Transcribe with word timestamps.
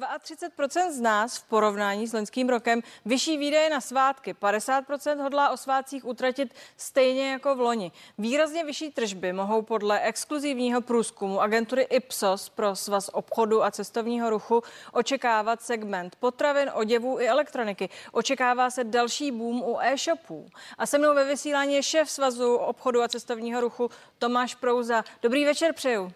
32% 0.00 0.90
z 0.90 1.00
nás 1.00 1.38
v 1.38 1.42
porovnání 1.42 2.06
s 2.06 2.12
loňským 2.12 2.48
rokem 2.48 2.80
vyšší 3.04 3.38
výdaje 3.38 3.70
na 3.70 3.80
svátky. 3.80 4.34
50% 4.34 5.22
hodlá 5.22 5.50
o 5.50 5.56
svátcích 5.56 6.04
utratit 6.04 6.54
stejně 6.76 7.30
jako 7.30 7.54
v 7.54 7.60
loni. 7.60 7.92
Výrazně 8.18 8.64
vyšší 8.64 8.90
tržby 8.90 9.32
mohou 9.32 9.62
podle 9.62 10.00
exkluzivního 10.00 10.80
průzkumu 10.80 11.40
agentury 11.40 11.82
Ipsos 11.82 12.48
pro 12.48 12.76
svaz 12.76 13.10
obchodu 13.12 13.64
a 13.64 13.70
cestovního 13.70 14.30
ruchu 14.30 14.62
očekávat 14.92 15.62
segment 15.62 16.16
potravin, 16.16 16.70
oděvů 16.74 17.20
i 17.20 17.28
elektroniky. 17.28 17.88
Očekává 18.12 18.70
se 18.70 18.84
další 18.84 19.32
boom 19.32 19.62
u 19.62 19.78
e-shopů. 19.80 20.48
A 20.78 20.86
se 20.86 20.98
mnou 20.98 21.14
ve 21.14 21.24
vysílání 21.24 21.74
je 21.74 21.82
šéf 21.82 22.10
svazu 22.10 22.54
obchodu 22.54 23.02
a 23.02 23.08
cestovního 23.08 23.60
ruchu 23.60 23.90
Tomáš 24.18 24.54
Prouza. 24.54 25.04
Dobrý 25.22 25.44
večer 25.44 25.74
přeju. 25.74 26.12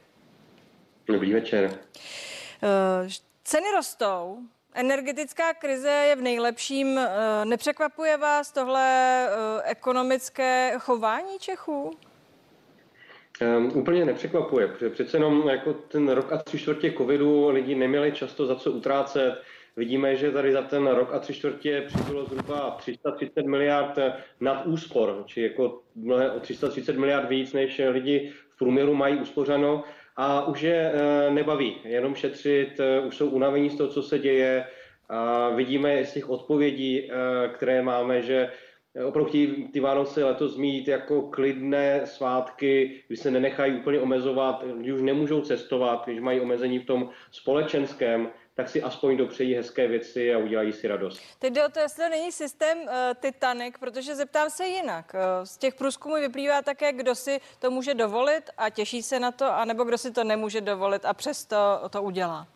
Dobrý 1.07 1.33
večer. 1.33 1.79
Uh, 2.63 3.09
Ceny 3.47 3.67
rostou, 3.77 4.39
energetická 4.75 5.55
krize 5.55 5.91
je 5.91 6.17
v 6.17 6.21
nejlepším. 6.21 6.99
Eh, 6.99 7.45
nepřekvapuje 7.45 8.17
vás 8.17 8.53
tohle 8.53 9.27
eh, 9.27 9.31
ekonomické 9.65 10.73
chování 10.79 11.39
Čechů? 11.39 11.91
Um, 13.57 13.73
úplně 13.75 14.05
nepřekvapuje, 14.05 14.69
protože 14.69 14.91
přece 14.91 15.17
jenom 15.17 15.49
jako 15.49 15.73
ten 15.73 16.09
rok 16.09 16.33
a 16.33 16.37
tři 16.37 16.59
čtvrtě 16.59 16.93
covidu 16.93 17.49
lidi 17.49 17.75
neměli 17.75 18.13
často 18.13 18.47
za 18.47 18.57
co 18.57 18.71
utrácet. 18.73 19.43
Vidíme, 19.77 20.17
že 20.17 20.31
tady 20.31 20.53
za 20.53 20.63
ten 20.63 20.87
rok 20.87 21.13
a 21.13 21.19
tři 21.19 21.35
čtvrtě 21.35 21.85
přibylo 21.87 22.25
zhruba 22.25 22.71
330 22.71 23.47
miliard 23.47 23.99
nad 24.41 24.67
úspor, 24.67 25.23
či 25.27 25.43
jako 25.43 25.83
o 26.37 26.41
330 26.41 26.97
miliard 26.97 27.29
víc, 27.29 27.53
než 27.53 27.81
lidi 27.89 28.33
v 28.51 28.59
průměru 28.59 28.95
mají 28.95 29.17
uspořeno 29.17 29.85
a 30.17 30.47
už 30.47 30.63
je 30.63 30.93
eh, 30.95 31.31
nebaví 31.31 31.77
jenom 31.85 32.15
šetřit, 32.15 32.81
eh, 32.81 33.01
už 33.01 33.17
jsou 33.17 33.29
unavení 33.29 33.71
z 33.71 33.77
toho, 33.77 33.89
co 33.89 34.03
se 34.03 34.19
děje. 34.19 34.67
A 35.09 35.49
vidíme 35.49 36.05
z 36.05 36.13
těch 36.13 36.31
odpovědí, 36.31 37.11
eh, 37.11 37.49
které 37.49 37.83
máme, 37.83 38.23
že 38.23 38.51
opravdu 39.05 39.29
chtějí 39.29 39.69
ty 39.69 39.81
Vánoce 39.81 40.25
letos 40.25 40.57
mít 40.57 40.89
jako 40.89 41.23
klidné 41.23 42.07
svátky, 42.07 43.03
kdy 43.09 43.17
se 43.17 43.31
nenechají 43.31 43.75
úplně 43.75 44.01
omezovat, 44.01 44.65
kdy 44.65 44.93
už 44.93 45.03
nemůžou 45.03 45.41
cestovat, 45.41 46.07
když 46.07 46.21
mají 46.21 46.41
omezení 46.41 46.79
v 46.79 46.87
tom 46.87 47.11
společenském, 47.31 48.31
tak 48.55 48.69
si 48.69 48.83
aspoň 48.83 49.17
dopřejí 49.17 49.55
hezké 49.55 49.89
věci 49.89 50.35
a 50.35 50.39
udělají 50.39 50.73
si 50.73 50.89
radost. 50.89 51.21
Teď 51.39 51.53
jde 51.53 51.67
o 51.67 51.69
to, 51.69 51.81
jestli 51.81 52.05
to 52.05 52.11
není 52.11 52.33
systém 52.33 52.79
uh, 52.79 52.89
Titanic, 53.21 53.75
protože 53.81 54.15
zeptám 54.15 54.51
se 54.51 54.67
jinak. 54.67 55.15
Uh, 55.15 55.45
z 55.45 55.59
těch 55.59 55.75
průzkumů 55.75 56.15
vyplývá 56.15 56.63
také, 56.63 56.93
kdo 56.93 57.15
si 57.15 57.41
to 57.59 57.71
může 57.71 57.95
dovolit 57.95 58.51
a 58.57 58.71
těší 58.71 59.03
se 59.03 59.21
na 59.21 59.33
to, 59.33 59.53
anebo 59.53 59.85
kdo 59.85 59.99
si 59.99 60.13
to 60.13 60.25
nemůže 60.25 60.61
dovolit 60.61 61.05
a 61.05 61.15
přesto 61.15 61.57
to 61.91 62.03
udělá. 62.03 62.47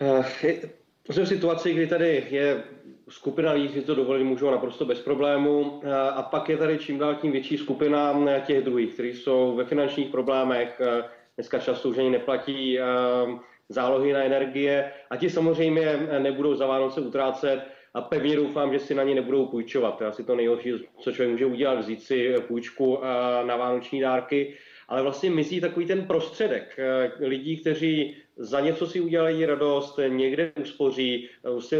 Uh, 0.00 0.26
jsme 1.10 1.24
v 1.24 1.28
situaci, 1.28 1.74
kdy 1.74 1.86
tady 1.86 2.26
je 2.30 2.64
skupina 3.08 3.52
lidí, 3.52 3.68
kteří 3.68 3.86
to 3.86 3.94
dovolí, 3.94 4.24
můžou 4.24 4.50
naprosto 4.50 4.84
bez 4.84 5.00
problému. 5.00 5.82
A 6.14 6.22
pak 6.22 6.48
je 6.48 6.56
tady 6.56 6.78
čím 6.78 6.98
dál 6.98 7.14
tím 7.14 7.32
větší 7.32 7.58
skupina 7.58 8.14
těch 8.40 8.64
druhých, 8.64 8.94
kteří 8.94 9.14
jsou 9.14 9.56
ve 9.56 9.64
finančních 9.64 10.10
problémech. 10.10 10.80
Dneska 11.36 11.58
často 11.58 11.88
už 11.88 11.98
ani 11.98 12.10
neplatí 12.10 12.78
zálohy 13.72 14.12
na 14.12 14.22
energie 14.22 14.92
a 15.10 15.16
ti 15.16 15.30
samozřejmě 15.30 16.08
nebudou 16.18 16.54
za 16.54 16.66
Vánoce 16.66 17.00
utrácet 17.00 17.60
a 17.94 18.00
pevně 18.00 18.36
doufám, 18.36 18.72
že 18.72 18.78
si 18.78 18.94
na 18.94 19.02
ně 19.02 19.14
nebudou 19.14 19.46
půjčovat. 19.46 20.02
Asi 20.02 20.24
to 20.24 20.36
nejhorší, 20.36 20.72
co 20.98 21.12
člověk 21.12 21.30
může 21.30 21.46
udělat, 21.46 21.78
vzít 21.78 22.02
si 22.02 22.34
půjčku 22.48 22.98
eh, 22.98 23.46
na 23.46 23.56
vánoční 23.56 24.00
dárky, 24.00 24.54
ale 24.88 25.02
vlastně 25.02 25.30
myslí 25.30 25.60
takový 25.60 25.86
ten 25.86 26.04
prostředek 26.04 26.74
eh, 26.78 27.12
lidí, 27.20 27.56
kteří 27.56 28.16
za 28.36 28.60
něco 28.60 28.86
si 28.86 29.00
udělají 29.00 29.46
radost, 29.46 29.98
někde 30.08 30.52
uspoří, 30.60 31.28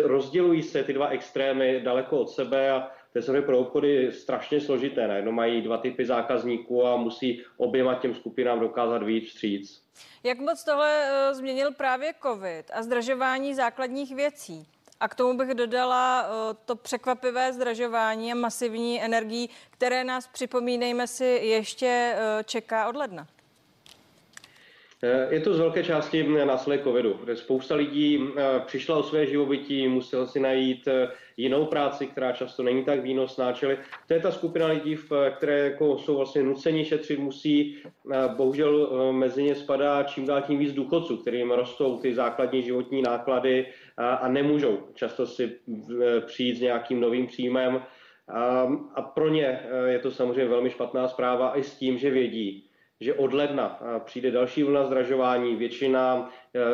rozdělují 0.05 0.63
se 0.63 0.85
ty 0.85 0.93
dva 0.93 1.09
extrémy 1.09 1.81
daleko 1.85 2.19
od 2.19 2.31
sebe 2.31 2.71
a 2.71 2.91
samozřejmě 3.21 3.43
pro 3.43 3.59
obchody 3.59 4.13
strašně 4.13 4.61
složité. 4.61 5.09
Najednou 5.09 5.33
mají 5.33 5.63
dva 5.63 5.79
typy 5.79 6.07
zákazníků 6.07 6.87
a 6.87 6.97
musí 6.97 7.43
oběma 7.57 7.95
těm 7.95 8.15
skupinám 8.15 8.61
dokázat 8.61 9.03
víc 9.03 9.29
vstříc. 9.29 9.83
Jak 10.23 10.39
moc 10.39 10.65
tohle 10.65 11.01
uh, 11.29 11.35
změnil 11.35 11.73
právě 11.73 12.15
COVID 12.23 12.71
a 12.75 12.83
zdražování 12.83 13.55
základních 13.55 14.15
věcí? 14.15 14.67
A 15.01 15.09
k 15.09 15.15
tomu 15.15 15.39
bych 15.39 15.55
dodala 15.55 16.23
uh, 16.23 16.57
to 16.65 16.77
překvapivé 16.77 17.53
zdražování 17.53 18.33
a 18.33 18.35
masivní 18.35 19.03
energií, 19.03 19.51
které 19.71 20.05
nás, 20.05 20.27
připomínejme 20.27 21.07
si, 21.07 21.25
ještě 21.25 22.15
uh, 22.15 22.43
čeká 22.43 22.89
od 22.89 22.97
ledna. 22.97 23.27
Je 25.31 25.41
to 25.41 25.55
z 25.55 25.59
velké 25.59 25.85
části 25.85 26.23
následek 26.45 26.83
covidu, 26.83 27.21
kde 27.25 27.37
spousta 27.37 27.75
lidí 27.75 28.21
přišla 28.67 28.97
o 28.97 29.03
své 29.03 29.27
živobytí, 29.27 29.89
musela 29.89 30.27
si 30.27 30.41
najít 30.41 30.89
jinou 31.37 31.65
práci, 31.65 32.07
která 32.07 32.33
často 32.33 32.63
není 32.63 32.85
tak 32.85 33.03
výnosná. 33.03 33.53
Čili 33.53 33.79
to 34.07 34.15
je 34.15 34.21
ta 34.21 34.31
skupina 34.31 34.67
lidí, 34.67 34.97
které 35.37 35.59
jako 35.59 35.99
jsou 35.99 36.17
vlastně 36.17 36.43
nuceni 36.43 36.85
šetřit, 36.85 37.19
musí. 37.19 37.77
Bohužel 38.37 38.89
mezi 39.13 39.43
ně 39.43 39.55
spadá 39.55 40.03
čím 40.03 40.27
dál 40.27 40.43
tím 40.43 40.59
víc 40.59 40.73
důchodců, 40.73 41.17
kterým 41.17 41.51
rostou 41.51 41.99
ty 41.99 42.15
základní 42.15 42.63
životní 42.63 43.03
náklady 43.03 43.67
a 43.97 44.29
nemůžou 44.29 44.79
často 44.95 45.27
si 45.27 45.59
přijít 46.27 46.57
s 46.57 46.61
nějakým 46.61 47.01
novým 47.01 47.27
příjmem. 47.27 47.83
A 48.95 49.03
pro 49.03 49.29
ně 49.29 49.61
je 49.87 49.99
to 49.99 50.11
samozřejmě 50.11 50.49
velmi 50.49 50.71
špatná 50.71 51.09
zpráva 51.09 51.59
i 51.59 51.63
s 51.63 51.75
tím, 51.75 51.99
že 51.99 52.11
vědí, 52.11 52.69
že 53.03 53.15
od 53.15 53.33
ledna 53.33 53.79
přijde 54.05 54.31
další 54.31 54.63
vlna 54.63 54.85
zdražování. 54.87 55.57
Většina 55.57 56.31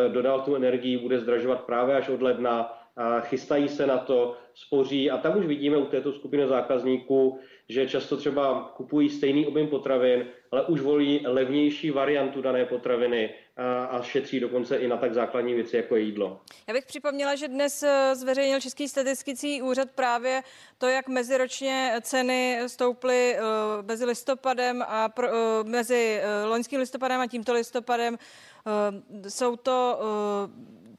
dodal 0.09 0.41
energii 0.56 0.99
bude 0.99 1.21
zdražovat 1.21 1.61
právě 1.61 1.97
až 1.97 2.09
od 2.09 2.22
ledna 2.22 2.78
chystají 3.21 3.69
se 3.69 3.87
na 3.87 3.99
to, 3.99 4.37
spoří 4.55 5.11
a 5.11 5.19
tam 5.19 5.39
už 5.39 5.47
vidíme 5.47 5.77
u 5.77 5.87
této 5.87 6.13
skupiny 6.13 6.49
zákazníků, 6.49 7.39
že 7.69 7.89
často 7.89 8.17
třeba 8.17 8.73
kupují 8.77 9.09
stejný 9.11 9.47
objem 9.47 9.67
potravin, 9.67 10.27
ale 10.51 10.67
už 10.67 10.81
volí 10.81 11.21
levnější 11.27 11.91
variantu 11.91 12.43
dané 12.43 12.65
potraviny 12.65 13.35
a 13.91 14.03
šetří 14.03 14.41
dokonce 14.41 14.77
i 14.77 14.89
na 14.89 14.97
tak 14.97 15.15
základní 15.15 15.55
věci, 15.55 15.77
jako 15.77 15.97
je 15.97 16.03
jídlo. 16.03 16.41
Já 16.67 16.75
bych 16.75 16.87
připomněla, 16.87 17.35
že 17.35 17.49
dnes 17.49 17.83
eh, 17.83 18.15
zveřejnil 18.15 18.61
Český 18.61 18.89
statistický 18.89 19.63
úřad 19.63 19.91
právě 19.91 20.43
to, 20.79 20.87
jak 20.87 21.09
meziročně 21.09 21.93
ceny 22.01 22.61
stouply 22.67 23.37
eh, 23.37 23.41
mezi 23.83 24.05
listopadem 24.05 24.85
a 24.89 25.09
pro, 25.09 25.29
eh, 25.29 25.65
mezi 25.65 26.21
loňským 26.45 26.81
listopadem 26.81 27.21
a 27.21 27.27
tímto 27.27 27.53
listopadem. 27.53 28.19
Jsou 29.29 29.57
to 29.57 29.99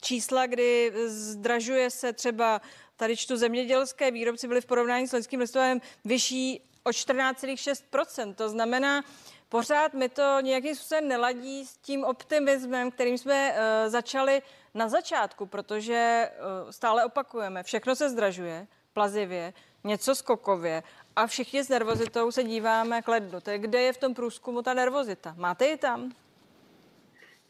čísla, 0.01 0.45
kdy 0.45 0.93
zdražuje 1.05 1.89
se 1.89 2.13
třeba, 2.13 2.61
tady 2.95 3.17
čtu 3.17 3.37
zemědělské 3.37 4.11
výrobci 4.11 4.47
byly 4.47 4.61
v 4.61 4.65
porovnání 4.65 5.07
s 5.07 5.13
loňským 5.13 5.39
listopadem 5.39 5.81
vyšší 6.05 6.61
o 6.83 6.89
14,6%. 6.89 8.33
To 8.33 8.49
znamená, 8.49 9.03
pořád 9.49 9.93
mi 9.93 10.09
to 10.09 10.37
nějakým 10.41 10.75
způsobem 10.75 11.07
neladí 11.07 11.65
s 11.65 11.77
tím 11.77 12.03
optimismem, 12.03 12.91
kterým 12.91 13.17
jsme 13.17 13.51
uh, 13.51 13.57
začali 13.91 14.41
na 14.73 14.89
začátku, 14.89 15.45
protože 15.45 16.29
uh, 16.63 16.71
stále 16.71 17.05
opakujeme, 17.05 17.63
všechno 17.63 17.95
se 17.95 18.09
zdražuje 18.09 18.67
plazivě, 18.93 19.53
něco 19.83 20.15
skokově 20.15 20.83
a 21.15 21.27
všichni 21.27 21.63
s 21.63 21.69
nervozitou 21.69 22.31
se 22.31 22.43
díváme 22.43 23.01
k 23.01 23.07
lednu. 23.07 23.39
kde 23.57 23.81
je 23.81 23.93
v 23.93 23.97
tom 23.97 24.13
průzkumu 24.13 24.61
ta 24.61 24.73
nervozita? 24.73 25.33
Máte 25.37 25.67
ji 25.67 25.77
tam? 25.77 26.11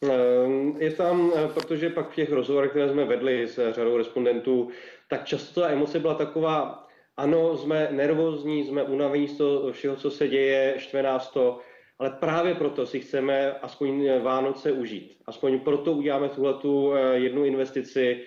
Ehm, 0.02 0.76
je 0.80 0.92
tam, 0.92 1.32
eh, 1.36 1.48
protože 1.54 1.90
pak 1.90 2.10
v 2.10 2.16
těch 2.16 2.32
rozhovorech, 2.32 2.70
které 2.70 2.90
jsme 2.90 3.06
vedli 3.06 3.48
s 3.48 3.74
řadou 3.74 3.98
respondentů, 3.98 4.70
tak 5.08 5.26
často 5.26 5.62
ta 5.62 5.70
emoce 5.70 6.00
byla 6.00 6.14
taková, 6.14 6.88
ano, 7.18 7.58
jsme 7.58 7.88
nervózní, 7.92 8.64
jsme 8.64 8.84
unavení 8.84 9.28
z 9.28 9.38
toho 9.38 9.72
všeho, 9.72 9.96
co 9.96 10.12
se 10.12 10.28
děje, 10.28 10.76
štve 10.78 11.04
nás 11.04 11.32
to, 11.32 11.60
ale 12.00 12.10
právě 12.20 12.56
proto 12.56 12.86
si 12.86 13.00
chceme 13.00 13.54
aspoň 13.54 14.10
Vánoce 14.22 14.72
užít. 14.72 15.18
Aspoň 15.26 15.60
proto 15.60 15.92
uděláme 15.94 16.30
tuhle 16.30 16.54
tu 16.54 16.94
eh, 16.94 17.18
jednu 17.18 17.46
investici, 17.46 18.24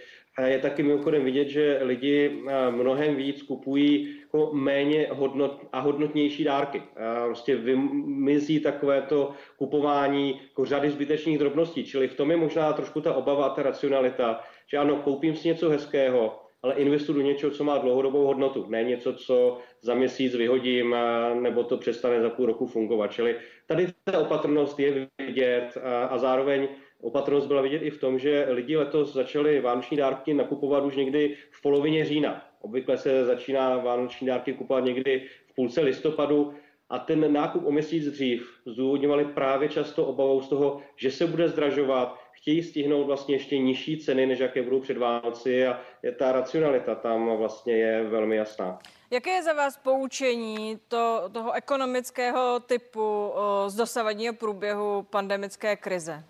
je 0.46 0.58
taky 0.58 0.82
mimochodem 0.82 1.24
vidět, 1.24 1.48
že 1.48 1.78
lidi 1.82 2.42
eh, 2.48 2.70
mnohem 2.70 3.16
víc 3.16 3.42
kupují 3.42 4.21
jako 4.34 4.54
méně 4.54 5.08
hodnot 5.10 5.66
a 5.72 5.80
hodnotnější 5.80 6.44
dárky. 6.44 6.82
Prostě 7.24 7.56
vymizí 7.56 8.60
takové 8.60 9.02
to 9.02 9.30
kupování 9.56 10.40
jako 10.48 10.64
řady 10.64 10.90
zbytečných 10.90 11.38
drobností. 11.38 11.84
Čili 11.84 12.08
v 12.08 12.14
tom 12.14 12.30
je 12.30 12.36
možná 12.36 12.72
trošku 12.72 13.00
ta 13.00 13.14
obava 13.14 13.46
a 13.46 13.54
ta 13.54 13.62
racionalita, 13.62 14.40
že 14.66 14.78
ano, 14.78 14.96
koupím 14.96 15.36
si 15.36 15.48
něco 15.48 15.70
hezkého, 15.70 16.38
ale 16.62 16.74
investuju 16.74 17.18
do 17.18 17.24
něčeho, 17.24 17.52
co 17.52 17.64
má 17.64 17.78
dlouhodobou 17.78 18.26
hodnotu, 18.26 18.66
ne 18.68 18.84
něco, 18.84 19.12
co 19.12 19.58
za 19.82 19.94
měsíc 19.94 20.34
vyhodím 20.34 20.96
nebo 21.40 21.64
to 21.64 21.76
přestane 21.76 22.20
za 22.20 22.30
půl 22.30 22.46
roku 22.46 22.66
fungovat. 22.66 23.12
Čili 23.12 23.36
tady 23.66 23.86
ta 24.04 24.18
opatrnost 24.18 24.80
je 24.80 25.08
vidět 25.18 25.78
a 26.08 26.18
zároveň 26.18 26.68
Opatrnost 27.02 27.46
byla 27.46 27.62
vidět 27.62 27.82
i 27.82 27.90
v 27.90 28.00
tom, 28.00 28.18
že 28.18 28.46
lidi 28.48 28.76
letos 28.76 29.12
začali 29.12 29.60
vánoční 29.60 29.96
dárky 29.96 30.34
nakupovat 30.34 30.84
už 30.84 30.96
někdy 30.96 31.36
v 31.50 31.62
polovině 31.62 32.04
října. 32.04 32.51
Obvykle 32.62 32.98
se 32.98 33.24
začíná 33.24 33.76
vánoční 33.76 34.26
dárky 34.26 34.52
kupovat 34.52 34.84
někdy 34.84 35.28
v 35.46 35.54
půlce 35.54 35.80
listopadu 35.80 36.54
a 36.90 36.98
ten 36.98 37.32
nákup 37.32 37.66
o 37.66 37.72
měsíc 37.72 38.06
dřív 38.06 38.60
zdůvodňovali 38.66 39.24
právě 39.24 39.68
často 39.68 40.06
obavou 40.06 40.42
z 40.42 40.48
toho, 40.48 40.80
že 40.96 41.10
se 41.10 41.26
bude 41.26 41.48
zdražovat, 41.48 42.18
chtějí 42.32 42.62
stihnout 42.62 43.04
vlastně 43.04 43.34
ještě 43.34 43.58
nižší 43.58 43.98
ceny, 43.98 44.26
než 44.26 44.38
jaké 44.38 44.62
budou 44.62 44.80
před 44.80 44.96
Vánoci 44.96 45.66
a 45.66 45.80
je 46.02 46.12
ta 46.12 46.32
racionalita 46.32 46.94
tam 46.94 47.36
vlastně 47.36 47.74
je 47.74 48.04
velmi 48.04 48.36
jasná. 48.36 48.78
Jaké 49.10 49.30
je 49.30 49.42
za 49.42 49.52
vás 49.52 49.76
poučení 49.76 50.78
to, 50.88 51.30
toho 51.32 51.52
ekonomického 51.52 52.60
typu 52.60 53.32
z 53.66 53.74
dosavadního 53.74 54.34
průběhu 54.34 55.02
pandemické 55.02 55.76
krize? 55.76 56.24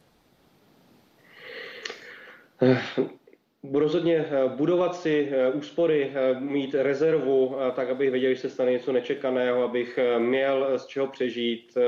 Rozhodně 3.70 4.26
budovat 4.56 4.96
si 4.96 5.32
úspory, 5.52 6.12
mít 6.38 6.74
rezervu, 6.74 7.56
tak 7.74 7.90
abych 7.90 8.10
věděl, 8.10 8.34
že 8.34 8.40
se 8.40 8.50
stane 8.50 8.72
něco 8.72 8.92
nečekaného, 8.92 9.62
abych 9.62 9.98
měl 10.18 10.78
z 10.78 10.86
čeho 10.86 11.06
přežít, 11.06 11.78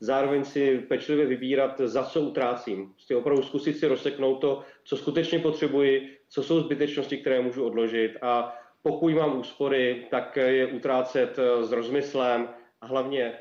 zároveň 0.00 0.44
si 0.44 0.78
pečlivě 0.78 1.26
vybírat, 1.26 1.80
za 1.80 2.04
co 2.04 2.20
utrácím. 2.20 2.92
Prostě 2.92 3.16
opravdu 3.16 3.42
zkusit 3.42 3.78
si 3.78 3.86
rozseknout 3.86 4.40
to, 4.40 4.62
co 4.84 4.96
skutečně 4.96 5.38
potřebuji, 5.38 6.16
co 6.28 6.42
jsou 6.42 6.60
zbytečnosti, 6.60 7.16
které 7.16 7.40
můžu 7.40 7.64
odložit 7.64 8.16
a 8.22 8.58
pokud 8.82 9.12
mám 9.12 9.38
úspory, 9.38 10.06
tak 10.10 10.36
je 10.36 10.66
utrácet 10.66 11.38
s 11.60 11.72
rozmyslem 11.72 12.48
a 12.80 12.86
hlavně 12.86 13.32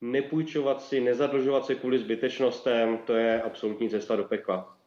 nepůjčovat 0.00 0.82
si, 0.82 1.00
nezadlužovat 1.00 1.66
se 1.66 1.74
kvůli 1.74 1.98
zbytečnostem, 1.98 2.98
to 3.04 3.12
je 3.12 3.42
absolutní 3.42 3.90
cesta 3.90 4.16
do 4.16 4.24
pekla. 4.24 4.77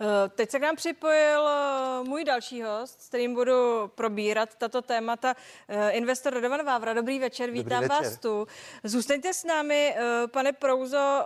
Eh, 0.00 0.28
teď 0.28 0.50
se 0.50 0.58
k 0.58 0.62
nám 0.62 0.76
připojil 0.76 1.48
eh, 1.48 2.04
můj 2.08 2.24
další 2.24 2.62
host, 2.62 3.00
s 3.02 3.08
kterým 3.08 3.34
budu 3.34 3.88
probírat 3.94 4.54
tato 4.54 4.82
témata, 4.82 5.36
eh, 5.68 5.90
investor 5.90 6.34
Radovan 6.34 6.66
Vávra. 6.66 6.92
Dobrý 6.94 7.18
večer, 7.18 7.50
vítám 7.50 7.82
Dobrý 7.82 7.96
večer. 7.96 8.10
vás 8.10 8.18
tu. 8.18 8.46
Zůstaňte 8.84 9.34
s 9.34 9.44
námi, 9.44 9.96
pane 10.26 10.52
Prouzo. 10.52 11.24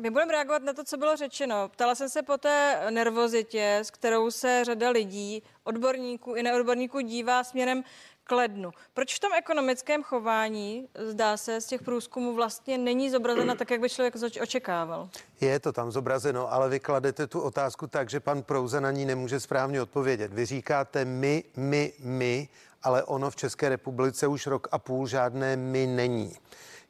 My 0.00 0.10
budeme 0.10 0.32
reagovat 0.32 0.62
na 0.62 0.72
to, 0.72 0.84
co 0.84 0.96
bylo 0.96 1.16
řečeno. 1.16 1.68
Ptala 1.68 1.94
jsem 1.94 2.08
se 2.08 2.22
po 2.22 2.38
té 2.38 2.86
nervozitě, 2.90 3.76
s 3.76 3.90
kterou 3.90 4.30
se 4.30 4.64
řada 4.64 4.90
lidí, 4.90 5.42
odborníků 5.64 6.34
i 6.34 6.42
neodborníků 6.42 7.00
dívá 7.00 7.44
směrem 7.44 7.84
k 8.28 8.32
lednu. 8.32 8.70
Proč 8.94 9.14
v 9.14 9.20
tom 9.20 9.32
ekonomickém 9.38 10.02
chování, 10.02 10.88
zdá 10.94 11.36
se, 11.36 11.60
z 11.60 11.66
těch 11.66 11.82
průzkumů 11.82 12.34
vlastně 12.34 12.78
není 12.78 13.10
zobrazena 13.10 13.54
tak, 13.54 13.70
jak 13.70 13.80
by 13.80 13.88
člověk 13.88 14.14
očekával? 14.42 15.08
Je 15.40 15.60
to 15.60 15.72
tam 15.72 15.92
zobrazeno, 15.92 16.52
ale 16.52 16.68
vy 16.68 16.80
kladete 16.80 17.26
tu 17.26 17.40
otázku 17.40 17.86
tak, 17.86 18.10
že 18.10 18.20
pan 18.20 18.42
Prouze 18.42 18.80
na 18.80 18.90
ní 18.90 19.04
nemůže 19.04 19.40
správně 19.40 19.82
odpovědět. 19.82 20.32
Vy 20.32 20.46
říkáte 20.46 21.04
my, 21.04 21.44
my, 21.56 21.92
my, 21.98 22.48
ale 22.82 23.02
ono 23.02 23.30
v 23.30 23.36
České 23.36 23.68
republice 23.68 24.26
už 24.26 24.46
rok 24.46 24.68
a 24.72 24.78
půl 24.78 25.06
žádné 25.06 25.56
my 25.56 25.86
není 25.86 26.36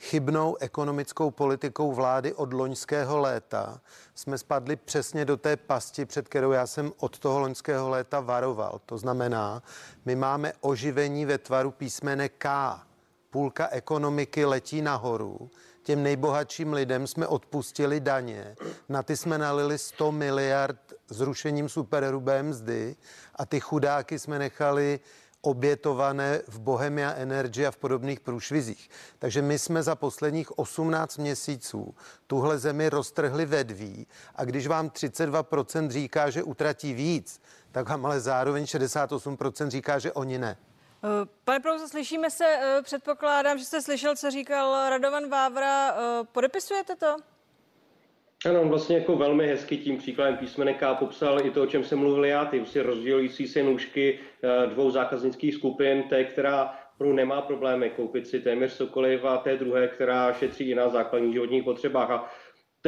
chybnou 0.01 0.57
ekonomickou 0.61 1.31
politikou 1.31 1.93
vlády 1.93 2.35
od 2.35 2.53
loňského 2.53 3.19
léta 3.19 3.81
jsme 4.15 4.39
spadli 4.39 4.77
přesně 4.77 5.25
do 5.25 5.37
té 5.37 5.57
pasti, 5.57 6.05
před 6.05 6.29
kterou 6.29 6.53
já 6.53 6.67
jsem 6.67 6.93
od 6.97 7.19
toho 7.19 7.41
loňského 7.41 7.89
léta 7.89 8.21
varoval. 8.21 8.81
To 8.87 8.99
znamená, 8.99 9.63
my 10.05 10.17
máme 10.17 10.53
oživení 10.61 11.27
ve 11.27 11.39
tvaru 11.39 11.71
písmene 11.71 12.29
K. 12.29 12.79
Půlka 13.31 13.69
ekonomiky 13.69 14.45
letí 14.45 14.83
nahoru. 14.83 15.51
Těm 15.83 16.03
nejbohatším 16.03 16.73
lidem 16.73 17.07
jsme 17.07 17.27
odpustili 17.27 18.01
daně. 18.01 18.57
Na 18.89 19.03
ty 19.03 19.17
jsme 19.17 19.39
nalili 19.39 19.79
100 19.79 20.13
miliard 20.13 20.93
zrušením 21.09 21.69
superhrubé 21.69 22.43
mzdy 22.43 22.97
a 23.35 23.47
ty 23.47 23.61
chudáky 23.61 24.19
jsme 24.19 24.39
nechali 24.39 25.01
obětované 25.41 26.43
v 26.49 26.61
Bohemia 26.61 27.13
Energy 27.13 27.67
a 27.67 27.71
v 27.71 27.77
podobných 27.77 28.21
průšvizích. 28.21 28.91
Takže 29.19 29.43
my 29.43 29.59
jsme 29.59 29.83
za 29.83 29.95
posledních 29.95 30.59
18 30.59 31.17
měsíců 31.17 31.95
tuhle 32.27 32.59
zemi 32.59 32.89
roztrhli 32.89 33.47
vedví 33.47 34.07
a 34.35 34.45
když 34.45 34.67
vám 34.67 34.89
32% 34.89 35.91
říká, 35.91 36.31
že 36.31 36.43
utratí 36.43 36.95
víc, 36.95 37.41
tak 37.73 37.89
vám 37.89 38.07
ale 38.07 38.21
zároveň 38.21 38.65
68% 38.65 39.69
říká, 39.69 39.99
že 39.99 40.13
oni 40.13 40.39
ne. 40.39 40.57
Eh, 41.05 41.27
pane 41.45 41.61
Prouze, 41.61 41.89
slyšíme 41.89 42.31
se, 42.31 42.45
eh, 42.45 42.83
předpokládám, 42.83 43.59
že 43.59 43.65
jste 43.65 43.83
slyšel, 43.83 44.17
co 44.17 44.31
říkal 44.31 44.91
Radovan 44.91 45.29
Vávra. 45.29 45.91
Eh, 45.91 46.25
podepisujete 46.33 46.97
to? 46.97 47.17
Ano, 48.47 48.61
on 48.61 48.69
vlastně 48.69 48.97
jako 48.97 49.17
velmi 49.17 49.47
hezky 49.47 49.77
tím 49.77 49.99
příkladem 49.99 50.37
písmene 50.37 50.75
K 50.75 50.95
popsal 50.95 51.47
i 51.47 51.51
to, 51.51 51.63
o 51.63 51.67
čem 51.67 51.85
jsem 51.85 51.99
mluvil 51.99 52.25
já, 52.25 52.45
ty 52.45 52.59
prostě 52.59 52.83
rozdělující 52.83 53.49
se 53.49 53.63
nůžky 53.63 54.19
eh, 54.43 54.67
dvou 54.67 54.91
zákaznických 54.91 55.55
skupin, 55.55 56.03
té, 56.03 56.25
která 56.25 56.75
pro 56.99 57.13
nemá 57.13 57.43
problémy 57.43 57.91
koupit 57.91 58.27
si 58.27 58.41
téměř 58.41 58.77
cokoliv 58.77 59.25
a 59.25 59.37
té 59.37 59.57
druhé, 59.57 59.89
která 59.89 60.33
šetří 60.33 60.71
i 60.71 60.75
na 60.75 60.89
základních 60.89 61.33
životních 61.33 61.65
potřebách. 61.65 62.11
A 62.11 62.31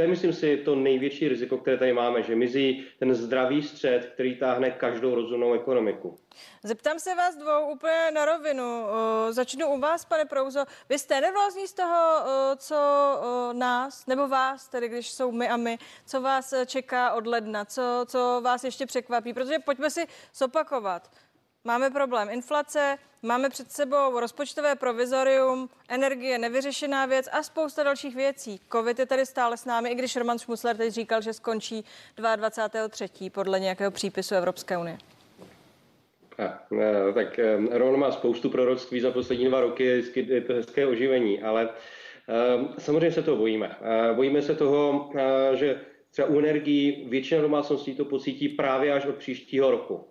to 0.01 0.05
je, 0.05 0.09
myslím 0.09 0.33
si, 0.33 0.57
to 0.57 0.75
největší 0.75 1.29
riziko, 1.29 1.59
které 1.59 1.77
tady 1.77 1.93
máme, 1.93 2.23
že 2.23 2.37
mizí 2.37 2.87
ten 2.99 3.15
zdravý 3.15 3.63
střed, 3.63 4.11
který 4.15 4.37
táhne 4.37 4.71
každou 4.71 5.15
rozumnou 5.15 5.55
ekonomiku. 5.55 6.19
Zeptám 6.63 6.99
se 6.99 7.15
vás 7.15 7.37
dvou 7.37 7.71
úplně 7.73 8.11
na 8.15 8.25
rovinu. 8.25 8.85
Začnu 9.31 9.67
u 9.67 9.81
vás, 9.81 10.05
pane 10.05 10.25
Prouzo. 10.25 10.65
Vy 10.89 10.99
jste 10.99 11.21
nervózní 11.21 11.67
z 11.67 11.73
toho, 11.73 12.25
co 12.57 12.77
nás, 13.53 14.07
nebo 14.07 14.29
vás, 14.29 14.69
tedy 14.69 14.89
když 14.89 15.11
jsou 15.11 15.33
my 15.33 15.49
a 15.49 15.57
my, 15.57 15.79
co 16.07 16.21
vás 16.21 16.55
čeká 16.67 17.13
od 17.13 17.27
ledna, 17.27 17.65
co, 17.65 18.05
co 18.07 18.41
vás 18.45 18.65
ještě 18.65 18.87
překvapí? 18.87 19.33
Protože 19.33 19.59
pojďme 19.59 19.91
si 19.91 20.07
zopakovat. 20.35 21.11
Máme 21.65 21.91
problém 21.91 22.29
inflace, 22.31 22.99
máme 23.23 23.51
před 23.51 23.73
sebou 23.73 24.21
rozpočtové 24.21 24.75
provizorium, 24.75 25.69
energie 25.89 26.39
nevyřešená 26.39 27.07
věc 27.07 27.29
a 27.33 27.43
spousta 27.43 27.83
dalších 27.83 28.17
věcí. 28.17 28.61
Covid 28.73 28.99
je 28.99 29.07
tady 29.07 29.27
stále 29.27 29.57
s 29.57 29.65
námi, 29.65 29.91
i 29.91 29.95
když 29.95 30.17
Roman 30.17 30.39
Šmusler 30.39 30.77
teď 30.77 30.93
říkal, 30.93 31.21
že 31.21 31.33
skončí 31.33 31.85
22.3. 32.17 33.31
podle 33.31 33.61
nějakého 33.61 33.91
přípisu 33.91 34.35
Evropské 34.35 34.79
unie. 34.79 34.99
Ne, 36.71 37.13
tak 37.15 37.41
Roman 37.71 38.01
má 38.01 38.13
spoustu 38.13 38.51
proroctví 38.51 39.01
za 39.01 39.11
poslední 39.11 39.45
dva 39.45 39.61
roky, 39.61 40.05
je 40.15 40.41
to 40.41 40.53
hezké 40.53 40.87
oživení, 40.87 41.43
ale 41.43 41.69
samozřejmě 42.79 43.13
se 43.13 43.23
toho 43.23 43.37
bojíme. 43.37 43.77
Bojíme 44.15 44.43
se 44.43 44.55
toho, 44.55 45.11
že 45.55 45.81
třeba 46.11 46.29
u 46.29 46.39
energií 46.39 47.07
většina 47.09 47.43
domácností 47.43 47.95
to 47.95 48.05
pocítí 48.05 48.49
právě 48.49 48.93
až 48.93 49.07
od 49.07 49.15
příštího 49.15 49.71
roku. 49.71 50.07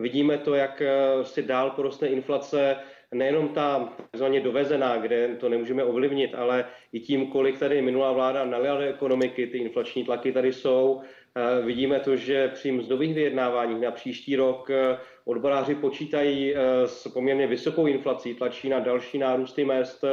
Vidíme 0.00 0.38
to, 0.38 0.54
jak 0.54 0.82
eh, 0.82 1.24
si 1.24 1.42
dál 1.42 1.70
poroste 1.70 2.06
inflace, 2.06 2.76
nejenom 3.14 3.48
ta 3.48 3.92
takzvaně 4.10 4.40
dovezená, 4.40 4.96
kde 4.96 5.36
to 5.40 5.48
nemůžeme 5.48 5.84
ovlivnit, 5.84 6.34
ale 6.34 6.64
i 6.92 7.00
tím, 7.00 7.26
kolik 7.26 7.58
tady 7.58 7.82
minulá 7.82 8.12
vláda 8.12 8.44
nalila 8.44 8.76
do 8.76 8.82
ekonomiky, 8.82 9.46
ty 9.46 9.58
inflační 9.58 10.04
tlaky 10.04 10.32
tady 10.32 10.52
jsou. 10.52 11.00
Eh, 11.00 11.62
vidíme 11.66 12.00
to, 12.00 12.16
že 12.16 12.48
při 12.48 12.72
mzdových 12.72 13.14
vyjednáváních 13.14 13.82
na 13.82 13.90
příští 13.90 14.36
rok 14.36 14.70
eh, 14.70 14.98
odboráři 15.24 15.74
počítají 15.74 16.54
s 16.84 17.08
poměrně 17.08 17.46
vysokou 17.46 17.86
inflací, 17.86 18.34
tlačí 18.34 18.68
na 18.68 18.80
další 18.80 19.18
nárůsty 19.18 19.64
mest, 19.64 20.04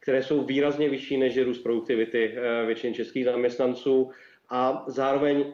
které 0.00 0.22
jsou 0.22 0.44
výrazně 0.44 0.88
vyšší 0.88 1.16
než 1.16 1.38
růst 1.38 1.58
produktivity 1.58 2.34
většiny 2.66 2.94
českých 2.94 3.24
zaměstnanců. 3.24 4.10
A 4.50 4.84
zároveň 4.86 5.52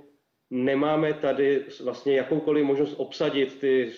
nemáme 0.51 1.15
tady 1.15 1.65
vlastně 1.85 2.17
jakoukoliv 2.17 2.65
možnost 2.65 2.95
obsadit 2.99 3.61
ty 3.61 3.93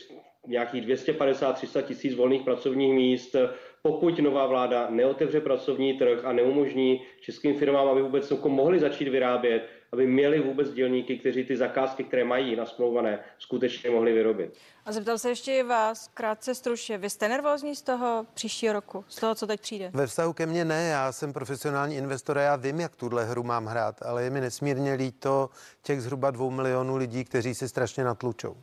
nějakých 0.47 0.87
250-300 0.87 1.83
tisíc 1.83 2.15
volných 2.15 2.43
pracovních 2.43 2.95
míst, 2.95 3.37
pokud 3.83 4.19
nová 4.19 4.47
vláda 4.47 4.91
neotevře 4.91 5.41
pracovní 5.41 5.99
trh 5.99 6.25
a 6.25 6.33
neumožní 6.33 7.03
českým 7.21 7.59
firmám, 7.59 7.89
aby 7.89 8.03
vůbec 8.03 8.31
jako 8.31 8.49
mohli 8.49 8.79
začít 8.79 9.09
vyrábět, 9.09 9.69
aby 9.93 10.07
měli 10.07 10.41
vůbec 10.41 10.73
dělníky, 10.73 11.19
kteří 11.19 11.45
ty 11.45 11.57
zakázky, 11.57 12.05
které 12.05 12.25
mají 12.25 12.57
nasmlouvané, 12.57 13.19
skutečně 13.39 13.91
mohli 13.91 14.13
vyrobit. 14.13 14.55
A 14.85 14.93
zeptal 14.93 15.19
se 15.19 15.29
ještě 15.29 15.53
i 15.53 15.63
vás, 15.63 16.11
krátce 16.15 16.55
stručně, 16.55 16.99
vy 16.99 17.11
jste 17.11 17.29
nervózní 17.29 17.77
z 17.77 17.83
toho 17.83 18.27
příštího 18.35 18.73
roku, 18.73 19.05
z 19.09 19.17
toho, 19.17 19.35
co 19.35 19.47
teď 19.47 19.61
přijde? 19.61 19.91
Ve 19.95 20.07
vztahu 20.07 20.33
ke 20.33 20.47
mně 20.47 20.65
ne, 20.65 20.89
já 20.89 21.13
jsem 21.13 21.33
profesionální 21.33 21.97
investor 21.97 22.39
a 22.39 22.43
já 22.43 22.57
vím, 22.57 22.81
jak 22.81 22.97
tuhle 22.97 23.25
hru 23.25 23.43
mám 23.43 23.67
hrát, 23.67 24.03
ale 24.03 24.23
je 24.23 24.31
mi 24.31 24.41
nesmírně 24.41 24.93
líto 24.93 25.51
těch 25.83 26.03
zhruba 26.03 26.31
dvou 26.31 26.51
milionů 26.51 26.97
lidí, 26.97 27.25
kteří 27.25 27.55
si 27.55 27.69
strašně 27.69 28.05
natlučou. 28.05 28.57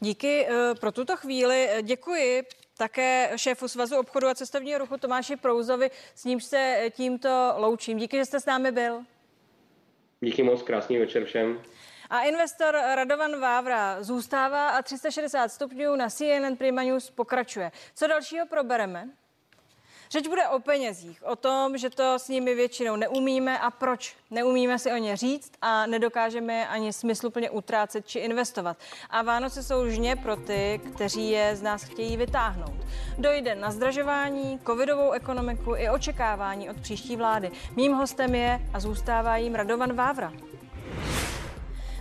Díky 0.00 0.46
uh, 0.46 0.78
pro 0.78 0.92
tuto 0.92 1.16
chvíli. 1.16 1.68
Děkuji 1.82 2.42
také 2.78 3.32
šéfu 3.36 3.68
Svazu 3.68 3.98
obchodu 3.98 4.28
a 4.28 4.34
cestovního 4.34 4.78
ruchu 4.78 4.96
Tomáši 4.96 5.36
Prouzovi, 5.36 5.90
s 6.14 6.24
nímž 6.24 6.44
se 6.44 6.84
tímto 6.90 7.54
loučím. 7.56 7.98
Díky, 7.98 8.16
že 8.16 8.24
jste 8.24 8.40
s 8.40 8.46
námi 8.46 8.72
byl. 8.72 9.00
Díky 10.20 10.42
moc, 10.42 10.62
krásný 10.62 10.98
večer 10.98 11.24
všem. 11.24 11.60
A 12.10 12.20
investor 12.20 12.74
Radovan 12.94 13.40
Vávra 13.40 14.02
zůstává 14.02 14.70
a 14.70 14.82
360 14.82 15.48
stupňů 15.48 15.96
na 15.96 16.10
CNN 16.10 16.56
Prima 16.58 16.82
News 16.82 17.10
pokračuje. 17.10 17.72
Co 17.94 18.06
dalšího 18.06 18.46
probereme? 18.46 19.08
Řeč 20.12 20.26
bude 20.26 20.48
o 20.48 20.58
penězích, 20.58 21.22
o 21.26 21.36
tom, 21.36 21.78
že 21.78 21.90
to 21.90 22.18
s 22.18 22.28
nimi 22.28 22.54
většinou 22.54 22.96
neumíme 22.96 23.58
a 23.58 23.70
proč. 23.70 24.16
Neumíme 24.30 24.78
si 24.78 24.92
o 24.92 24.96
ně 24.96 25.16
říct 25.16 25.52
a 25.62 25.86
nedokážeme 25.86 26.68
ani 26.68 26.92
smysluplně 26.92 27.50
utrácet 27.50 28.06
či 28.06 28.18
investovat. 28.18 28.76
A 29.10 29.22
Vánoce 29.22 29.62
jsou 29.62 29.88
žně 29.88 30.16
pro 30.16 30.36
ty, 30.36 30.80
kteří 30.94 31.30
je 31.30 31.56
z 31.56 31.62
nás 31.62 31.82
chtějí 31.82 32.16
vytáhnout. 32.16 32.74
Dojde 33.18 33.54
na 33.54 33.70
zdražování, 33.70 34.60
covidovou 34.66 35.10
ekonomiku 35.10 35.74
i 35.76 35.88
očekávání 35.88 36.70
od 36.70 36.80
příští 36.80 37.16
vlády. 37.16 37.50
Mým 37.76 37.92
hostem 37.92 38.34
je 38.34 38.60
a 38.74 38.80
zůstává 38.80 39.36
jim 39.36 39.54
Radovan 39.54 39.92
Vávra. 39.92 40.32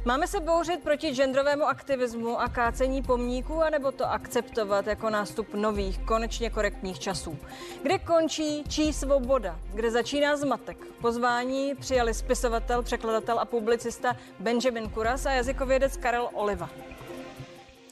Máme 0.09 0.27
se 0.27 0.39
bouřit 0.39 0.83
proti 0.83 1.11
genderovému 1.11 1.63
aktivismu 1.63 2.39
a 2.39 2.47
kácení 2.47 3.03
pomníků, 3.03 3.63
anebo 3.63 3.91
to 3.91 4.11
akceptovat 4.11 4.87
jako 4.87 5.09
nástup 5.09 5.53
nových, 5.53 5.99
konečně 5.99 6.49
korektních 6.49 6.99
časů? 6.99 7.37
Kde 7.81 7.99
končí 7.99 8.63
čí 8.69 8.93
svoboda? 8.93 9.59
Kde 9.73 9.91
začíná 9.91 10.37
zmatek? 10.37 10.77
Pozvání 11.01 11.75
přijali 11.75 12.13
spisovatel, 12.13 12.83
překladatel 12.83 13.39
a 13.39 13.45
publicista 13.45 14.17
Benjamin 14.39 14.89
Kuras 14.89 15.25
a 15.25 15.31
jazykovědec 15.31 15.97
Karel 15.97 16.29
Oliva. 16.33 16.69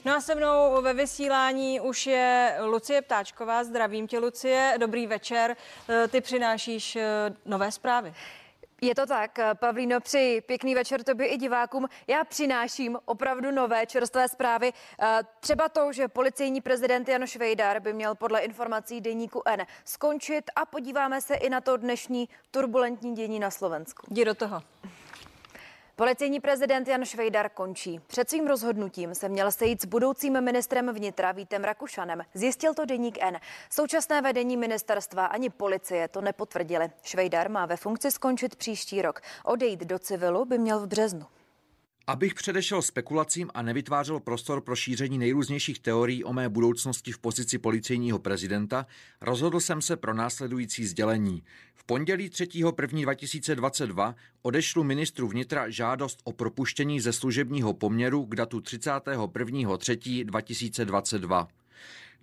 No 0.04 0.16
a 0.16 0.20
se 0.20 0.34
mnou 0.34 0.82
ve 0.82 0.94
vysílání 0.94 1.80
už 1.80 2.06
je 2.06 2.56
Lucie 2.64 3.02
Ptáčková. 3.02 3.64
Zdravím 3.64 4.06
tě, 4.06 4.18
Lucie. 4.18 4.74
Dobrý 4.80 5.06
večer. 5.06 5.56
Ty 6.10 6.20
přinášíš 6.20 6.96
eh, 6.96 7.04
nové 7.44 7.72
zprávy. 7.72 8.14
Je 8.80 8.94
to 8.94 9.06
tak, 9.06 9.38
Pavlíno, 9.54 10.00
při 10.00 10.42
pěkný 10.46 10.74
večer 10.74 11.04
tobě 11.04 11.26
i 11.26 11.36
divákům. 11.36 11.88
Já 12.06 12.24
přináším 12.24 12.98
opravdu 13.04 13.50
nové 13.50 13.86
čerstvé 13.86 14.28
zprávy. 14.28 14.72
Eh, 15.00 15.20
třeba 15.40 15.68
to, 15.68 15.92
že 15.92 16.08
policejní 16.08 16.60
prezident 16.60 17.08
Janoš 17.08 17.36
Vejdar 17.36 17.80
by 17.80 17.92
měl 17.92 18.14
podle 18.14 18.40
informací 18.40 19.00
deníku 19.00 19.42
N 19.46 19.66
skončit 19.84 20.50
a 20.56 20.66
podíváme 20.66 21.20
se 21.20 21.34
i 21.34 21.50
na 21.50 21.60
to 21.60 21.76
dnešní 21.76 22.28
turbulentní 22.50 23.14
dění 23.14 23.38
na 23.38 23.50
Slovensku. 23.50 24.06
Jdi 24.10 24.24
do 24.24 24.34
toho. 24.34 24.62
Policejní 25.98 26.40
prezident 26.40 26.88
Jan 26.88 27.04
Švejdar 27.04 27.48
končí. 27.48 28.00
Před 28.06 28.30
svým 28.30 28.46
rozhodnutím 28.46 29.14
se 29.14 29.28
měl 29.28 29.52
sejít 29.52 29.82
s 29.82 29.84
budoucím 29.84 30.40
ministrem 30.40 30.94
vnitra 30.94 31.32
Vítem 31.32 31.64
Rakušanem. 31.64 32.22
Zjistil 32.34 32.74
to 32.74 32.84
deník 32.84 33.18
N. 33.20 33.38
Současné 33.70 34.22
vedení 34.22 34.56
ministerstva 34.56 35.26
ani 35.26 35.50
policie 35.50 36.08
to 36.08 36.20
nepotvrdili. 36.20 36.88
Švejdar 37.02 37.50
má 37.50 37.66
ve 37.66 37.76
funkci 37.76 38.10
skončit 38.10 38.56
příští 38.56 39.02
rok. 39.02 39.20
Odejít 39.44 39.80
do 39.80 39.98
civilu 39.98 40.44
by 40.44 40.58
měl 40.58 40.80
v 40.80 40.86
březnu. 40.86 41.26
Abych 42.06 42.34
předešel 42.34 42.82
spekulacím 42.82 43.50
a 43.54 43.62
nevytvářel 43.62 44.20
prostor 44.20 44.60
pro 44.60 44.76
šíření 44.76 45.18
nejrůznějších 45.18 45.80
teorií 45.80 46.24
o 46.24 46.32
mé 46.32 46.48
budoucnosti 46.48 47.12
v 47.12 47.18
pozici 47.18 47.58
policejního 47.58 48.18
prezidenta, 48.18 48.86
rozhodl 49.20 49.60
jsem 49.60 49.82
se 49.82 49.96
pro 49.96 50.14
následující 50.14 50.86
sdělení. 50.86 51.42
Pondělí 51.90 52.28
3.1.2022 52.28 54.14
odešlu 54.42 54.84
ministru 54.84 55.28
vnitra 55.28 55.70
žádost 55.70 56.20
o 56.24 56.32
propuštění 56.32 57.00
ze 57.00 57.12
služebního 57.12 57.74
poměru 57.74 58.26
k 58.26 58.34
datu 58.34 58.58
31.3.2022. 58.58 61.46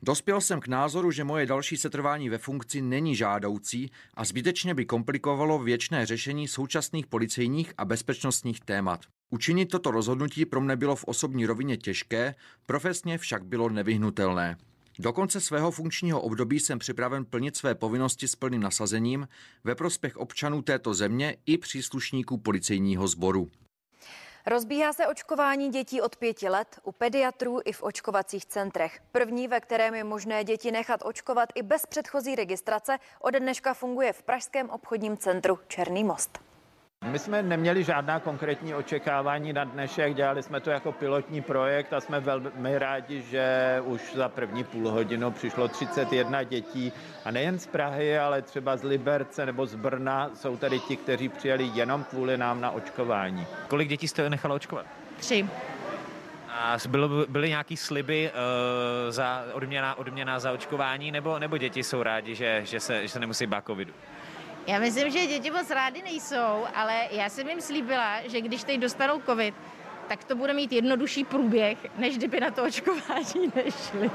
Dospěl 0.04 0.42
jsem 0.42 0.60
k 0.60 0.68
názoru, 0.68 1.12
že 1.12 1.24
moje 1.24 1.46
další 1.46 1.78
setrvání 1.78 2.30
ve 2.30 2.38
funkci 2.38 2.82
není 2.82 3.16
žádoucí 3.16 3.92
a 4.14 4.26
zbytečně 4.26 4.74
by 4.74 4.86
komplikovalo 4.86 5.60
věčné 5.60 6.06
řešení 6.06 6.48
současných 6.48 7.08
policejních 7.08 7.74
a 7.78 7.86
bezpečnostních 7.86 8.60
témat. 8.60 9.06
Učinit 9.30 9.66
toto 9.66 9.92
rozhodnutí 9.92 10.46
pro 10.46 10.62
mne 10.62 10.76
bylo 10.76 10.96
v 10.96 11.04
osobní 11.04 11.46
rovině 11.46 11.78
těžké, 11.78 12.36
profesně 12.66 13.18
však 13.18 13.46
bylo 13.46 13.70
nevyhnutelné. 13.70 14.58
Do 15.00 15.14
konce 15.14 15.42
svého 15.42 15.72
funkčního 15.72 16.22
období 16.22 16.60
jsem 16.60 16.80
připraven 16.80 17.26
plnit 17.26 17.58
své 17.58 17.76
povinnosti 17.76 18.28
s 18.28 18.36
plným 18.36 18.62
nasazením 18.62 19.28
ve 19.64 19.76
prospěch 19.76 20.18
občanů 20.18 20.62
této 20.62 20.94
země 20.94 21.38
i 21.46 21.58
příslušníků 21.58 22.38
policejního 22.38 23.08
sboru. 23.08 23.50
Rozbíhá 24.46 24.94
se 24.94 25.08
očkování 25.08 25.70
dětí 25.70 26.02
od 26.02 26.16
pěti 26.16 26.50
let 26.50 26.80
u 26.84 26.92
pediatrů 26.92 27.60
i 27.66 27.72
v 27.72 27.84
očkovacích 27.84 28.46
centrech. 28.46 29.02
První, 29.12 29.48
ve 29.48 29.60
kterém 29.60 29.96
je 29.96 30.04
možné 30.04 30.44
děti 30.44 30.72
nechat 30.72 31.02
očkovat 31.06 31.50
i 31.56 31.64
bez 31.64 31.86
předchozí 31.86 32.36
registrace, 32.36 32.98
ode 33.22 33.40
dneška 33.40 33.74
funguje 33.74 34.14
v 34.14 34.24
Pražském 34.24 34.70
obchodním 34.70 35.18
centru 35.18 35.60
Černý 35.68 36.04
most. 36.04 36.40
My 37.16 37.20
jsme 37.20 37.44
neměli 37.44 37.84
žádná 37.84 38.20
konkrétní 38.20 38.76
očekávání 38.76 39.54
na 39.54 39.64
dnešek, 39.64 40.16
dělali 40.16 40.44
jsme 40.44 40.60
to 40.60 40.70
jako 40.70 40.92
pilotní 40.92 41.42
projekt 41.42 41.94
a 41.94 42.02
jsme 42.02 42.20
velmi 42.20 42.80
rádi, 42.80 43.22
že 43.22 43.78
už 43.86 44.02
za 44.16 44.30
první 44.30 44.64
půl 44.64 44.90
hodinu 44.90 45.32
přišlo 45.32 45.68
31 45.68 46.44
dětí 46.44 46.92
a 47.26 47.32
nejen 47.32 47.60
z 47.60 47.68
Prahy, 47.68 48.20
ale 48.20 48.42
třeba 48.42 48.78
z 48.78 48.84
Liberce 48.84 49.46
nebo 49.46 49.66
z 49.66 49.76
Brna 49.76 50.32
jsou 50.34 50.58
tady 50.58 50.80
ti, 50.80 50.98
kteří 50.98 51.30
přijeli 51.30 51.72
jenom 51.74 52.04
kvůli 52.04 52.38
nám 52.38 52.62
na 52.62 52.72
očkování. 52.72 53.48
Kolik 53.68 53.90
dětí 53.90 54.08
jste 54.08 54.30
nechalo 54.30 54.56
očkovat? 54.56 54.86
Tři. 55.18 55.50
A 56.50 56.78
bylo, 56.90 57.26
byly 57.30 57.50
nějaký 57.50 57.78
sliby 57.78 58.32
uh, 58.32 59.12
za 59.12 59.46
odměna, 59.54 59.96
odměna 59.96 60.40
za 60.40 60.52
očkování, 60.52 61.12
nebo, 61.12 61.40
nebo 61.40 61.58
děti 61.58 61.84
jsou 61.84 62.04
rádi, 62.04 62.36
že, 62.36 62.62
že, 62.66 62.80
se, 62.80 63.02
že 63.02 63.10
se 63.10 63.20
nemusí 63.20 63.48
bát 63.48 63.66
covidu? 63.66 63.94
Já 64.68 64.80
myslím, 64.80 65.12
že 65.12 65.28
děti 65.28 65.52
moc 65.52 65.70
rády 65.70 66.02
nejsou, 66.02 66.66
ale 66.76 67.02
já 67.12 67.30
jsem 67.30 67.50
jim 67.50 67.62
slíbila, 67.62 68.22
že 68.26 68.42
když 68.42 68.64
teď 68.64 68.80
dostanou 68.80 69.22
covid, 69.26 69.56
tak 70.08 70.24
to 70.24 70.36
bude 70.36 70.54
mít 70.54 70.72
jednodušší 70.72 71.24
průběh, 71.24 71.78
než 71.98 72.18
kdyby 72.18 72.40
na 72.40 72.52
to 72.52 72.64
očkování 72.64 73.52
nešli. 73.56 74.12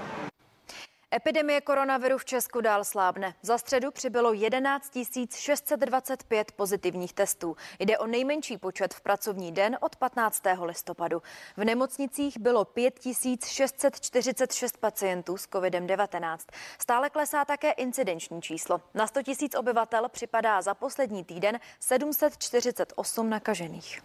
Epidemie 1.14 1.60
koronaviru 1.60 2.18
v 2.18 2.24
Česku 2.24 2.60
dál 2.60 2.84
slábne. 2.84 3.34
Za 3.42 3.58
středu 3.58 3.90
přibylo 3.90 4.32
11 4.32 4.98
625 5.34 6.52
pozitivních 6.52 7.12
testů. 7.12 7.56
Jde 7.78 7.98
o 7.98 8.06
nejmenší 8.06 8.58
počet 8.58 8.94
v 8.94 9.00
pracovní 9.00 9.52
den 9.52 9.78
od 9.80 9.96
15. 9.96 10.42
listopadu. 10.62 11.22
V 11.56 11.64
nemocnicích 11.64 12.38
bylo 12.38 12.64
5 12.64 12.94
646 13.44 14.76
pacientů 14.76 15.36
s 15.36 15.48
COVID-19. 15.48 16.38
Stále 16.78 17.10
klesá 17.10 17.44
také 17.44 17.70
incidenční 17.70 18.42
číslo. 18.42 18.80
Na 18.94 19.06
100 19.06 19.20
000 19.26 19.36
obyvatel 19.58 20.08
připadá 20.08 20.62
za 20.62 20.74
poslední 20.74 21.24
týden 21.24 21.60
748 21.80 23.30
nakažených. 23.30 24.02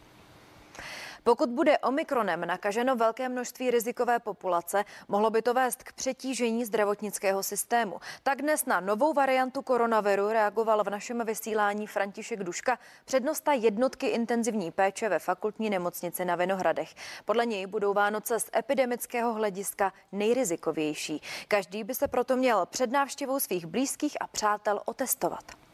Pokud 1.28 1.50
bude 1.50 1.78
omikronem 1.78 2.46
nakaženo 2.46 2.96
velké 2.96 3.30
množství 3.30 3.72
rizikové 3.72 4.20
populace, 4.20 4.86
mohlo 5.08 5.30
by 5.30 5.42
to 5.42 5.54
vést 5.54 5.84
k 5.84 5.94
přetížení 5.94 6.66
zdravotnického 6.66 7.44
systému. 7.44 8.00
Tak 8.24 8.42
dnes 8.42 8.66
na 8.66 8.80
novou 8.80 9.14
variantu 9.14 9.62
koronaviru 9.62 10.30
reagoval 10.30 10.84
v 10.84 10.90
našem 10.90 11.26
vysílání 11.26 11.88
František 11.88 12.44
Duška, 12.44 12.80
přednosta 13.06 13.54
jednotky 13.54 14.08
intenzivní 14.08 14.72
péče 14.72 15.10
ve 15.10 15.20
fakultní 15.20 15.70
nemocnici 15.70 16.26
na 16.26 16.36
Vinohradech. 16.36 16.96
Podle 17.26 17.46
něj 17.46 17.68
budou 17.68 17.94
Vánoce 17.94 18.40
z 18.40 18.50
epidemického 18.56 19.34
hlediska 19.34 19.94
nejrizikovější. 20.12 21.22
Každý 21.48 21.84
by 21.84 21.96
se 21.96 22.08
proto 22.08 22.38
měl 22.38 22.66
před 22.66 22.92
návštěvou 22.92 23.40
svých 23.40 23.66
blízkých 23.66 24.18
a 24.22 24.28
přátel 24.28 24.82
otestovat. 24.86 25.66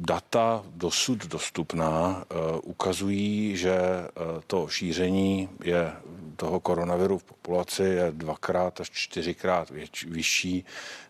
Data 0.00 0.64
dosud 0.74 1.26
dostupná 1.26 2.24
eh, 2.30 2.34
ukazují, 2.62 3.56
že 3.56 3.72
eh, 3.72 4.08
to 4.46 4.68
šíření 4.68 5.48
je 5.64 5.92
toho 6.36 6.60
koronaviru 6.60 7.18
v 7.18 7.24
populaci 7.24 7.82
je 7.82 8.12
dvakrát 8.12 8.80
až 8.80 8.90
čtyřikrát 8.90 9.70
vyšší, 10.06 10.64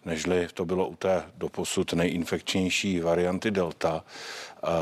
nežli 0.04 0.49
to 0.54 0.64
bylo 0.64 0.88
u 0.88 0.97
té 0.97 1.23
doposud 1.37 1.92
nejinfekčnější 1.92 3.00
varianty 3.00 3.50
Delta. 3.50 4.04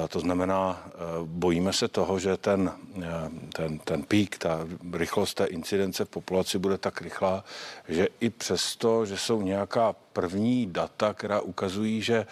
To 0.09 0.21
znamená, 0.21 0.83
e, 0.87 0.91
bojíme 1.25 1.73
se 1.73 1.89
toho, 1.89 2.19
že 2.19 2.37
ten, 2.37 2.73
e, 3.03 3.31
ten, 3.53 3.79
ten 3.79 4.03
pík, 4.03 4.39
ta 4.39 4.67
rychlost 4.93 5.35
té 5.35 5.45
incidence 5.45 6.05
v 6.05 6.09
populaci 6.09 6.59
bude 6.59 6.79
tak 6.79 7.03
rychlá, 7.03 7.45
že 7.89 8.09
i 8.21 8.31
přesto, 8.31 9.07
že 9.07 9.17
jsou 9.19 9.43
nějaká 9.43 9.95
první 10.13 10.67
data, 10.67 11.15
která 11.15 11.41
ukazují, 11.41 12.03
že 12.03 12.27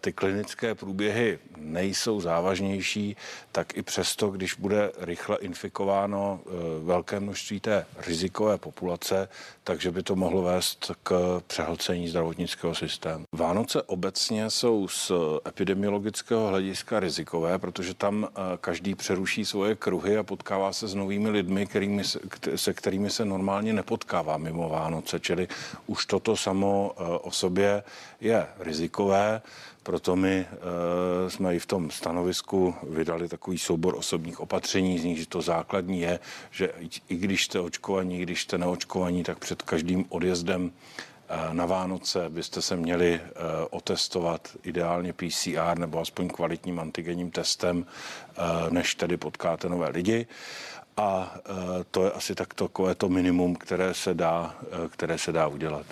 ty 0.00 0.12
klinické 0.12 0.74
průběhy 0.74 1.38
nejsou 1.56 2.20
závažnější, 2.20 3.16
tak 3.52 3.76
i 3.76 3.82
přesto, 3.82 4.28
když 4.28 4.54
bude 4.54 4.92
rychle 4.98 5.38
infikováno 5.40 6.40
velké 6.84 7.20
množství 7.20 7.60
té 7.60 7.86
rizikové 8.06 8.58
populace, 8.58 9.28
takže 9.64 9.90
by 9.90 10.02
to 10.02 10.16
mohlo 10.16 10.42
vést 10.42 10.90
k 11.02 11.40
přehlcení 11.46 12.08
zdravotnického 12.08 12.74
systému. 12.74 13.24
Vánoce 13.32 13.82
obecně 13.82 14.50
jsou 14.50 14.88
z 14.88 15.12
epidemiologického 15.48 16.48
hlediska 16.48 16.81
rizikové, 16.90 17.58
protože 17.58 17.94
tam 17.94 18.28
eh, 18.28 18.40
každý 18.60 18.94
přeruší 18.94 19.44
svoje 19.44 19.74
kruhy 19.74 20.16
a 20.16 20.22
potkává 20.22 20.72
se 20.72 20.88
s 20.88 20.94
novými 20.94 21.30
lidmi, 21.30 21.66
kterými 21.66 22.04
se, 22.04 22.18
se 22.56 22.72
kterými 22.74 23.10
se 23.10 23.24
normálně 23.24 23.72
nepotkává 23.72 24.38
mimo 24.38 24.68
Vánoce. 24.68 25.20
Čili 25.20 25.48
už 25.86 26.06
toto 26.06 26.36
samo 26.36 26.92
eh, 26.96 27.02
o 27.02 27.30
sobě 27.30 27.82
je 28.20 28.46
rizikové. 28.58 29.42
Proto 29.82 30.16
my 30.16 30.46
e, 31.26 31.30
jsme 31.30 31.56
i 31.56 31.58
v 31.58 31.66
tom 31.66 31.90
stanovisku 31.90 32.74
vydali 32.82 33.28
takový 33.28 33.58
soubor 33.58 33.94
osobních 33.94 34.40
opatření, 34.40 34.98
z 34.98 35.04
nich, 35.04 35.18
že 35.18 35.26
to 35.26 35.42
základní 35.42 36.00
je, 36.00 36.18
že 36.50 36.70
i 37.08 37.16
když 37.16 37.44
jste 37.44 37.60
očkovaní, 37.60 38.18
i 38.18 38.22
když 38.22 38.42
jste 38.42 38.58
neočkovaní, 38.58 39.22
tak 39.22 39.38
před 39.38 39.62
každým 39.62 40.04
odjezdem 40.08 40.72
Na 41.52 41.66
Vánoce 41.66 42.28
byste 42.28 42.62
se 42.62 42.76
měli 42.76 43.20
otestovat 43.70 44.48
ideálně 44.62 45.12
PCR 45.12 45.78
nebo 45.78 46.00
aspoň 46.00 46.28
kvalitním 46.28 46.80
antigenním 46.80 47.30
testem, 47.30 47.86
než 48.70 48.94
tedy 48.94 49.16
potkáte 49.16 49.68
nové 49.68 49.88
lidi 49.88 50.26
a 50.96 51.34
to 51.90 52.04
je 52.04 52.10
asi 52.12 52.34
tak 52.34 52.54
takové 52.54 52.94
to 52.94 53.08
minimum, 53.08 53.54
které 53.56 53.94
se 53.94 54.14
dá, 54.14 54.54
které 54.90 55.18
se 55.18 55.32
dá 55.32 55.46
udělat. 55.46 55.86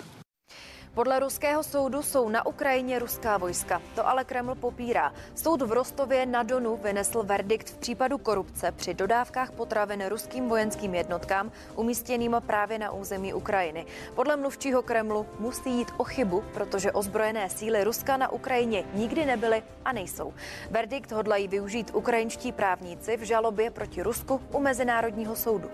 Podle 0.93 1.19
ruského 1.19 1.63
soudu 1.63 2.01
jsou 2.01 2.29
na 2.29 2.45
Ukrajině 2.45 2.99
ruská 2.99 3.37
vojska. 3.37 3.81
To 3.95 4.07
ale 4.07 4.23
Kreml 4.23 4.55
popírá. 4.55 5.13
Soud 5.35 5.61
v 5.61 5.71
Rostově 5.71 6.25
na 6.25 6.43
Donu 6.43 6.77
vynesl 6.77 7.23
verdikt 7.23 7.69
v 7.69 7.77
případu 7.77 8.17
korupce 8.17 8.71
při 8.71 8.93
dodávkách 8.93 9.51
potravin 9.51 10.05
ruským 10.07 10.49
vojenským 10.49 10.95
jednotkám 10.95 11.51
umístěným 11.75 12.35
právě 12.47 12.79
na 12.79 12.91
území 12.91 13.33
Ukrajiny. 13.33 13.85
Podle 14.15 14.35
mluvčího 14.35 14.81
Kremlu 14.81 15.25
musí 15.39 15.69
jít 15.69 15.91
o 15.97 16.03
chybu, 16.03 16.43
protože 16.53 16.91
ozbrojené 16.91 17.49
síly 17.49 17.83
Ruska 17.83 18.17
na 18.17 18.31
Ukrajině 18.31 18.83
nikdy 18.93 19.25
nebyly 19.25 19.63
a 19.85 19.93
nejsou. 19.93 20.33
Verdikt 20.71 21.11
hodlají 21.11 21.47
využít 21.47 21.91
ukrajinští 21.93 22.51
právníci 22.51 23.17
v 23.17 23.21
žalobě 23.21 23.71
proti 23.71 24.03
Rusku 24.03 24.41
u 24.51 24.59
Mezinárodního 24.59 25.35
soudu. 25.35 25.69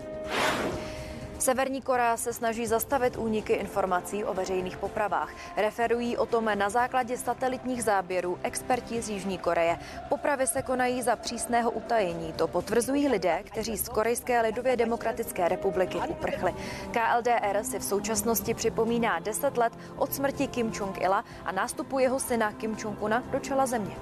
Severní 1.38 1.82
Korea 1.82 2.16
se 2.16 2.32
snaží 2.32 2.66
zastavit 2.66 3.16
úniky 3.16 3.52
informací 3.52 4.24
o 4.24 4.34
veřejných 4.34 4.76
popravách. 4.76 5.30
Referují 5.56 6.16
o 6.16 6.26
tom 6.26 6.50
na 6.54 6.70
základě 6.70 7.18
satelitních 7.18 7.84
záběrů 7.84 8.38
experti 8.42 9.02
z 9.02 9.08
Jižní 9.08 9.38
Koreje. 9.38 9.78
Popravy 10.08 10.46
se 10.46 10.62
konají 10.62 11.02
za 11.02 11.16
přísného 11.16 11.70
utajení. 11.70 12.32
To 12.32 12.48
potvrzují 12.48 13.08
lidé, 13.08 13.42
kteří 13.44 13.76
z 13.76 13.88
Korejské 13.88 14.40
lidově 14.40 14.76
demokratické 14.76 15.48
republiky 15.48 15.98
uprchli. 16.08 16.54
KLDR 16.90 17.64
si 17.64 17.78
v 17.78 17.84
současnosti 17.84 18.54
připomíná 18.54 19.18
10 19.18 19.56
let 19.56 19.72
od 19.96 20.14
smrti 20.14 20.46
Kim 20.46 20.70
Jong-ila 20.70 21.24
a 21.44 21.52
nástupu 21.52 21.98
jeho 21.98 22.20
syna 22.20 22.52
Kim 22.52 22.76
Jong-una 22.76 23.22
do 23.30 23.38
čela 23.38 23.66
země. 23.66 23.96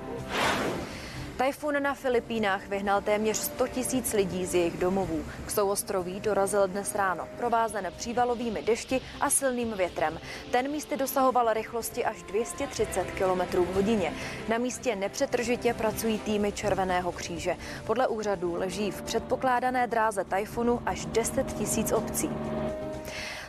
Tajfun 1.36 1.82
na 1.82 1.94
Filipínách 1.94 2.66
vyhnal 2.66 3.02
téměř 3.02 3.36
100 3.36 3.68
tisíc 3.68 4.12
lidí 4.12 4.46
z 4.46 4.54
jejich 4.54 4.78
domovů. 4.78 5.24
K 5.46 5.50
souostroví 5.50 6.20
dorazil 6.20 6.68
dnes 6.68 6.94
ráno, 6.94 7.28
provázen 7.36 7.92
přívalovými 7.96 8.62
dešti 8.62 9.00
a 9.20 9.30
silným 9.30 9.72
větrem. 9.72 10.20
Ten 10.50 10.70
místy 10.70 10.96
dosahoval 10.96 11.52
rychlosti 11.52 12.04
až 12.04 12.22
230 12.22 13.04
km 13.04 13.56
v 13.62 13.74
hodině. 13.74 14.12
Na 14.48 14.58
místě 14.58 14.96
nepřetržitě 14.96 15.74
pracují 15.74 16.18
týmy 16.18 16.52
Červeného 16.52 17.12
kříže. 17.12 17.56
Podle 17.86 18.08
úřadů 18.08 18.54
leží 18.54 18.90
v 18.90 19.02
předpokládané 19.02 19.86
dráze 19.86 20.24
tajfunu 20.24 20.82
až 20.86 21.06
10 21.06 21.52
tisíc 21.52 21.92
obcí. 21.92 22.30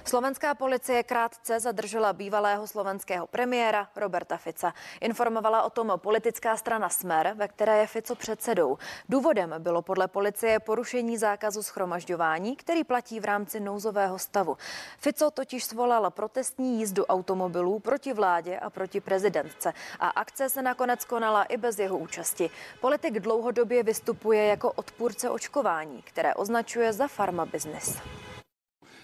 Slovenská 0.08 0.56
policie 0.56 1.04
krátce 1.04 1.60
zadržela 1.60 2.14
bývalého 2.14 2.68
slovenského 2.68 3.28
premiéra 3.28 3.90
Roberta 3.96 4.38
Fica. 4.38 4.74
Informovala 5.02 5.64
o 5.64 5.70
tom 5.70 5.92
politická 5.96 6.58
strana 6.58 6.90
Smer, 6.90 7.34
ve 7.36 7.48
které 7.48 7.78
je 7.78 7.88
Fico 7.88 8.16
předsedou. 8.16 8.78
Důvodem 9.10 9.56
bylo 9.60 9.82
podle 9.82 10.08
policie 10.08 10.60
porušení 10.60 11.18
zákazu 11.18 11.64
schromažďování, 11.64 12.56
který 12.56 12.84
platí 12.84 13.20
v 13.20 13.26
rámci 13.26 13.60
nouzového 13.60 14.20
stavu. 14.20 14.58
Fico 14.98 15.32
totiž 15.32 15.64
svolal 15.64 16.12
protestní 16.12 16.80
jízdu 16.80 17.06
automobilů 17.06 17.80
proti 17.80 18.14
vládě 18.14 18.60
a 18.60 18.70
proti 18.70 19.02
prezidentce 19.02 19.74
a 20.00 20.08
akce 20.08 20.50
se 20.50 20.62
nakonec 20.62 21.06
konala 21.06 21.44
i 21.44 21.58
bez 21.58 21.80
jeho 21.80 21.98
účasti. 21.98 22.50
Politik 22.82 23.20
dlouhodobě 23.20 23.84
vystupuje 23.84 24.46
jako 24.46 24.72
odpůrce 24.72 25.30
očkování, 25.30 26.02
které 26.02 26.36
označuje 26.36 26.94
za 26.94 27.08
farma 27.08 27.46
business. 27.46 27.98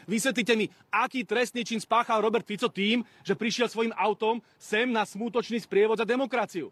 Vysvetlite 0.05 0.53
mi, 0.55 0.65
aký 0.91 1.24
trestný 1.24 1.63
čin 1.63 1.79
spáchal 1.79 2.19
Robert 2.24 2.43
Fico 2.43 2.67
tým, 2.67 3.03
že 3.24 3.38
prišiel 3.38 3.72
svojim 3.72 3.95
autom 3.95 4.43
sem 4.60 4.89
na 4.89 5.07
smútočný 5.07 5.60
sprievod 5.60 6.00
za 6.00 6.07
demokraciu. 6.07 6.69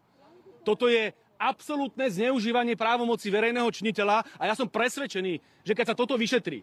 Toto 0.62 0.86
je 0.92 1.10
absolútne 1.42 2.06
zneužívanie 2.06 2.78
právomoci 2.78 3.34
verejného 3.34 3.66
činiteľa 3.74 4.22
a 4.38 4.44
ja 4.46 4.54
som 4.54 4.70
presvedčený, 4.70 5.66
že 5.66 5.74
keď 5.74 5.94
sa 5.94 5.98
toto 5.98 6.14
vyšetrí, 6.14 6.62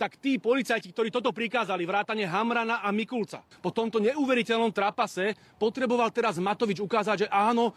tak 0.00 0.16
tí 0.16 0.40
policajti, 0.40 0.96
ktorí 0.96 1.12
toto 1.12 1.28
prikázali, 1.28 1.84
vrátane 1.84 2.24
Hamrana 2.24 2.80
a 2.80 2.88
Mikulca, 2.88 3.44
po 3.60 3.68
tomto 3.68 4.00
neuveriteľnom 4.00 4.72
trapase 4.72 5.36
potreboval 5.60 6.08
teraz 6.08 6.40
Matovič 6.40 6.80
ukázať, 6.80 7.26
že 7.26 7.28
áno, 7.28 7.76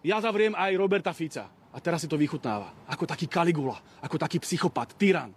ja 0.00 0.16
zavriem 0.22 0.56
aj 0.56 0.78
Roberta 0.78 1.12
Fica. 1.12 1.50
A 1.68 1.76
teraz 1.84 2.00
si 2.00 2.08
to 2.08 2.16
vychutnáva. 2.16 2.72
Ako 2.88 3.04
taký 3.04 3.28
Kaligula, 3.28 3.76
ako 4.00 4.16
taký 4.16 4.40
psychopat, 4.40 4.96
tyran. 4.96 5.34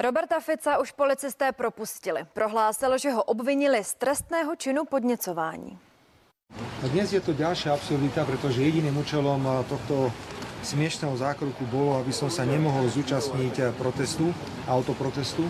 Roberta 0.00 0.40
Fica 0.40 0.80
už 0.80 0.96
policisté 0.96 1.52
propustili. 1.52 2.24
Prohlásil, 2.32 2.88
že 2.96 3.12
ho 3.12 3.20
obvinili 3.20 3.84
z 3.84 3.94
trestného 3.94 4.56
činu 4.56 4.88
podněcování. 4.88 5.78
A 6.56 6.84
dnes 6.88 7.12
je 7.12 7.20
to 7.20 7.36
ďalšia 7.36 7.76
absurdita, 7.76 8.24
pretože 8.24 8.64
jediným 8.64 8.96
účelom 8.96 9.44
eh, 9.44 9.52
tohto 9.68 10.08
smiešného 10.64 11.14
zákroku 11.20 11.68
bolo, 11.68 12.00
aby 12.00 12.16
som 12.16 12.32
sa 12.32 12.48
nemohol 12.48 12.88
zúčastniť 12.88 13.54
eh, 13.60 13.64
protestu, 13.76 14.32
autoprotestu. 14.64 15.44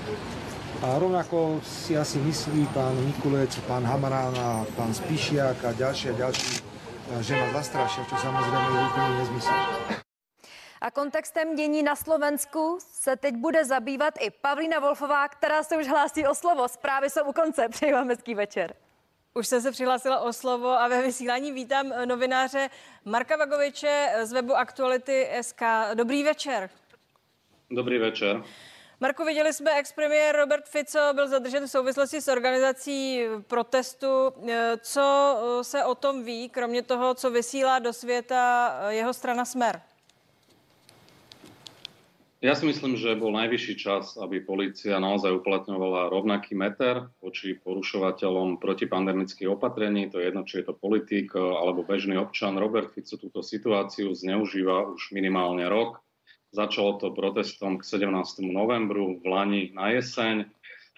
A 0.82 0.98
rovnako 0.98 1.62
si 1.62 1.94
asi 1.94 2.18
myslí 2.18 2.66
pán 2.74 2.98
Mikulec, 3.06 3.54
pán 3.70 3.86
Hamarán 3.86 4.34
a 4.34 4.66
pán 4.74 4.90
Spišiak 4.90 5.62
a 5.62 5.70
ďalší 5.78 6.10
a 6.10 6.26
ďalší, 6.26 6.50
eh, 6.58 7.22
že 7.22 7.38
ma 7.38 7.54
zastrašia, 7.54 8.02
čo 8.02 8.18
samozrejme 8.18 8.66
je 8.66 8.82
úplný 8.82 9.10
nezmysel. 9.22 9.58
A 10.80 10.90
kontextem 10.90 11.56
dění 11.56 11.82
na 11.82 11.96
Slovensku 11.96 12.78
se 12.80 13.16
teď 13.16 13.34
bude 13.34 13.64
zabývat 13.64 14.14
i 14.20 14.30
Pavlína 14.30 14.78
Wolfová, 14.78 15.28
která 15.28 15.62
se 15.62 15.76
už 15.76 15.88
hlásí 15.88 16.26
o 16.26 16.34
slovo. 16.34 16.68
Zprávy 16.68 17.10
jsou 17.10 17.24
u 17.24 17.32
konce. 17.32 17.68
Přeji 17.68 17.92
vám 17.92 18.08
hezký 18.08 18.34
večer. 18.34 18.74
Už 19.34 19.46
jsem 19.46 19.60
se 19.60 19.70
přihlásila 19.70 20.20
o 20.20 20.32
slovo 20.32 20.68
a 20.68 20.88
ve 20.88 21.02
vysílání 21.02 21.52
vítám 21.52 21.92
novináře 22.04 22.70
Marka 23.04 23.36
Vagoviče 23.36 24.14
z 24.22 24.32
webu 24.32 24.54
Aktuality 24.54 25.28
SK. 25.40 25.62
Dobrý 25.94 26.22
večer. 26.22 26.70
Dobrý 27.70 27.98
večer. 27.98 28.42
Marko, 29.00 29.24
viděli 29.24 29.52
jsme, 29.52 29.74
ex-premiér 29.74 30.36
Robert 30.36 30.68
Fico 30.68 30.98
byl 31.14 31.28
zadržen 31.28 31.66
v 31.66 31.70
souvislosti 31.70 32.20
s 32.20 32.28
organizací 32.28 33.24
protestu. 33.46 34.32
Co 34.80 35.36
se 35.62 35.84
o 35.84 35.94
tom 35.94 36.24
ví, 36.24 36.48
kromě 36.48 36.82
toho, 36.82 37.14
co 37.14 37.30
vysílá 37.30 37.78
do 37.78 37.92
světa 37.92 38.74
jeho 38.88 39.14
strana 39.14 39.44
Smer? 39.44 39.82
Ja 42.40 42.57
si 42.57 42.64
myslím, 42.64 42.96
že 42.96 43.20
bol 43.20 43.37
najvyšší 43.37 43.74
čas, 43.76 44.16
aby 44.16 44.40
policia 44.40 44.96
naozaj 44.96 45.44
uplatňovala 45.44 46.09
rovnaký 46.09 46.57
meter 46.57 47.12
voči 47.20 47.53
porušovateľom 47.61 48.57
protipandemických 48.57 49.44
opatrení. 49.44 50.09
To 50.09 50.16
je 50.16 50.33
jedno, 50.33 50.48
či 50.48 50.64
je 50.64 50.72
to 50.72 50.74
politik 50.81 51.37
alebo 51.37 51.85
bežný 51.85 52.16
občan. 52.16 52.57
Robert 52.57 52.96
Fico 52.96 53.20
túto 53.20 53.44
situáciu 53.44 54.16
zneužíva 54.16 54.88
už 54.88 55.12
minimálne 55.12 55.68
rok. 55.68 56.00
Začalo 56.57 56.96
to 56.96 57.12
protestom 57.12 57.76
k 57.76 57.85
17. 57.85 58.09
novembru 58.48 59.20
v 59.20 59.24
Lani 59.29 59.62
na 59.76 59.92
jeseň. 59.92 60.48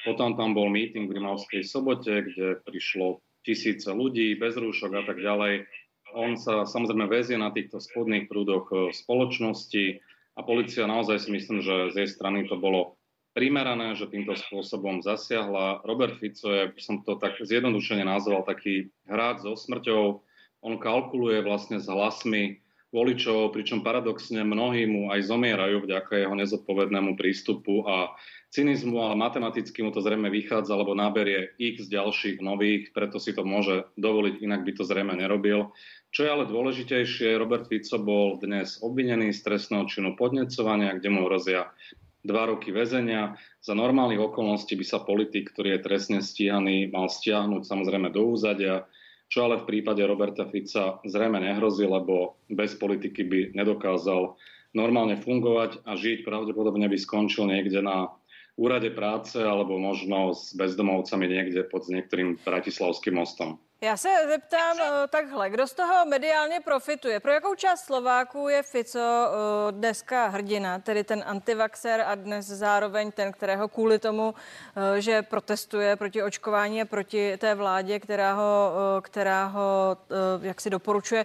Potom 0.07 0.39
tam 0.39 0.55
bol 0.55 0.71
meeting 0.71 1.11
v 1.11 1.19
Rimavskej 1.19 1.67
sobote, 1.67 2.23
kde 2.23 2.63
prišlo 2.63 3.19
tisíce 3.43 3.91
ľudí 3.91 4.39
bez 4.39 4.55
rúšok 4.55 4.95
a 4.95 5.03
tak 5.03 5.19
ďalej. 5.19 5.67
On 6.15 6.39
sa 6.39 6.71
samozrejme 6.71 7.11
väzie 7.11 7.35
na 7.35 7.51
týchto 7.51 7.83
spodných 7.83 8.31
prúdoch 8.31 8.95
spoločnosti 8.95 9.99
a 10.33 10.41
policia 10.41 10.89
naozaj 10.89 11.29
si 11.29 11.31
myslím, 11.33 11.61
že 11.61 11.93
z 11.93 11.95
jej 12.05 12.09
strany 12.09 12.49
to 12.49 12.57
bolo 12.57 12.97
primerané, 13.33 13.97
že 13.97 14.09
týmto 14.13 14.37
spôsobom 14.37 15.01
zasiahla. 15.01 15.85
Robert 15.89 16.21
Fico 16.21 16.53
je, 16.53 16.73
som 16.81 17.01
to 17.05 17.17
tak 17.17 17.41
zjednodušene 17.41 18.05
nazval, 18.05 18.45
taký 18.45 18.93
hráč 19.09 19.45
so 19.45 19.57
smrťou. 19.57 20.21
On 20.63 20.75
kalkuluje 20.79 21.41
vlastne 21.43 21.81
s 21.81 21.89
hlasmi 21.89 22.61
voličov, 22.93 23.57
pričom 23.57 23.81
paradoxne 23.81 24.45
mnohí 24.45 24.85
mu 24.85 25.09
aj 25.09 25.33
zomierajú 25.33 25.89
vďaka 25.89 26.13
jeho 26.29 26.37
nezodpovednému 26.37 27.17
prístupu 27.17 27.89
a 27.89 28.13
cynizmu, 28.53 29.01
ale 29.01 29.17
matematicky 29.17 29.81
mu 29.81 29.97
to 29.97 30.05
zrejme 30.05 30.29
vychádza, 30.29 30.77
lebo 30.77 30.93
náberie 30.93 31.57
x 31.57 31.89
ďalších 31.89 32.45
nových, 32.45 32.93
preto 32.93 33.17
si 33.17 33.33
to 33.33 33.49
môže 33.49 33.89
dovoliť, 33.97 34.45
inak 34.45 34.61
by 34.69 34.73
to 34.77 34.85
zrejme 34.85 35.17
nerobil. 35.17 35.73
Čo 36.13 36.29
je 36.29 36.35
ale 36.37 36.45
dôležitejšie, 36.45 37.41
Robert 37.41 37.73
Fico 37.73 37.97
bol 37.97 38.37
dnes 38.37 38.77
obvinený 38.85 39.33
z 39.33 39.49
trestného 39.49 39.89
činu 39.89 40.13
podnecovania, 40.13 40.93
kde 41.01 41.09
mu 41.09 41.25
hrozia 41.25 41.73
dva 42.21 42.53
roky 42.53 42.69
väzenia. 42.69 43.41
Za 43.65 43.73
normálnych 43.73 44.21
okolností 44.21 44.77
by 44.77 44.85
sa 44.85 45.01
politik, 45.01 45.57
ktorý 45.57 45.81
je 45.81 45.85
trestne 45.89 46.21
stíhaný, 46.21 46.93
mal 46.93 47.09
stiahnuť 47.09 47.65
samozrejme 47.65 48.13
do 48.13 48.29
úzadia, 48.29 48.85
čo 49.33 49.49
ale 49.49 49.65
v 49.65 49.73
prípade 49.73 50.05
Roberta 50.05 50.45
Fica 50.45 51.01
zrejme 51.01 51.41
nehrozí, 51.41 51.89
lebo 51.89 52.37
bez 52.53 52.77
politiky 52.77 53.25
by 53.25 53.41
nedokázal 53.57 54.37
normálne 54.77 55.17
fungovať 55.17 55.81
a 55.89 55.97
žiť. 55.97 56.29
Pravdepodobne 56.29 56.93
by 56.93 56.99
skončil 57.01 57.49
niekde 57.49 57.81
na 57.81 58.13
úrade 58.61 58.93
práce 58.93 59.41
alebo 59.41 59.81
možno 59.81 60.37
s 60.37 60.53
bezdomovcami 60.53 61.25
niekde 61.25 61.65
pod 61.65 61.89
niektorým 61.89 62.37
bratislavským 62.45 63.17
mostom. 63.17 63.57
Já 63.83 63.97
se 63.97 64.09
zeptám 64.29 64.77
Takže... 64.77 64.93
takhle, 65.11 65.51
kdo 65.51 65.67
z 65.67 65.73
toho 65.73 66.07
mediálně 66.07 66.61
profituje? 66.61 67.21
Pro 67.21 67.33
jakou 67.33 67.55
část 67.55 67.81
Slováků 67.81 68.49
je 68.49 68.63
Fico 68.63 69.29
dneska 69.71 70.27
hrdina, 70.27 70.79
tedy 70.79 71.05
ten 71.05 71.25
antivaxer 71.27 72.05
a 72.07 72.15
dnes 72.15 72.47
zároveň 72.47 73.13
ten, 73.13 73.33
kterého 73.33 73.69
kvůli 73.69 73.99
tomu, 73.99 74.35
že 74.99 75.23
protestuje 75.23 75.97
proti 75.97 76.23
očkování 76.23 76.83
a 76.83 76.85
proti 76.85 77.37
té 77.37 77.55
vládě, 77.55 78.01
která 78.01 78.35
ho, 78.35 78.73
která 79.03 79.45
ho 79.45 79.97
jak 80.43 80.61
si 80.61 80.71
doporučuje, 80.71 81.25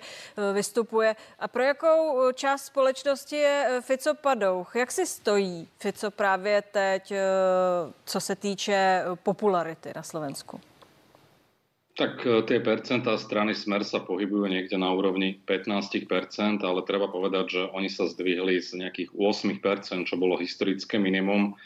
vystupuje. 0.54 1.16
A 1.40 1.48
pro 1.48 1.64
jakou 1.64 2.32
část 2.32 2.66
společnosti 2.66 3.36
je 3.36 3.82
Fico 3.82 4.14
padouch? 4.14 4.76
Jak 4.76 4.92
si 4.92 5.06
stojí 5.06 5.70
Fico 5.78 6.12
právě 6.12 6.62
teď, 6.62 7.14
co 8.06 8.20
se 8.20 8.36
týče 8.36 9.04
popularity 9.24 9.92
na 9.96 10.04
Slovensku? 10.04 10.62
Tak 11.98 12.22
e, 12.30 12.46
tie 12.46 12.62
percentá 12.62 13.18
strany 13.18 13.58
Smer 13.58 13.82
sa 13.82 14.06
pohybujú 14.06 14.46
niekde 14.46 14.78
na 14.78 14.94
úrovni 14.94 15.42
15%, 15.50 16.62
ale 16.62 16.86
treba 16.86 17.10
povedať, 17.10 17.46
že 17.50 17.62
oni 17.74 17.90
sa 17.90 18.06
zdvihli 18.06 18.62
z 18.62 18.86
nejakých 18.86 19.18
8%, 19.18 20.06
čo 20.06 20.16
bolo 20.22 20.38
historické 20.38 21.02
minimum 21.02 21.58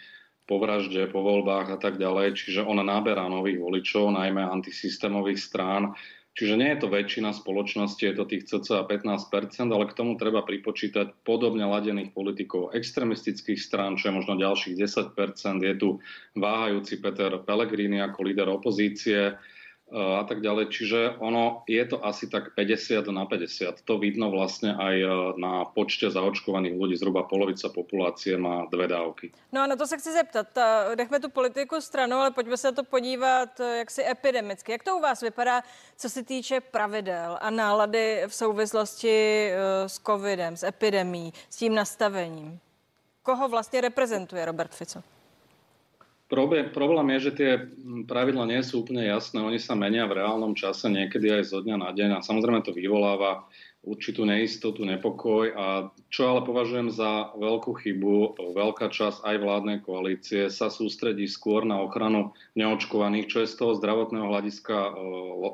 po 0.48 0.56
vražde, 0.63 1.12
po 1.12 1.20
voľbách 1.20 1.76
a 1.76 1.78
tak 1.78 2.00
ďalej. 2.00 2.39
Čiže 2.39 2.63
ona 2.63 2.80
náberá 2.80 3.28
nových 3.28 3.60
voličov, 3.60 4.15
najmä 4.15 4.39
antisystémových 4.39 5.36
strán. 5.36 6.00
Čiže 6.32 6.56
nie 6.56 6.72
je 6.72 6.80
to 6.80 6.88
väčšina 6.88 7.36
spoločnosti, 7.36 8.00
je 8.00 8.15
to 8.15 8.24
tých 8.24 8.48
cca 8.48 8.88
15%, 8.88 9.67
ale 9.67 9.84
k 9.91 9.98
tomu 10.00 10.15
treba 10.15 10.48
pripočítať 10.48 11.28
podobne 11.28 11.67
ladených 11.67 12.15
politikov 12.15 12.72
extremistických 12.72 13.60
strán, 13.60 14.00
čo 14.00 14.08
je 14.08 14.15
možno 14.15 14.39
ďalších 14.39 14.80
10%. 14.80 15.12
Je 15.60 15.76
tu 15.76 16.00
váhajúci 16.39 17.04
Peter 17.04 17.36
Pellegrini 17.44 18.00
ako 18.00 18.20
líder 18.24 18.48
opozície, 18.48 19.36
a 19.91 20.23
tak 20.23 20.39
ďalej. 20.39 20.71
Čiže 20.71 20.99
ono 21.19 21.67
je 21.67 21.84
to 21.86 21.99
asi 21.99 22.32
tak 22.32 22.56
50 22.56 23.12
na 23.12 23.27
50. 23.27 23.84
To 23.84 23.99
vidno 23.99 24.32
vlastne 24.32 24.71
aj 24.71 24.95
e, 25.04 25.08
na 25.36 25.67
počte 25.67 26.08
zaočkovaných 26.08 26.75
ľudí. 26.80 26.95
Zhruba 26.95 27.27
polovica 27.27 27.67
populácie 27.67 28.39
má 28.39 28.65
dve 28.71 28.88
dávky. 28.88 29.36
No 29.51 29.62
a 29.62 29.67
na 29.67 29.75
to 29.75 29.88
se 29.88 29.97
chci 29.97 30.12
zeptat. 30.12 30.47
Nechme 30.95 31.19
tu 31.19 31.30
politiku 31.30 31.82
stranou, 31.82 32.17
ale 32.17 32.32
pojďme 32.32 32.58
se 32.58 32.67
na 32.67 32.71
to 32.71 32.84
podívat 32.84 33.60
e, 33.60 33.77
jaksi 33.77 34.01
epidemicky. 34.08 34.71
Jak 34.71 34.84
to 34.84 34.97
u 34.97 35.01
vás 35.01 35.21
vypadá, 35.21 35.62
co 35.97 36.10
se 36.10 36.23
týče 36.23 36.62
pravidel 36.62 37.38
a 37.41 37.49
nálady 37.49 38.23
v 38.27 38.34
souvislosti 38.36 39.12
e, 39.12 39.54
s 39.89 39.99
covidem, 39.99 40.58
s 40.58 40.63
epidemí, 40.63 41.34
s 41.49 41.56
tím 41.56 41.75
nastavením? 41.75 42.60
Koho 43.23 43.49
vlastně 43.49 43.82
reprezentuje 43.82 44.45
Robert 44.45 44.75
Fico? 44.75 45.04
Problém, 46.32 46.72
problém 46.72 47.12
je, 47.20 47.28
že 47.28 47.32
tie 47.36 47.52
pravidla 48.08 48.48
nie 48.48 48.63
sú 48.63 48.88
úplne 48.88 49.04
jasné. 49.04 49.44
Oni 49.44 49.60
sa 49.60 49.76
menia 49.76 50.08
v 50.08 50.24
reálnom 50.24 50.56
čase, 50.56 50.88
niekedy 50.88 51.28
aj 51.28 51.52
zo 51.52 51.60
dňa 51.60 51.76
na 51.76 51.91
deň 51.91 52.10
a 52.15 52.24
samozrejme 52.24 52.63
to 52.63 52.72
vyvoláva 52.72 53.52
určitú 53.84 54.24
neistotu, 54.24 54.88
nepokoj 54.88 55.52
a 55.52 55.65
čo 56.08 56.32
ale 56.32 56.48
považujem 56.48 56.88
za 56.88 57.36
veľkú 57.36 57.76
chybu, 57.84 58.39
veľká 58.56 58.94
časť 58.94 59.28
aj 59.28 59.36
vládnej 59.44 59.78
koalície 59.84 60.48
sa 60.48 60.72
sústredí 60.72 61.28
skôr 61.28 61.67
na 61.67 61.84
ochranu 61.84 62.32
neočkovaných, 62.56 63.28
čo 63.28 63.44
je 63.44 63.52
z 63.52 63.56
toho 63.60 63.76
zdravotného 63.76 64.32
hľadiska 64.32 64.78
e, 64.78 64.91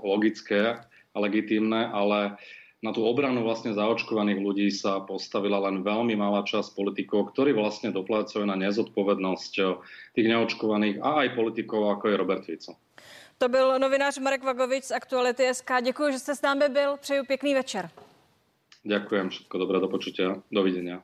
logické 0.06 0.78
a 0.86 1.18
legitímne, 1.18 1.90
ale 1.90 2.38
na 2.86 2.94
tú 2.94 3.02
obranu 3.10 3.42
vlastne 3.42 3.74
zaočkovaných 3.74 4.38
ľudí 4.38 4.68
sa 4.70 5.02
postavila 5.02 5.58
len 5.66 5.82
veľmi 5.82 6.14
malá 6.14 6.46
časť 6.46 6.78
politikov, 6.78 7.34
ktorí 7.34 7.58
vlastne 7.58 7.90
doplácajú 7.90 8.46
na 8.46 8.54
nezodpovednosť 8.54 9.54
tých 10.14 10.28
neočkovaných 10.30 11.02
a 11.02 11.26
aj 11.26 11.34
politikov, 11.34 11.90
ako 11.98 12.06
je 12.10 12.16
Robert 12.18 12.46
Fico. 12.46 12.78
To 13.38 13.50
byl 13.50 13.80
novinář 13.80 14.18
Marek 14.18 14.44
Vagovič 14.44 14.84
z 14.84 14.92
Aktuality 14.92 15.54
SK. 15.54 15.72
Děkuji, 15.82 16.12
že 16.12 16.20
jste 16.20 16.36
s 16.36 16.42
námi 16.42 16.70
byl. 16.70 16.98
Přeju 16.98 17.26
pěkný 17.26 17.54
večer. 17.54 17.90
Ďakujem, 18.86 19.30
všetko 19.30 19.58
dobré, 19.58 19.80
do 19.80 19.88
počutia. 19.88 20.42
Dovidenia. 20.52 21.04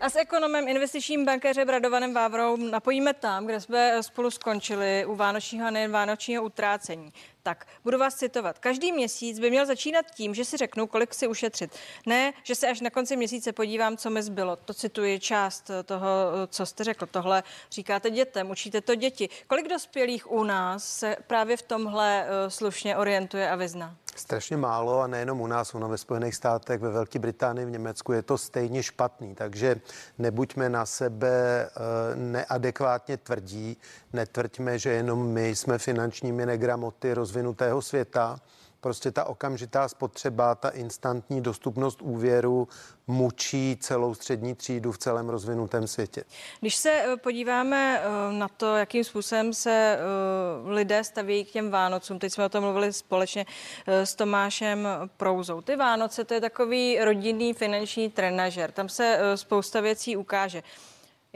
A 0.00 0.10
s 0.10 0.16
ekonomem 0.16 0.68
investičním 0.68 1.24
bankéřem 1.24 1.68
Radovanem 1.68 2.14
Vávrou 2.14 2.56
napojíme 2.56 3.14
tam, 3.14 3.46
kde 3.46 3.60
jsme 3.60 4.02
spolu 4.02 4.30
skončili 4.30 5.04
u 5.06 5.14
vánočního 5.14 5.66
a 5.66 5.70
nejen 5.70 5.92
vánočního 5.92 6.42
utrácení. 6.42 7.12
Tak, 7.42 7.66
budu 7.84 7.98
vás 7.98 8.14
citovat. 8.14 8.58
Každý 8.58 8.92
měsíc 8.92 9.38
by 9.38 9.50
měl 9.50 9.66
začínat 9.66 10.06
tím, 10.14 10.34
že 10.34 10.44
si 10.44 10.56
řeknu, 10.56 10.86
kolik 10.86 11.14
si 11.14 11.26
ušetřit. 11.26 11.76
Ne, 12.06 12.32
že 12.42 12.54
se 12.54 12.68
až 12.68 12.80
na 12.80 12.90
konci 12.90 13.16
měsíce 13.16 13.52
podívám, 13.52 13.96
co 13.96 14.10
mi 14.10 14.22
zbylo. 14.22 14.56
To 14.56 14.74
cituji 14.74 15.20
část 15.20 15.70
toho, 15.84 16.08
co 16.48 16.66
jste 16.66 16.84
řekl. 16.84 17.06
Tohle 17.06 17.42
říkáte 17.70 18.10
dětem, 18.10 18.50
učíte 18.50 18.80
to 18.80 18.94
děti. 18.94 19.28
Kolik 19.46 19.68
dospělých 19.68 20.30
u 20.30 20.44
nás 20.44 20.98
se 20.98 21.16
právě 21.26 21.56
v 21.56 21.62
tomhle 21.62 22.26
uh, 22.26 22.48
slušně 22.48 22.96
orientuje 22.96 23.50
a 23.50 23.56
vyzná? 23.56 23.96
Strašně 24.18 24.56
málo 24.56 25.00
a 25.00 25.06
nejenom 25.06 25.40
u 25.40 25.46
nás, 25.46 25.74
ono 25.74 25.88
ve 25.88 25.98
Spojených 25.98 26.34
státech, 26.34 26.80
ve 26.80 26.90
Velké 26.90 27.18
Británii, 27.18 27.66
v 27.66 27.70
Německu 27.70 28.12
je 28.12 28.22
to 28.22 28.38
stejně 28.38 28.82
špatný, 28.82 29.34
takže 29.34 29.80
nebuďme 30.18 30.68
na 30.68 30.86
sebe 30.86 31.30
eh, 31.66 32.16
neadekvátně 32.16 33.16
tvrdí, 33.16 33.76
netvrďme, 34.12 34.78
že 34.78 34.90
jenom 34.90 35.26
my 35.26 35.48
jsme 35.48 35.78
finančními 35.78 36.46
negramoty 36.46 37.14
rozvinutého 37.14 37.82
světa 37.82 38.40
prostě 38.80 39.10
ta 39.10 39.24
okamžitá 39.24 39.88
spotřeba, 39.88 40.54
ta 40.54 40.68
instantní 40.68 41.40
dostupnost 41.40 42.02
úvěru 42.02 42.68
mučí 43.06 43.76
celou 43.80 44.14
střední 44.14 44.54
třídu 44.54 44.92
v 44.92 44.98
celém 44.98 45.28
rozvinutém 45.28 45.86
světě. 45.86 46.24
Když 46.60 46.76
se 46.76 46.90
eh, 46.90 47.16
podíváme 47.16 48.00
eh, 48.00 48.32
na 48.32 48.48
to, 48.48 48.76
jakým 48.76 49.04
způsobem 49.04 49.54
se 49.54 49.98
eh, 49.98 50.70
lidé 50.70 51.04
staví 51.04 51.44
k 51.44 51.50
těm 51.50 51.70
Vánocům, 51.70 52.18
teď 52.18 52.32
jsme 52.32 52.44
o 52.44 52.48
tom 52.48 52.64
mluvili 52.64 52.92
společně 52.92 53.46
s 53.86 54.14
Tomášem 54.14 54.88
Prouzou. 55.16 55.60
Ty 55.60 55.76
Vánoce 55.76 56.24
to 56.24 56.34
je 56.34 56.40
takový 56.40 56.98
rodinný 57.04 57.54
finanční 57.54 58.10
trenažer, 58.10 58.72
tam 58.72 58.88
se 58.88 59.18
spousta 59.34 59.80
věcí 59.80 60.16
ukáže. 60.16 60.62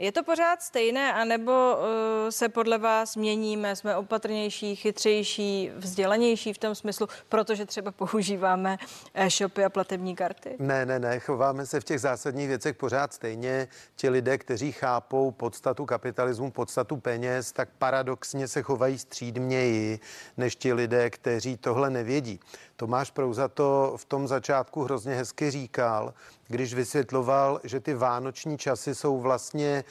Je 0.03 0.11
to 0.11 0.23
pořád 0.23 0.61
stejné, 0.61 1.13
anebo 1.13 1.51
uh, 1.51 1.85
se 2.29 2.49
podle 2.49 2.77
vás 2.77 3.15
měníme, 3.15 3.75
jsme 3.75 3.95
opatrnější, 3.95 4.75
chytřejší, 4.75 5.71
vzdělanější 5.75 6.53
v 6.53 6.57
tom 6.57 6.75
smyslu, 6.75 7.07
protože 7.29 7.65
třeba 7.65 7.91
používáme 7.91 8.77
e-shopy 9.13 9.63
a 9.65 9.69
platební 9.69 10.15
karty? 10.15 10.55
Ne, 10.59 10.85
ne, 10.85 10.99
ne, 10.99 11.19
chováme 11.19 11.65
se 11.65 11.79
v 11.79 11.83
těch 11.83 11.99
zásadních 11.99 12.47
věcech 12.47 12.75
pořád 12.75 13.13
stejně. 13.13 13.67
Ti 13.95 14.09
lidé, 14.09 14.37
kteří 14.37 14.71
chápou 14.71 15.31
podstatu 15.31 15.85
kapitalismu, 15.85 16.51
podstatu 16.51 16.97
peněz, 16.97 17.51
tak 17.51 17.69
paradoxně 17.77 18.47
se 18.47 18.61
chovají 18.61 18.99
střídměji 18.99 19.99
než 20.37 20.55
ti 20.55 20.73
lidé, 20.73 21.09
kteří 21.09 21.57
tohle 21.57 21.89
nevědí. 21.89 22.39
Tomáš 22.75 23.11
Prouza 23.11 23.47
to 23.47 23.93
v 23.97 24.05
tom 24.05 24.27
začátku 24.27 24.83
hrozně 24.83 25.15
hezky 25.15 25.51
říkal, 25.51 26.13
když 26.47 26.73
vysvětloval, 26.73 27.59
že 27.63 27.79
ty 27.79 27.93
vánoční 27.93 28.57
časy 28.57 28.95
jsou 28.95 29.19
vlastně 29.19 29.83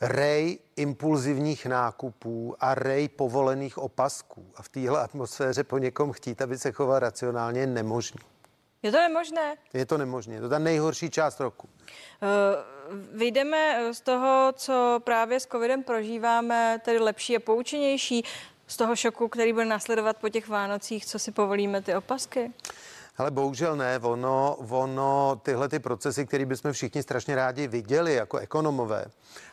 rej 0.00 0.58
impulzivních 0.76 1.66
nákupů 1.66 2.56
a 2.60 2.74
rej 2.74 3.08
povolených 3.08 3.78
opasků. 3.78 4.46
A 4.56 4.62
v 4.62 4.68
téhle 4.68 5.00
atmosféře 5.00 5.64
po 5.64 5.78
někom 5.78 6.12
chtít, 6.12 6.42
aby 6.42 6.58
se 6.58 6.72
choval 6.72 6.98
racionálně, 6.98 7.60
je 7.60 7.66
nemožný. 7.66 8.20
Je 8.82 8.92
to 8.92 8.98
nemožné? 8.98 9.56
Je 9.72 9.86
to 9.86 9.98
nemožné. 9.98 10.34
Je 10.34 10.40
to 10.40 10.48
ta 10.48 10.58
nejhorší 10.58 11.10
část 11.10 11.40
roku. 11.40 11.68
Uh, 11.68 13.18
vyjdeme 13.18 13.92
z 13.92 14.00
toho, 14.00 14.52
co 14.56 15.00
právě 15.04 15.40
s 15.40 15.46
covidem 15.46 15.82
prožíváme, 15.82 16.80
tedy 16.84 16.98
lepší 16.98 17.36
a 17.36 17.40
poučenější 17.40 18.24
z 18.66 18.76
toho 18.76 18.96
šoku, 18.96 19.28
který 19.28 19.52
bude 19.52 19.64
následovat 19.64 20.16
po 20.16 20.28
těch 20.28 20.48
Vánocích, 20.48 21.06
co 21.06 21.18
si 21.18 21.32
povolíme 21.32 21.82
ty 21.82 21.94
opasky? 21.94 22.52
Ale 23.18 23.30
bohužel 23.30 23.76
ne, 23.76 23.98
ono, 23.98 24.56
ono 24.56 25.40
tyhle 25.42 25.68
ty 25.68 25.78
procesy, 25.78 26.26
které 26.26 26.44
bychom 26.44 26.72
všichni 26.72 27.02
strašně 27.02 27.34
rádi 27.34 27.68
viděli 27.68 28.14
jako 28.14 28.38
ekonomové, 28.38 29.04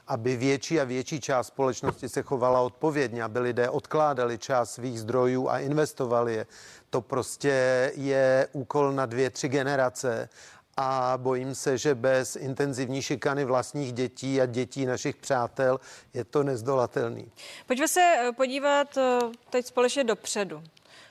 aby 0.07 0.35
větší 0.35 0.79
a 0.79 0.83
větší 0.83 1.21
část 1.21 1.47
společnosti 1.47 2.09
se 2.09 2.21
chovala 2.21 2.61
odpovědně, 2.61 3.23
aby 3.23 3.39
lidé 3.39 3.69
odkládali 3.69 4.37
část 4.37 4.71
svých 4.73 4.99
zdrojů 4.99 5.49
a 5.49 5.59
investovali 5.59 6.33
je. 6.33 6.45
To 6.89 7.01
prostě 7.01 7.91
je 7.95 8.47
úkol 8.51 8.91
na 8.91 9.05
dvě, 9.05 9.29
tři 9.29 9.49
generace 9.49 10.29
a 10.77 11.13
bojím 11.17 11.55
se, 11.55 11.77
že 11.77 11.95
bez 11.95 12.35
intenzivní 12.35 13.01
šikany 13.01 13.45
vlastních 13.45 13.93
dětí 13.93 14.41
a 14.41 14.45
dětí 14.45 14.85
našich 14.85 15.15
přátel 15.15 15.79
je 16.13 16.23
to 16.23 16.43
nezdolatelný. 16.43 17.31
Pojďme 17.67 17.87
se 17.87 18.01
eh, 18.01 18.31
podívat 18.31 18.97
eh, 18.97 19.19
teď 19.49 19.65
společně 19.65 20.03
dopředu. 20.03 20.63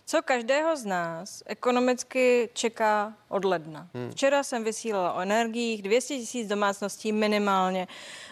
Co 0.07 0.23
každého 0.23 0.77
z 0.77 0.85
nás 0.85 1.43
ekonomicky 1.47 2.49
čeká 2.53 3.15
od 3.29 3.45
ledna? 3.45 3.89
Hmm. 3.95 4.11
Včera 4.11 4.43
jsem 4.43 4.65
vysílala 4.65 5.13
o 5.13 5.21
energiích, 5.21 5.83
200 5.83 6.19
tisíc 6.19 6.49
domácností 6.49 7.13
minimálně 7.13 7.89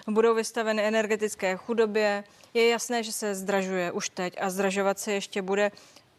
budou 0.08 0.34
vystaveny 0.34 0.84
energetické 0.84 1.56
chudobě. 1.56 2.24
Je 2.54 2.68
jasné, 2.68 3.02
že 3.02 3.12
se 3.12 3.34
zdražuje 3.34 3.92
už 3.92 4.08
teď 4.08 4.34
a 4.40 4.50
zdražovat 4.50 4.98
se 4.98 5.12
ještě 5.12 5.42
bude. 5.42 5.72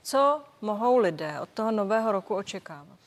Co 0.03 0.41
mohou 0.61 0.97
lidé 0.97 1.39
od 1.39 1.49
toho 1.49 1.71
nového 1.71 2.11
roku 2.11 2.35
očekávat? 2.35 3.00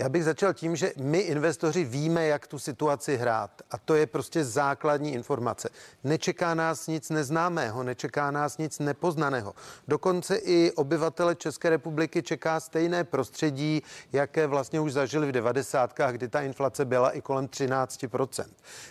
Já 0.00 0.08
bych 0.08 0.24
začal 0.24 0.54
tím, 0.54 0.76
že 0.76 0.92
my 0.96 1.18
investoři 1.18 1.84
víme, 1.84 2.26
jak 2.26 2.46
tu 2.46 2.58
situaci 2.58 3.16
hrát. 3.16 3.50
A 3.70 3.78
to 3.78 3.94
je 3.94 4.06
prostě 4.06 4.44
základní 4.44 5.12
informace. 5.12 5.68
Nečeká 6.04 6.54
nás 6.54 6.86
nic 6.86 7.10
neznámého, 7.10 7.82
nečeká 7.82 8.30
nás 8.30 8.58
nic 8.58 8.78
nepoznaného. 8.78 9.54
Dokonce 9.88 10.36
i 10.36 10.72
obyvatele 10.72 11.34
České 11.34 11.70
republiky 11.70 12.22
čeká 12.22 12.60
stejné 12.60 13.04
prostředí, 13.04 13.82
jaké 14.12 14.46
vlastně 14.46 14.80
už 14.80 14.92
zažili 14.92 15.26
v 15.28 15.32
90. 15.32 15.94
kdy 16.10 16.28
ta 16.28 16.40
inflace 16.40 16.84
byla 16.84 17.10
i 17.10 17.20
kolem 17.20 17.48
13%. 17.48 18.44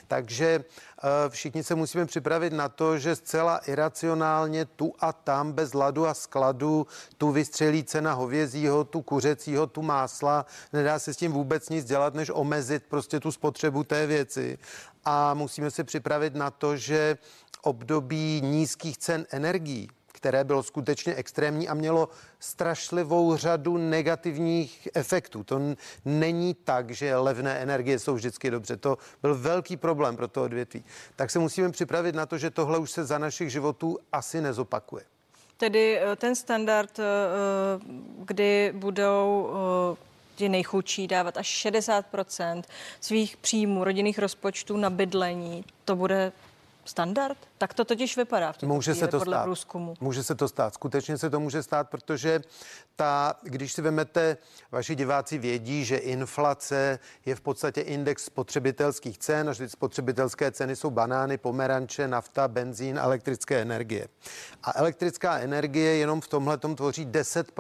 Takže 0.08 0.64
Eh, 1.04 1.30
všichni 1.30 1.64
se 1.64 1.76
musíme 1.76 2.06
připravit 2.06 2.54
na 2.54 2.70
to, 2.70 2.98
že 2.98 3.16
zcela 3.16 3.58
iracionálně 3.58 4.66
tu 4.66 4.94
a 5.00 5.14
tam 5.14 5.52
bez 5.52 5.74
ladu 5.74 6.08
a 6.08 6.14
skladu 6.14 6.88
tu 7.18 7.32
vystřelí 7.32 7.84
cena 7.84 8.14
hovězího, 8.14 8.84
tu 8.84 9.02
kuřecího, 9.02 9.68
tu 9.68 9.82
másla. 9.82 10.46
Nedá 10.74 10.99
se 11.00 11.14
s 11.14 11.18
tím 11.18 11.32
vůbec 11.32 11.70
nic 11.70 11.86
dělat, 11.86 12.14
než 12.14 12.32
omezit 12.34 12.84
prostě 12.90 13.20
tu 13.20 13.32
spotřebu 13.32 13.84
té 13.84 14.08
věci. 14.08 14.58
A 15.06 15.34
musíme 15.34 15.72
se 15.72 15.84
připravit 15.84 16.36
na 16.36 16.52
to, 16.52 16.78
že 16.78 17.18
období 17.62 18.42
nízkých 18.42 18.98
cen 18.98 19.26
energií 19.32 19.90
které 20.20 20.44
bylo 20.44 20.64
skutečně 20.64 21.16
extrémní 21.16 21.68
a 21.70 21.74
mělo 21.74 22.10
strašlivou 22.40 23.36
řadu 23.36 23.78
negativních 23.78 24.88
efektů. 24.94 25.44
To 25.44 25.62
není 26.06 26.54
tak, 26.54 26.92
že 26.92 27.16
levné 27.16 27.60
energie 27.60 28.00
jsou 28.00 28.14
vždycky 28.16 28.52
dobře. 28.52 28.78
To 28.78 28.98
byl 29.22 29.36
velký 29.36 29.78
problém 29.78 30.16
pro 30.16 30.28
to 30.28 30.44
odvětví. 30.44 30.84
Tak 31.16 31.32
se 31.32 31.40
musíme 31.40 31.72
připravit 31.72 32.16
na 32.16 32.26
to, 32.26 32.38
že 32.38 32.50
tohle 32.50 32.78
už 32.78 32.92
se 32.92 33.06
za 33.06 33.18
našich 33.18 33.50
životů 33.50 33.98
asi 34.12 34.42
nezopakuje. 34.42 35.04
Tedy 35.58 36.00
eh, 36.00 36.16
ten 36.16 36.36
standard, 36.36 37.00
eh, 37.00 37.04
kdy 38.26 38.74
budou 38.76 39.50
eh, 39.96 40.10
ti 40.40 40.50
nejchudší 40.50 41.08
dávat 41.08 41.38
až 41.38 41.66
60% 41.66 42.64
svých 43.02 43.38
příjmů, 43.38 43.84
rodinných 43.84 44.20
rozpočtů 44.20 44.78
na 44.78 44.90
bydlení, 44.90 45.66
to 45.86 45.96
bude 45.96 46.32
standard? 46.86 47.38
Tak 47.58 47.74
to 47.74 47.86
totiž 47.86 48.18
vypadá 48.18 48.52
v 48.52 48.58
tuto 48.58 48.74
může 48.74 48.92
chvíli, 48.92 49.06
se 49.06 49.12
to 49.12 49.20
podle 49.20 49.36
stát. 49.36 49.44
průzkumu. 49.44 49.94
Může 50.00 50.24
se 50.24 50.36
to 50.36 50.48
stát. 50.48 50.74
Skutečně 50.74 51.18
se 51.18 51.30
to 51.30 51.40
může 51.40 51.64
stát, 51.64 51.90
protože 51.90 52.42
ta, 52.96 53.36
když 53.44 53.74
si 53.74 53.82
vemete, 53.82 54.38
vaši 54.72 54.96
diváci 54.96 55.38
vědí, 55.38 55.86
že 55.86 55.98
inflace 55.98 57.00
je 57.26 57.36
v 57.36 57.42
podstatě 57.42 57.82
index 57.82 58.26
spotřebitelských 58.26 59.18
cen 59.18 59.50
a 59.50 59.54
že 59.54 59.70
spotřebitelské 59.70 60.52
ceny 60.52 60.76
jsou 60.76 60.90
banány, 60.90 61.38
pomeranče, 61.38 62.08
nafta, 62.08 62.48
benzín, 62.48 62.98
elektrické 62.98 63.62
energie. 63.62 64.08
A 64.64 64.80
elektrická 64.80 65.40
energie 65.40 65.96
jenom 65.96 66.22
v 66.22 66.28
tomhle 66.28 66.58
tvoří 66.58 67.06
10 67.06 67.52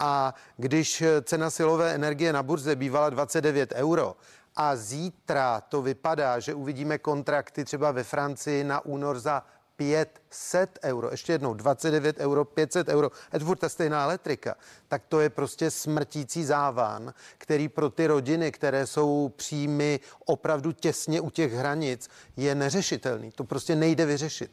a 0.00 0.34
když 0.56 1.02
cena 1.22 1.50
silové 1.50 1.94
energie 1.94 2.32
na 2.32 2.42
burze 2.42 2.76
bývala 2.76 3.10
29 3.10 3.72
euro, 3.72 4.16
a 4.56 4.76
zítra 4.76 5.60
to 5.60 5.82
vypadá, 5.82 6.40
že 6.40 6.54
uvidíme 6.54 6.98
kontrakty 6.98 7.64
třeba 7.64 7.92
ve 7.92 8.04
Francii 8.04 8.64
na 8.64 8.84
únor 8.84 9.18
za 9.18 9.42
500 9.76 10.78
euro, 10.84 11.10
ještě 11.10 11.32
jednou 11.32 11.54
29 11.54 12.18
euro, 12.18 12.44
500 12.44 12.88
euro, 12.88 13.10
je 13.32 13.38
to 13.40 13.54
ta 13.54 13.68
stejná 13.68 14.04
elektrika, 14.04 14.54
tak 14.88 15.02
to 15.08 15.20
je 15.20 15.30
prostě 15.30 15.70
smrtící 15.70 16.44
záván, 16.44 17.14
který 17.38 17.68
pro 17.68 17.90
ty 17.90 18.06
rodiny, 18.06 18.52
které 18.52 18.86
jsou 18.86 19.32
příjmy 19.36 20.00
opravdu 20.26 20.72
těsně 20.72 21.20
u 21.20 21.30
těch 21.30 21.52
hranic, 21.52 22.08
je 22.36 22.54
neřešitelný. 22.54 23.30
To 23.30 23.44
prostě 23.44 23.76
nejde 23.76 24.06
vyřešit. 24.06 24.50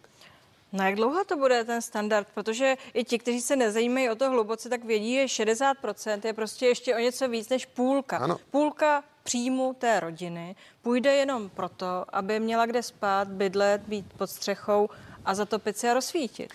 No 0.72 0.86
jak 0.86 0.96
dlouho 0.96 1.24
to 1.24 1.38
bude 1.38 1.64
ten 1.64 1.82
standard? 1.82 2.28
Protože 2.34 2.76
i 2.94 3.04
ti, 3.04 3.20
kteří 3.20 3.42
se 3.42 3.56
nezajímají 3.56 4.10
o 4.10 4.16
to 4.16 4.30
hluboce, 4.30 4.70
tak 4.70 4.84
vědí, 4.84 5.28
že 5.28 5.44
60% 5.44 6.20
je 6.26 6.34
prostě 6.34 6.66
ještě 6.66 6.96
o 6.96 7.00
něco 7.00 7.28
víc 7.28 7.50
než 7.50 7.66
půlka. 7.66 8.18
Ano. 8.18 8.38
Půlka 8.52 9.04
příjmu 9.24 9.74
té 9.74 10.00
rodiny 10.00 10.56
půjde 10.82 11.16
jenom 11.16 11.50
proto, 11.50 12.06
aby 12.10 12.40
měla 12.40 12.66
kde 12.66 12.84
spát, 12.84 13.28
bydlet, 13.28 13.82
být 13.82 14.14
pod 14.18 14.28
střechou 14.28 14.90
a 15.26 15.36
zatopit 15.36 15.78
se 15.78 15.92
a 15.92 15.94
rozsvítit. 15.94 16.54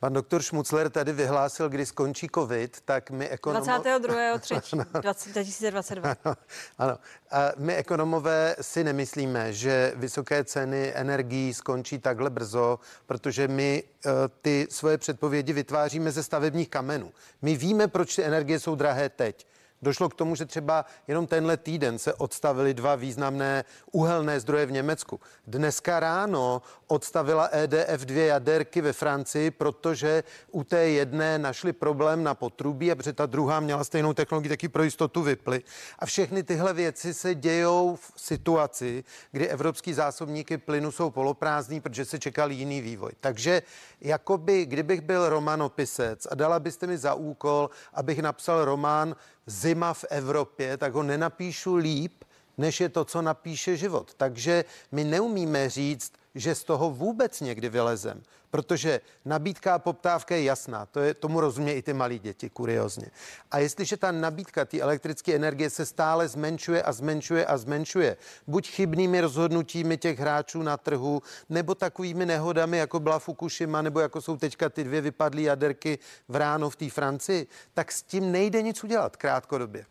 Pan 0.00 0.12
doktor 0.12 0.42
Šmucler 0.42 0.90
tady 0.90 1.12
vyhlásil, 1.12 1.68
kdy 1.68 1.86
skončí 1.86 2.28
covid, 2.34 2.80
tak 2.84 3.10
my 3.10 3.28
ekonomové... 3.28 3.78
22.3. 3.78 5.00
2022. 5.00 6.16
Ano, 6.24 6.36
ano. 6.78 6.98
A 7.30 7.52
my 7.56 7.74
ekonomové 7.74 8.56
si 8.60 8.84
nemyslíme, 8.84 9.52
že 9.52 9.92
vysoké 9.96 10.44
ceny 10.44 10.92
energií 10.94 11.54
skončí 11.54 11.98
takhle 11.98 12.30
brzo, 12.30 12.78
protože 13.06 13.48
my 13.48 13.82
uh, 14.04 14.12
ty 14.42 14.66
svoje 14.70 14.98
předpovědi 14.98 15.52
vytváříme 15.52 16.12
ze 16.12 16.22
stavebních 16.22 16.68
kamenů. 16.68 17.12
My 17.42 17.56
víme, 17.56 17.88
proč 17.88 18.16
ty 18.16 18.24
energie 18.24 18.60
jsou 18.60 18.74
drahé 18.74 19.08
teď. 19.08 19.46
Došlo 19.82 20.08
k 20.08 20.14
tomu, 20.14 20.34
že 20.34 20.46
třeba 20.46 20.84
jenom 21.08 21.26
tenhle 21.26 21.56
týden 21.56 21.98
se 21.98 22.14
odstavili 22.14 22.74
dva 22.74 22.94
významné 22.94 23.64
uhelné 23.92 24.40
zdroje 24.40 24.66
v 24.66 24.72
Německu. 24.72 25.20
Dneska 25.46 26.00
ráno 26.00 26.62
odstavila 26.86 27.48
EDF 27.52 28.00
dvě 28.04 28.26
jaderky 28.26 28.80
ve 28.80 28.92
Francii, 28.92 29.50
protože 29.50 30.24
u 30.50 30.64
té 30.64 30.88
jedné 30.88 31.38
našli 31.38 31.72
problém 31.72 32.24
na 32.24 32.34
potrubí 32.34 32.92
a 32.92 32.94
protože 32.94 33.12
ta 33.12 33.26
druhá 33.26 33.60
měla 33.60 33.84
stejnou 33.84 34.12
technologii, 34.12 34.48
taky 34.48 34.68
pro 34.68 34.82
jistotu 34.82 35.22
vyply. 35.22 35.62
A 35.98 36.06
všechny 36.06 36.42
tyhle 36.42 36.72
věci 36.72 37.14
se 37.14 37.34
dějou 37.34 37.96
v 37.96 38.12
situaci, 38.16 39.04
kdy 39.32 39.48
evropský 39.48 39.94
zásobníky 39.94 40.58
plynu 40.58 40.92
jsou 40.92 41.10
poloprázdný, 41.10 41.80
protože 41.80 42.04
se 42.04 42.18
čekal 42.18 42.50
jiný 42.50 42.80
vývoj. 42.80 43.12
Takže 43.20 43.62
jakoby, 44.00 44.66
kdybych 44.66 45.00
byl 45.00 45.28
romanopisec 45.28 46.26
a 46.30 46.34
dala 46.34 46.60
byste 46.60 46.86
mi 46.86 46.98
za 46.98 47.14
úkol, 47.14 47.70
abych 47.94 48.18
napsal 48.18 48.64
román 48.64 49.16
Zima 49.46 49.94
v 49.94 50.04
Evropě, 50.10 50.76
tak 50.76 50.94
ho 50.94 51.02
nenapíšu 51.02 51.74
líp, 51.76 52.24
než 52.60 52.80
je 52.80 52.88
to, 52.88 53.04
co 53.04 53.22
napíše 53.22 53.76
život. 53.76 54.14
Takže 54.14 54.64
my 54.92 55.04
neumíme 55.04 55.68
říct, 55.68 56.12
že 56.34 56.54
z 56.54 56.64
toho 56.64 56.90
vůbec 56.90 57.40
někdy 57.40 57.68
vylezem, 57.68 58.22
protože 58.50 59.00
nabídka 59.24 59.74
a 59.74 59.78
poptávka 59.78 60.36
je 60.36 60.42
jasná, 60.42 60.86
to 60.86 61.00
je, 61.00 61.14
tomu 61.14 61.40
rozumí 61.40 61.72
i 61.72 61.82
ty 61.82 61.92
malí 61.92 62.18
děti, 62.18 62.50
kuriozně. 62.50 63.06
A 63.50 63.58
jestliže 63.58 63.96
ta 63.96 64.12
nabídka 64.12 64.64
té 64.64 64.80
elektrické 64.80 65.34
energie 65.34 65.70
se 65.70 65.86
stále 65.86 66.28
zmenšuje 66.28 66.82
a 66.82 66.92
zmenšuje 66.92 67.46
a 67.46 67.56
zmenšuje, 67.56 68.16
buď 68.46 68.68
chybnými 68.70 69.20
rozhodnutími 69.20 69.96
těch 69.96 70.18
hráčů 70.18 70.62
na 70.62 70.76
trhu, 70.76 71.22
nebo 71.48 71.74
takovými 71.74 72.26
nehodami, 72.26 72.78
jako 72.78 73.00
byla 73.00 73.18
Fukushima, 73.18 73.82
nebo 73.82 74.00
jako 74.00 74.20
jsou 74.20 74.36
teďka 74.36 74.68
ty 74.68 74.84
dvě 74.84 75.00
vypadlé 75.00 75.42
jaderky 75.42 75.98
v 76.28 76.36
ráno 76.36 76.70
v 76.70 76.76
té 76.76 76.90
Francii, 76.90 77.46
tak 77.74 77.92
s 77.92 78.02
tím 78.02 78.32
nejde 78.32 78.62
nic 78.62 78.84
udělat 78.84 79.16
krátkodobě. 79.16 79.84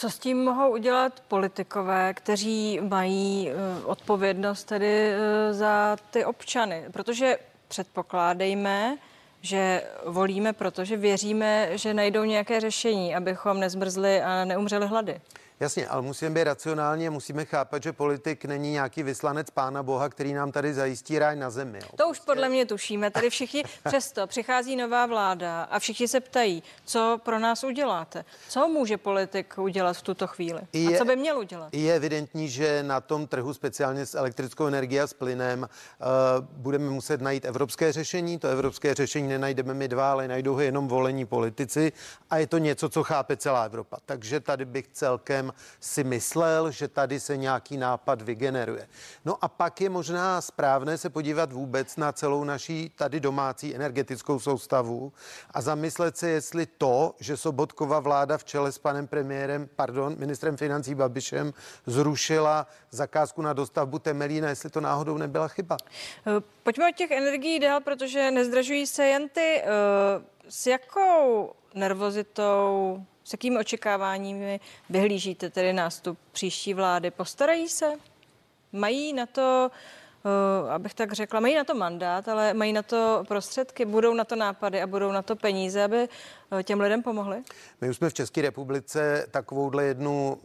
Co 0.00 0.10
s 0.10 0.18
tím 0.18 0.44
mohou 0.44 0.72
udělat 0.72 1.22
politikové, 1.28 2.14
kteří 2.14 2.80
mají 2.80 3.50
uh, 3.50 3.90
odpovědnost 3.90 4.64
tedy 4.64 5.10
uh, 5.12 5.56
za 5.56 5.96
ty 6.10 6.24
občany? 6.24 6.84
Protože 6.92 7.38
předpokládejme, 7.68 8.96
že 9.40 9.82
volíme, 10.06 10.52
protože 10.52 10.96
věříme, 10.96 11.78
že 11.78 11.94
najdou 11.94 12.24
nějaké 12.24 12.60
řešení, 12.60 13.14
abychom 13.14 13.60
nezmrzli 13.60 14.22
a 14.22 14.44
neumřeli 14.44 14.86
hlady. 14.86 15.20
Jasně, 15.60 15.88
ale 15.88 16.02
musíme 16.02 16.30
být 16.30 16.44
racionální 16.44 17.08
a 17.08 17.10
musíme 17.10 17.44
chápat, 17.44 17.82
že 17.82 17.92
politik 17.92 18.44
není 18.44 18.72
nějaký 18.72 19.02
vyslanec 19.02 19.50
pána 19.50 19.82
Boha, 19.82 20.08
který 20.08 20.34
nám 20.34 20.52
tady 20.52 20.74
zajistí 20.74 21.18
ráj 21.18 21.36
na 21.36 21.50
zemi. 21.50 21.78
Jo. 21.82 21.88
To 21.96 22.08
už 22.08 22.20
podle 22.20 22.48
mě 22.48 22.66
tušíme. 22.66 23.10
Tady 23.10 23.30
všichni 23.30 23.64
přesto 23.84 24.26
přichází 24.26 24.76
nová 24.76 25.06
vláda 25.06 25.62
a 25.62 25.78
všichni 25.78 26.08
se 26.08 26.20
ptají, 26.20 26.62
co 26.84 27.18
pro 27.24 27.38
nás 27.38 27.64
uděláte. 27.64 28.24
Co 28.48 28.68
může 28.68 28.96
politik 28.96 29.58
udělat 29.58 29.96
v 29.96 30.02
tuto 30.02 30.26
chvíli? 30.26 30.60
Je, 30.72 30.94
a 30.96 30.98
co 30.98 31.04
by 31.04 31.16
měl 31.16 31.38
udělat? 31.38 31.68
Je 31.72 31.94
evidentní, 31.94 32.48
že 32.48 32.82
na 32.82 33.00
tom 33.00 33.26
trhu, 33.26 33.54
speciálně 33.54 34.06
s 34.06 34.14
elektrickou 34.14 34.66
energií 34.66 35.00
a 35.00 35.06
s 35.06 35.14
plynem, 35.14 35.62
uh, 35.62 35.66
budeme 36.52 36.90
muset 36.90 37.20
najít 37.20 37.44
evropské 37.44 37.92
řešení. 37.92 38.38
To 38.38 38.48
evropské 38.48 38.94
řešení 38.94 39.28
nenajdeme 39.28 39.74
my 39.74 39.88
dva, 39.88 40.10
ale 40.12 40.28
najdou 40.28 40.54
ho 40.54 40.60
jenom 40.60 40.88
volení 40.88 41.26
politici 41.26 41.92
a 42.30 42.36
je 42.38 42.46
to 42.46 42.58
něco, 42.58 42.88
co 42.88 43.02
chápe 43.02 43.36
celá 43.36 43.64
Evropa. 43.64 43.96
Takže 44.06 44.40
tady 44.40 44.64
bych 44.64 44.88
celkem 44.88 45.47
si 45.80 46.04
myslel, 46.04 46.70
že 46.70 46.88
tady 46.88 47.20
se 47.20 47.36
nějaký 47.36 47.76
nápad 47.76 48.22
vygeneruje. 48.22 48.88
No 49.24 49.44
a 49.44 49.48
pak 49.48 49.80
je 49.80 49.90
možná 49.90 50.40
správné 50.40 50.98
se 50.98 51.10
podívat 51.10 51.52
vůbec 51.52 51.96
na 51.96 52.12
celou 52.12 52.44
naší 52.44 52.92
tady 52.96 53.20
domácí 53.20 53.74
energetickou 53.74 54.38
soustavu 54.38 55.12
a 55.50 55.60
zamyslet 55.60 56.16
se, 56.16 56.28
jestli 56.28 56.66
to, 56.66 57.14
že 57.20 57.36
Sobotkova 57.36 58.00
vláda 58.00 58.38
v 58.38 58.44
čele 58.44 58.72
s 58.72 58.78
panem 58.78 59.06
premiérem, 59.06 59.68
pardon, 59.76 60.16
ministrem 60.18 60.56
financí 60.56 60.94
Babišem 60.94 61.52
zrušila 61.86 62.66
zakázku 62.90 63.42
na 63.42 63.52
dostavbu 63.52 63.98
Temelína, 63.98 64.48
jestli 64.48 64.70
to 64.70 64.80
náhodou 64.80 65.16
nebyla 65.16 65.48
chyba. 65.48 65.76
Pojďme 66.62 66.88
od 66.88 66.96
těch 66.96 67.10
energií 67.10 67.58
dál, 67.58 67.80
protože 67.80 68.30
nezdražují 68.30 68.86
se 68.86 69.06
jen 69.06 69.28
ty. 69.28 69.62
Eh, 69.62 70.38
s 70.48 70.66
jakou 70.66 71.52
nervozitou 71.78 72.98
s 73.24 73.32
jakými 73.32 73.58
očekáváními 73.58 74.60
vyhlížíte 74.90 75.50
tedy 75.50 75.72
nástup 75.72 76.18
příští 76.32 76.74
vlády? 76.74 77.10
Postarají 77.10 77.68
se? 77.68 77.92
Mají 78.72 79.12
na 79.12 79.26
to 79.26 79.70
abych 80.70 80.94
tak 80.94 81.12
řekla, 81.12 81.40
mají 81.40 81.54
na 81.54 81.64
to 81.64 81.74
mandát, 81.74 82.28
ale 82.28 82.54
mají 82.54 82.72
na 82.72 82.82
to 82.82 83.24
prostředky, 83.28 83.84
budou 83.84 84.14
na 84.14 84.24
to 84.24 84.36
nápady 84.36 84.82
a 84.82 84.86
budou 84.86 85.12
na 85.12 85.22
to 85.22 85.36
peníze, 85.36 85.84
aby 85.84 86.08
těm 86.62 86.80
lidem 86.80 87.02
pomohli? 87.02 87.42
My 87.80 87.90
už 87.90 87.96
jsme 87.96 88.10
v 88.10 88.14
České 88.14 88.42
republice 88.42 89.26
takovouhle 89.30 89.84
jednu 89.84 90.38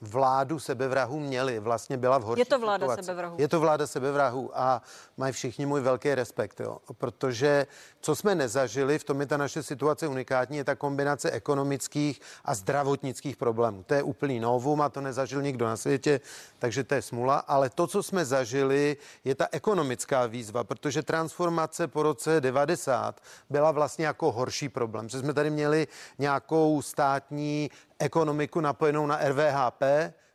vládu 0.00 0.58
sebevrahu 0.58 1.20
měli, 1.20 1.58
vlastně 1.58 1.96
byla 1.96 2.18
v 2.18 2.22
horší 2.22 2.40
Je 2.40 2.44
to 2.44 2.58
vláda 2.58 2.86
situaci. 2.86 3.02
sebevrahu. 3.04 3.36
Je 3.38 3.48
to 3.48 3.60
vláda 3.60 3.86
sebevrahu 3.86 4.50
a 4.58 4.82
mají 5.16 5.32
všichni 5.32 5.66
můj 5.66 5.80
velký 5.80 6.14
respekt, 6.14 6.60
jo. 6.60 6.78
protože 6.98 7.66
co 8.00 8.16
jsme 8.16 8.34
nezažili, 8.34 8.98
v 8.98 9.04
tom 9.04 9.20
je 9.20 9.26
ta 9.26 9.36
naše 9.36 9.62
situace 9.62 10.08
unikátní, 10.08 10.56
je 10.56 10.64
ta 10.64 10.74
kombinace 10.74 11.30
ekonomických 11.30 12.20
a 12.44 12.54
zdravotnických 12.54 13.36
problémů. 13.36 13.82
To 13.82 13.94
je 13.94 14.02
úplný 14.02 14.40
novum 14.40 14.80
a 14.82 14.88
to 14.88 15.00
nezažil 15.00 15.42
nikdo 15.42 15.66
na 15.66 15.76
světě, 15.76 16.20
takže 16.58 16.84
to 16.84 16.94
je 16.94 17.02
smula, 17.02 17.36
ale 17.36 17.70
to, 17.70 17.86
co 17.86 18.02
jsme 18.02 18.24
zažili, 18.24 18.96
je 19.24 19.34
ta 19.34 19.46
ekonomická 19.52 20.26
výzva, 20.26 20.64
protože 20.64 21.02
transformace 21.02 21.88
po 21.88 22.02
roce 22.02 22.40
90 22.40 23.20
byla 23.50 23.70
vlastně 23.70 24.06
jako 24.06 24.32
horší 24.32 24.68
problém, 24.68 25.08
že 25.08 25.18
jsme 25.18 25.34
tady 25.34 25.50
měli 25.50 25.86
nějakou 26.18 26.82
státní 26.82 27.70
ekonomiku 28.00 28.60
napojenou 28.60 29.06
na 29.06 29.18
RVHP, 29.28 29.82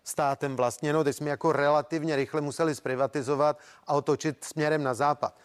státem 0.04 0.56
vlastně, 0.56 0.94
no, 0.94 1.04
teď 1.04 1.16
jsme 1.16 1.30
jako 1.30 1.52
relativně 1.52 2.16
rychle 2.16 2.42
museli 2.42 2.76
zprivatizovat 2.76 3.60
a 3.88 3.94
otočit 3.94 4.44
směrem 4.44 4.84
na 4.84 4.94
západ. 4.94 5.36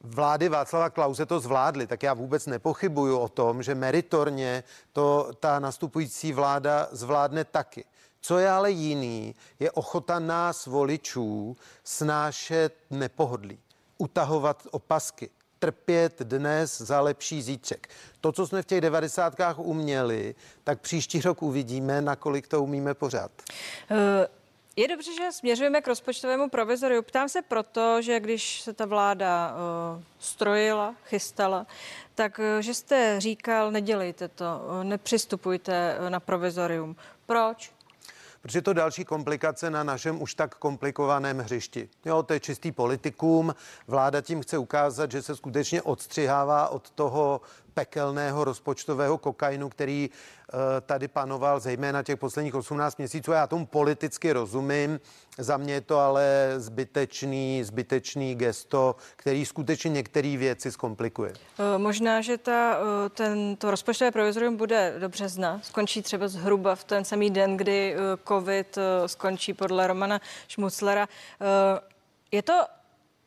Vlády 0.00 0.48
Václava 0.48 0.90
Klauze 0.90 1.26
to 1.26 1.40
zvládly, 1.40 1.86
tak 1.86 2.02
já 2.02 2.14
vůbec 2.14 2.46
nepochybuju 2.46 3.18
o 3.18 3.28
tom, 3.28 3.62
že 3.62 3.74
meritorně 3.74 4.64
to 4.92 5.30
ta 5.40 5.58
nastupující 5.58 6.32
vláda 6.32 6.88
zvládne 6.92 7.44
taky. 7.44 7.84
Co 8.20 8.38
je 8.38 8.50
ale 8.50 8.70
jiný, 8.70 9.34
je 9.58 9.70
ochota 9.70 10.18
nás 10.18 10.66
voličů 10.66 11.56
snášet 11.84 12.74
nepohodlí, 12.90 13.58
utahovat 13.98 14.66
opasky, 14.70 15.30
trpět 15.60 16.22
dnes 16.22 16.80
za 16.80 17.00
lepší 17.00 17.42
zítřek. 17.42 17.88
To, 18.20 18.32
co 18.32 18.46
jsme 18.46 18.62
v 18.62 18.66
těch 18.66 18.80
devadesátkách 18.80 19.58
uměli, 19.58 20.34
tak 20.64 20.80
příští 20.80 21.20
rok 21.20 21.42
uvidíme, 21.42 22.02
nakolik 22.02 22.48
to 22.48 22.62
umíme 22.62 22.94
pořád. 22.94 23.30
Uh... 23.90 23.96
Je 24.76 24.88
dobře, 24.88 25.10
že 25.14 25.32
směřujeme 25.32 25.80
k 25.80 25.88
rozpočtovému 25.88 26.48
provizoriu. 26.48 27.02
Ptám 27.02 27.28
se 27.28 27.42
proto, 27.42 28.02
že 28.02 28.20
když 28.20 28.60
se 28.60 28.72
ta 28.72 28.86
vláda 28.86 29.54
uh, 29.96 30.02
strojila, 30.18 30.94
chystala, 31.04 31.66
tak 32.14 32.38
uh, 32.38 32.60
že 32.60 32.74
jste 32.74 33.20
říkal, 33.20 33.70
nedělejte 33.70 34.28
to, 34.28 34.44
uh, 34.44 34.84
nepřistupujte 34.84 35.96
uh, 36.00 36.10
na 36.10 36.20
provizorium. 36.20 36.96
Proč? 37.26 37.72
Protože 38.42 38.62
to 38.62 38.72
další 38.72 39.04
komplikace 39.04 39.70
na 39.70 39.82
našem 39.82 40.22
už 40.22 40.34
tak 40.34 40.54
komplikovaném 40.54 41.38
hřišti. 41.38 41.88
Jo, 42.04 42.22
to 42.22 42.32
je 42.32 42.40
čistý 42.40 42.72
politikum. 42.72 43.54
Vláda 43.86 44.20
tím 44.20 44.42
chce 44.42 44.58
ukázat, 44.58 45.10
že 45.10 45.22
se 45.22 45.36
skutečně 45.36 45.82
odstřihává 45.82 46.68
od 46.68 46.90
toho 46.90 47.40
pekelného 47.80 48.44
rozpočtového 48.44 49.18
kokainu, 49.18 49.68
který 49.68 50.10
uh, 50.10 50.60
tady 50.80 51.08
panoval 51.08 51.60
zejména 51.60 52.02
těch 52.02 52.16
posledních 52.16 52.54
18 52.54 52.98
měsíců. 52.98 53.32
Já 53.32 53.46
tomu 53.46 53.66
politicky 53.66 54.32
rozumím. 54.32 55.00
Za 55.38 55.56
mě 55.56 55.74
je 55.74 55.80
to 55.80 55.98
ale 55.98 56.54
zbytečný, 56.56 57.64
zbytečný 57.64 58.34
gesto, 58.34 58.96
který 59.16 59.46
skutečně 59.46 59.90
některé 59.90 60.36
věci 60.36 60.72
zkomplikuje. 60.72 61.32
Uh, 61.32 61.80
možná, 61.80 62.20
že 62.20 62.38
ta, 62.38 62.78
uh, 62.80 63.08
ten, 63.08 63.56
to 63.56 63.70
rozpočtové 63.70 64.10
provizorium 64.10 64.56
bude 64.56 64.94
do 64.98 65.08
března. 65.08 65.60
Skončí 65.62 66.02
třeba 66.02 66.28
zhruba 66.28 66.74
v 66.74 66.84
ten 66.84 67.04
samý 67.04 67.30
den, 67.30 67.56
kdy 67.56 67.96
COVID 68.28 68.78
skončí 69.06 69.54
podle 69.54 69.86
Romana 69.86 70.20
Šmuclera. 70.48 71.08
Je 72.32 72.42
to 72.42 72.54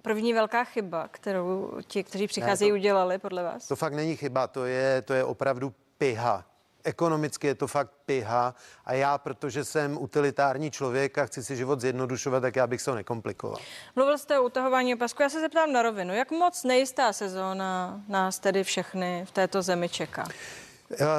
první 0.03 0.33
velká 0.33 0.63
chyba, 0.63 1.07
kterou 1.11 1.71
ti, 1.87 2.03
kteří 2.03 2.27
přicházejí, 2.27 2.71
ne, 2.71 2.75
to, 2.75 2.79
udělali 2.79 3.17
podle 3.17 3.43
vás? 3.43 3.67
To 3.67 3.75
fakt 3.75 3.93
není 3.93 4.15
chyba, 4.15 4.47
to 4.47 4.65
je, 4.65 5.01
to 5.01 5.13
je 5.13 5.23
opravdu 5.23 5.73
piha. 5.97 6.45
Ekonomicky 6.83 7.47
je 7.47 7.55
to 7.55 7.67
fakt 7.67 7.91
piha 8.05 8.55
a 8.85 8.93
já, 8.93 9.17
protože 9.17 9.63
jsem 9.63 9.97
utilitární 10.01 10.71
člověk 10.71 11.17
a 11.17 11.25
chci 11.25 11.43
si 11.43 11.55
život 11.55 11.81
zjednodušovat, 11.81 12.39
tak 12.39 12.55
já 12.55 12.67
bych 12.67 12.81
se 12.81 12.91
ho 12.91 12.95
nekomplikoval. 12.95 13.59
Mluvil 13.95 14.17
jste 14.17 14.39
o 14.39 14.43
utahování 14.43 14.95
opasku, 14.95 15.21
já 15.21 15.29
se 15.29 15.39
zeptám 15.39 15.71
na 15.71 15.81
rovinu. 15.81 16.13
Jak 16.13 16.31
moc 16.31 16.63
nejistá 16.63 17.13
sezóna 17.13 18.01
nás 18.07 18.39
tedy 18.39 18.63
všechny 18.63 19.25
v 19.25 19.31
této 19.31 19.61
zemi 19.61 19.89
čeká? 19.89 20.27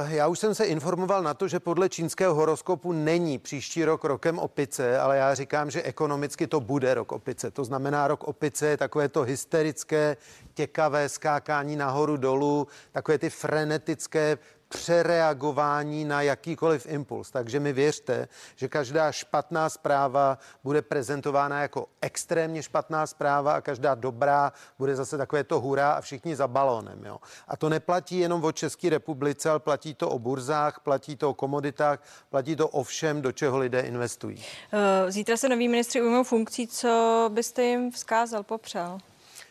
Já 0.09 0.27
už 0.27 0.39
jsem 0.39 0.55
se 0.55 0.65
informoval 0.65 1.23
na 1.23 1.35
to, 1.35 1.49
že 1.49 1.61
podle 1.61 1.89
čínského 1.89 2.35
horoskopu 2.35 2.93
není 2.93 3.39
příští 3.39 3.85
rok 3.85 4.05
rokem 4.05 4.39
opice, 4.39 4.99
ale 4.99 5.17
já 5.17 5.35
říkám, 5.35 5.71
že 5.71 5.83
ekonomicky 5.83 6.47
to 6.47 6.61
bude 6.61 6.95
rok 6.95 7.13
opice. 7.13 7.51
To 7.51 7.65
znamená, 7.65 8.09
rok 8.09 8.25
opice 8.25 8.67
je 8.67 8.77
takové 8.77 9.09
to 9.09 9.23
hysterické, 9.23 10.17
těkavé 10.55 11.09
skákání 11.09 11.77
nahoru 11.77 12.17
dolů, 12.17 12.67
takové 12.93 13.19
ty 13.19 13.31
frenetické 13.31 14.39
přereagování 14.75 16.05
na 16.05 16.23
jakýkoliv 16.23 16.87
impuls. 16.87 17.31
Takže 17.31 17.61
mi 17.61 17.73
věřte, 17.73 18.29
že 18.57 18.69
každá 18.69 19.13
špatná 19.13 19.69
zpráva 19.69 20.39
bude 20.65 20.83
prezentována 20.83 21.63
jako 21.63 21.87
extrémně 22.01 22.63
špatná 22.63 23.07
zpráva 23.07 23.55
a 23.55 23.61
každá 23.61 23.95
dobrá 23.95 24.53
bude 24.79 24.97
zase 24.97 25.19
takové 25.19 25.45
to 25.45 25.61
hurá 25.61 25.93
a 25.93 26.01
všichni 26.01 26.37
za 26.37 26.49
balónem. 26.49 27.05
Jo. 27.05 27.19
A 27.49 27.57
to 27.57 27.69
neplatí 27.69 28.19
jenom 28.19 28.45
o 28.45 28.53
České 28.53 28.91
republice, 28.91 29.51
ale 29.51 29.61
platí 29.61 29.95
to 29.95 30.11
o 30.11 30.19
burzách, 30.19 30.81
platí 30.81 31.17
to 31.17 31.31
o 31.31 31.35
komoditách, 31.35 32.03
platí 32.31 32.57
to 32.57 32.69
o 32.69 32.83
všem, 32.83 33.23
do 33.23 33.33
čeho 33.33 33.59
lidé 33.59 33.81
investují. 33.81 34.43
Eh, 34.73 35.13
zítra 35.13 35.37
se 35.37 35.49
noví 35.49 35.69
ministři 35.69 36.03
ujmou 36.03 36.25
funkcí. 36.25 36.69
Co 36.69 37.31
byste 37.35 37.63
jim 37.63 37.91
vzkázal, 37.91 38.43
popřál? 38.43 38.99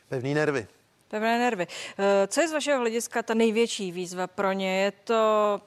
Pevný 0.10 0.34
nervy. 0.34 0.68
Pevné 1.14 1.40
nervy. 1.40 1.68
Eh, 1.98 2.28
co 2.28 2.42
je 2.42 2.48
z 2.48 2.54
vašeho 2.54 2.80
hlediska 2.80 3.24
ta 3.24 3.34
největší 3.34 3.92
výzva 3.92 4.28
pro 4.28 4.52
ně? 4.52 4.82
Je 4.82 4.92
to 4.92 5.62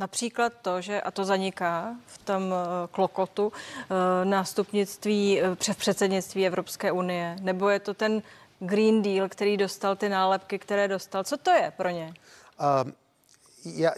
Například 0.00 0.52
to, 0.62 0.80
že, 0.80 1.00
a 1.00 1.10
to 1.10 1.24
zaniká 1.24 1.96
v 2.06 2.18
tom 2.18 2.54
eh, 2.54 2.88
klokotu, 2.90 3.52
eh, 3.52 4.24
nástupnictví 4.24 5.40
před 5.54 5.78
předsednictví 5.78 6.46
Evropské 6.46 6.92
unie, 6.92 7.36
nebo 7.40 7.68
je 7.68 7.80
to 7.80 7.94
ten 7.94 8.22
Green 8.60 9.02
Deal, 9.02 9.28
který 9.28 9.56
dostal 9.56 9.96
ty 9.96 10.08
nálepky, 10.08 10.58
které 10.58 10.88
dostal. 10.88 11.24
Co 11.24 11.36
to 11.36 11.50
je 11.50 11.72
pro 11.76 11.88
ně? 11.88 12.14
Uh, 12.60 12.90
já, 13.64 13.92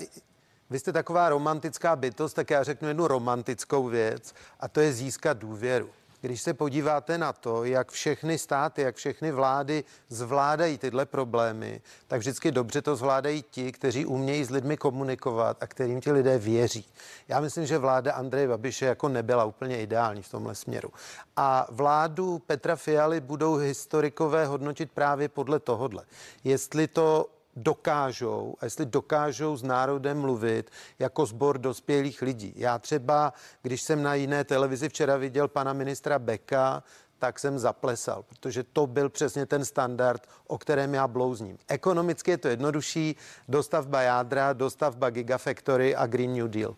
vy 0.71 0.79
jste 0.79 0.93
taková 0.93 1.29
romantická 1.29 1.97
bytost, 1.97 2.37
tak 2.37 2.51
já 2.51 2.63
řeknu 2.63 2.89
jednu 2.89 3.07
romantickou 3.07 3.85
věc 3.85 4.35
a 4.61 4.69
to 4.69 4.81
je 4.81 4.93
získat 4.93 5.39
důvěru. 5.39 5.91
Když 6.25 6.43
se 6.43 6.55
podíváte 6.55 7.19
na 7.19 7.33
to, 7.33 7.65
jak 7.65 7.91
všechny 7.91 8.39
státy, 8.39 8.83
jak 8.83 8.97
všechny 8.97 9.33
vlády 9.33 9.85
zvládají 10.09 10.79
tyhle 10.79 11.07
problémy, 11.07 11.81
tak 12.07 12.21
vždycky 12.21 12.53
dobře 12.53 12.83
to 12.83 12.97
zvládají 12.97 13.45
ti, 13.51 13.73
kteří 13.73 14.07
umějí 14.07 14.45
s 14.45 14.51
lidmi 14.51 14.77
komunikovat 14.77 15.63
a 15.63 15.67
kterým 15.67 16.01
ti 16.01 16.13
lidé 16.13 16.39
věří. 16.39 16.87
Já 17.29 17.41
myslím, 17.41 17.67
že 17.67 17.79
vláda 17.79 18.13
Andreje 18.13 18.49
Babiše 18.49 18.87
jako 18.87 19.09
nebyla 19.09 19.45
úplně 19.45 19.83
ideální 19.83 20.23
v 20.23 20.29
tomhle 20.29 20.55
směru. 20.55 20.89
A 21.37 21.67
vládu 21.71 22.39
Petra 22.39 22.77
Fialy 22.77 23.21
budou 23.21 23.57
historikové 23.57 24.47
hodnotit 24.47 24.91
právě 24.91 25.29
podle 25.29 25.59
tohodle. 25.59 26.05
Jestli 26.45 26.89
to 26.89 27.27
dokážou 27.57 28.55
a 28.61 28.65
jestli 28.65 28.87
dokážou 28.87 29.57
s 29.57 29.63
národem 29.63 30.21
mluvit 30.21 30.71
jako 30.99 31.27
sbor 31.27 31.59
dospělých 31.59 32.23
lidí. 32.23 32.53
Já 32.57 32.79
třeba, 32.79 33.33
když 33.63 33.83
jsem 33.83 34.03
na 34.03 34.15
jiné 34.15 34.45
televizi 34.45 34.89
včera 34.89 35.17
viděl 35.17 35.49
pana 35.49 35.73
ministra 35.73 36.19
Beka, 36.19 36.83
tak 37.19 37.39
jsem 37.39 37.59
zaplesal, 37.59 38.23
protože 38.23 38.63
to 38.63 38.87
byl 38.87 39.09
přesně 39.09 39.47
ten 39.47 39.65
standard, 39.65 40.29
o 40.47 40.59
kterém 40.59 40.95
já 40.95 41.09
blouzním. 41.09 41.59
Ekonomicky 41.69 42.31
je 42.31 42.39
to 42.39 42.49
jednodušší, 42.49 43.17
dostavba 43.49 44.03
jádra, 44.03 44.53
dostavba 44.53 45.11
Gigafactory 45.11 45.97
a 45.97 46.07
Green 46.07 46.33
New 46.33 46.49
Deal. 46.49 46.77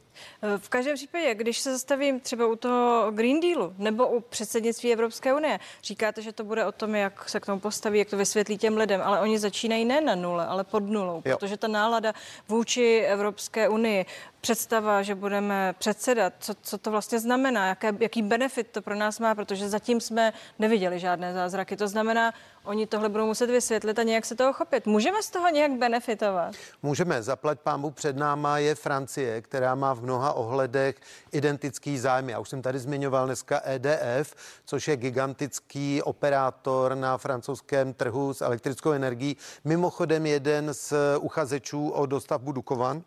V 0.58 0.68
každém 0.68 0.94
případě, 0.94 1.34
když 1.34 1.58
se 1.58 1.72
zastavím 1.72 2.20
třeba 2.20 2.46
u 2.46 2.56
toho 2.56 3.10
Green 3.10 3.40
Dealu 3.40 3.74
nebo 3.78 4.08
u 4.08 4.20
předsednictví 4.20 4.92
Evropské 4.92 5.34
unie, 5.34 5.60
říkáte, 5.82 6.22
že 6.22 6.32
to 6.32 6.44
bude 6.44 6.64
o 6.64 6.72
tom, 6.72 6.94
jak 6.94 7.28
se 7.28 7.40
k 7.40 7.46
tomu 7.46 7.60
postaví, 7.60 7.98
jak 7.98 8.10
to 8.10 8.16
vysvětlí 8.16 8.58
těm 8.58 8.76
lidem, 8.76 9.00
ale 9.04 9.20
oni 9.20 9.38
začínají 9.38 9.84
ne 9.84 10.00
na 10.00 10.14
nule, 10.14 10.46
ale 10.46 10.64
pod 10.64 10.82
nulou, 10.82 11.22
jo. 11.24 11.36
protože 11.36 11.56
ta 11.56 11.68
nálada 11.68 12.12
vůči 12.48 13.04
Evropské 13.08 13.68
unii, 13.68 14.06
představa, 14.40 15.02
že 15.02 15.14
budeme 15.14 15.74
předsedat, 15.78 16.32
co, 16.40 16.54
co 16.62 16.78
to 16.78 16.90
vlastně 16.90 17.18
znamená, 17.18 17.66
jaké, 17.66 17.92
jaký 18.00 18.22
benefit 18.22 18.68
to 18.70 18.82
pro 18.82 18.94
nás 18.94 19.20
má, 19.20 19.34
protože 19.34 19.68
zatím 19.68 20.00
jsme 20.00 20.32
neviděli 20.58 20.98
žádné 20.98 21.32
zázraky. 21.32 21.76
To 21.76 21.88
znamená, 21.88 22.32
Oni 22.64 22.86
tohle 22.86 23.08
budou 23.08 23.26
muset 23.26 23.50
vysvětlit 23.50 23.98
a 23.98 24.02
nějak 24.02 24.24
se 24.24 24.34
toho 24.34 24.52
chopit. 24.52 24.86
Můžeme 24.86 25.22
z 25.22 25.30
toho 25.30 25.48
nějak 25.48 25.72
benefitovat? 25.72 26.54
Můžeme. 26.82 27.22
Zaplať 27.22 27.60
pámu 27.60 27.90
před 27.90 28.16
náma 28.16 28.58
je 28.58 28.74
Francie, 28.74 29.42
která 29.42 29.74
má 29.74 29.94
v 29.94 30.02
mnoha 30.02 30.32
ohledech 30.32 30.96
identický 31.32 31.98
zájmy. 31.98 32.32
Já 32.32 32.38
už 32.38 32.48
jsem 32.48 32.62
tady 32.62 32.78
zmiňoval 32.78 33.26
dneska 33.26 33.60
EDF, 33.64 34.34
což 34.64 34.88
je 34.88 34.96
gigantický 34.96 36.02
operátor 36.02 36.94
na 36.94 37.18
francouzském 37.18 37.94
trhu 37.94 38.34
s 38.34 38.40
elektrickou 38.40 38.92
energií. 38.92 39.36
Mimochodem 39.64 40.26
jeden 40.26 40.74
z 40.74 40.92
uchazečů 41.20 41.88
o 41.88 42.06
dostavbu 42.06 42.52
Dukovan 42.52 43.02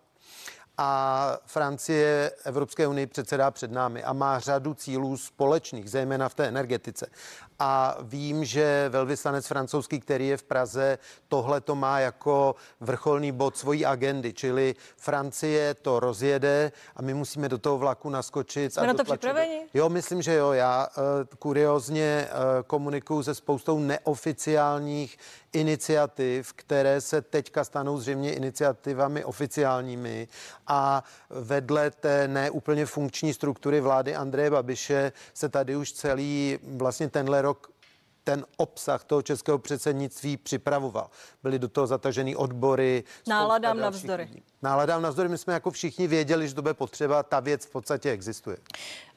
a 0.78 1.38
Francie 1.46 2.32
Evropské 2.44 2.88
unii 2.88 3.08
předsedá 3.08 3.52
před 3.52 3.72
námi 3.72 4.04
a 4.04 4.14
má 4.14 4.40
řadu 4.40 4.74
cílů 4.74 5.18
společných, 5.18 5.90
zejména 5.90 6.30
v 6.30 6.34
té 6.34 6.48
energetice. 6.48 7.08
A 7.60 7.98
vím, 8.02 8.46
že 8.46 8.90
velvyslanec 8.90 9.48
francouzský, 9.48 10.00
který 10.00 10.28
je 10.28 10.38
v 10.38 10.44
Praze, 10.44 10.98
tohle 11.28 11.62
to 11.62 11.76
má 11.76 12.00
jako 12.00 12.56
vrcholný 12.80 13.32
bod 13.32 13.58
svojí 13.58 13.86
agendy, 13.86 14.34
čili 14.34 14.76
Francie 14.98 15.74
to 15.74 16.00
rozjede 16.00 16.72
a 16.96 17.02
my 17.02 17.14
musíme 17.14 17.50
do 17.50 17.58
toho 17.58 17.78
vlaku 17.78 18.10
naskočit. 18.10 18.74
Jsme 18.74 18.84
a 18.84 18.86
na 18.86 18.94
to 18.94 18.98
dotlačit. 18.98 19.20
připraveni? 19.20 19.66
Jo, 19.74 19.90
myslím, 19.90 20.22
že 20.22 20.34
jo. 20.34 20.52
Já 20.52 20.88
uh, 20.98 21.04
kuriozně 21.40 22.28
uh, 22.30 22.64
komunikuju 22.68 23.24
se 23.24 23.36
spoustou 23.36 23.80
neoficiálních 23.80 25.18
iniciativ, 25.54 26.54
které 26.54 27.02
se 27.02 27.22
teďka 27.22 27.64
stanou 27.64 27.98
zřejmě 27.98 28.34
iniciativami 28.34 29.26
oficiálními 29.26 30.28
a 30.68 31.04
vedle 31.30 31.92
té 31.92 32.28
neúplně 32.28 32.86
funkční 32.86 33.34
struktury 33.34 33.82
vlády 33.82 34.16
Andreje 34.16 34.52
Babiše 34.52 35.12
se 35.34 35.50
tady 35.50 35.76
už 35.76 35.92
celý 35.92 36.60
vlastně 36.64 37.10
tenhle 37.10 37.42
ten 38.28 38.46
obsah 38.58 39.04
toho 39.04 39.22
českého 39.22 39.58
předsednictví 39.58 40.38
připravoval. 40.38 41.10
Byly 41.44 41.60
do 41.60 41.68
toho 41.68 41.88
zatažený 41.88 42.36
odbory. 42.36 43.04
Náladám 43.28 43.80
navzdory. 43.80 44.24
lidí. 44.24 44.44
Náladám 44.62 45.02
navzdory. 45.02 45.30
My 45.30 45.38
jsme 45.38 45.54
jako 45.54 45.72
všichni 45.72 46.08
věděli, 46.08 46.48
že 46.48 46.56
to 46.56 46.62
bude 46.62 46.74
potřeba. 46.74 47.24
Ta 47.24 47.40
věc 47.40 47.66
v 47.66 47.70
podstatě 47.70 48.12
existuje. 48.12 48.58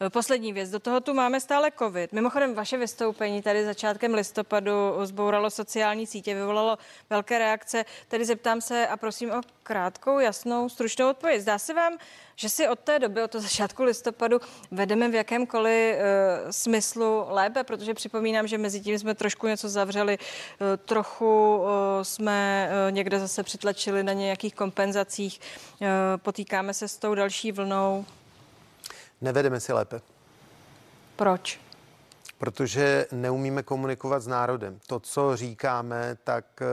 Poslední 0.08 0.52
věc, 0.52 0.70
do 0.70 0.78
toho 0.78 1.00
tu 1.00 1.14
máme 1.14 1.40
stále 1.40 1.70
covid. 1.78 2.12
Mimochodem, 2.12 2.54
vaše 2.54 2.78
vystoupení 2.78 3.42
tady 3.42 3.64
začátkem 3.64 4.14
listopadu 4.14 4.72
zbouralo 5.04 5.50
sociální 5.50 6.06
sítě, 6.06 6.34
vyvolalo 6.34 6.78
velké 7.10 7.38
reakce. 7.38 7.84
Tedy 8.08 8.24
zeptám 8.24 8.60
se 8.60 8.86
a 8.86 8.96
prosím 8.96 9.30
o 9.30 9.40
krátkou, 9.62 10.18
jasnou, 10.18 10.68
stručnou 10.68 11.10
odpověď. 11.10 11.40
Zdá 11.40 11.58
se 11.58 11.74
vám, 11.74 11.98
že 12.36 12.48
si 12.48 12.68
od 12.68 12.78
té 12.78 12.98
doby, 12.98 13.22
od 13.22 13.30
toho 13.30 13.42
začátku 13.42 13.82
listopadu, 13.82 14.40
vedeme 14.70 15.08
v 15.08 15.14
jakémkoliv 15.14 15.96
uh, 15.96 16.50
smyslu 16.50 17.24
lépe, 17.28 17.64
protože 17.64 17.94
připomínám, 17.94 18.46
že 18.46 18.58
mezi 18.58 18.80
tím 18.80 18.98
jsme 18.98 19.14
trošku 19.14 19.46
něco 19.46 19.68
zavřeli, 19.68 20.18
uh, 20.18 20.66
trochu 20.84 21.56
uh, 21.56 21.68
jsme 22.02 22.70
uh, 22.70 22.92
někde 22.92 23.20
zase 23.20 23.42
přitlačili 23.42 24.02
na 24.02 24.12
nějakých 24.12 24.54
kompenzacích, 24.54 25.29
uh, 25.38 25.86
potýkáme 26.16 26.74
se 26.74 26.88
s 26.88 26.96
tou 26.96 27.14
další 27.14 27.52
vlnou. 27.52 28.04
Nevedeme 29.20 29.60
si 29.60 29.72
lépe. 29.72 30.00
Proč? 31.16 31.60
Protože 32.38 33.06
neumíme 33.12 33.62
komunikovat 33.62 34.20
s 34.20 34.26
národem. 34.26 34.80
To, 34.86 35.00
co 35.00 35.36
říkáme, 35.36 36.16
tak 36.24 36.44
eh, 36.62 36.66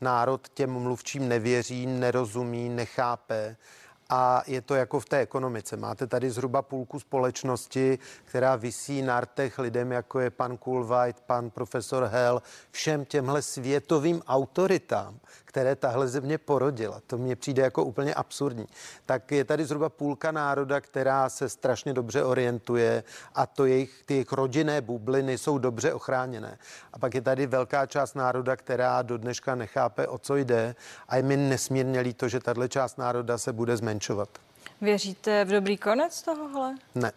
národ 0.00 0.48
těm 0.48 0.70
mluvčím 0.70 1.28
nevěří, 1.28 1.86
nerozumí, 1.86 2.68
nechápe. 2.68 3.56
A 4.12 4.42
je 4.46 4.60
to 4.60 4.74
jako 4.74 5.00
v 5.00 5.04
té 5.04 5.18
ekonomice. 5.18 5.76
Máte 5.76 6.06
tady 6.06 6.30
zhruba 6.30 6.62
půlku 6.62 7.00
společnosti, 7.00 7.98
která 8.24 8.56
vysí 8.56 9.02
na 9.02 9.20
rtech 9.20 9.58
lidem, 9.58 9.92
jako 9.92 10.20
je 10.20 10.30
pan 10.30 10.56
Kulvajt, 10.56 11.20
pan 11.20 11.50
profesor 11.50 12.04
Hell, 12.04 12.42
všem 12.70 13.04
těmhle 13.04 13.42
světovým 13.42 14.22
autoritám, 14.26 15.18
které 15.44 15.76
tahle 15.76 16.08
země 16.08 16.38
porodila. 16.38 17.00
To 17.06 17.18
mně 17.18 17.36
přijde 17.36 17.62
jako 17.62 17.84
úplně 17.84 18.14
absurdní. 18.14 18.66
Tak 19.06 19.32
je 19.32 19.44
tady 19.44 19.64
zhruba 19.64 19.88
půlka 19.88 20.32
národa, 20.32 20.80
která 20.80 21.28
se 21.28 21.48
strašně 21.48 21.92
dobře 21.92 22.24
orientuje 22.24 23.04
a 23.34 23.46
to 23.46 23.66
jejich, 23.66 24.02
ty 24.06 24.14
jejich 24.14 24.32
rodinné 24.32 24.80
bubliny 24.80 25.38
jsou 25.38 25.58
dobře 25.58 25.92
ochráněné. 25.92 26.58
A 26.92 26.98
pak 26.98 27.14
je 27.14 27.20
tady 27.20 27.46
velká 27.46 27.86
část 27.86 28.14
národa, 28.14 28.56
která 28.56 29.02
do 29.02 29.18
dneška 29.18 29.54
nechápe, 29.54 30.06
o 30.06 30.18
co 30.18 30.36
jde 30.36 30.74
a 31.08 31.16
je 31.16 31.22
mi 31.22 31.36
nesmírně 31.36 32.00
líto, 32.00 32.28
že 32.28 32.40
tahle 32.40 32.68
část 32.68 32.98
národa 32.98 33.38
se 33.38 33.52
bude 33.52 33.76
zmenšovat. 34.00 34.28
Věříte 34.80 35.44
v 35.44 35.48
dobrý 35.48 35.76
konec 35.76 36.22
tohohle? 36.22 36.74
Ne. 36.94 37.12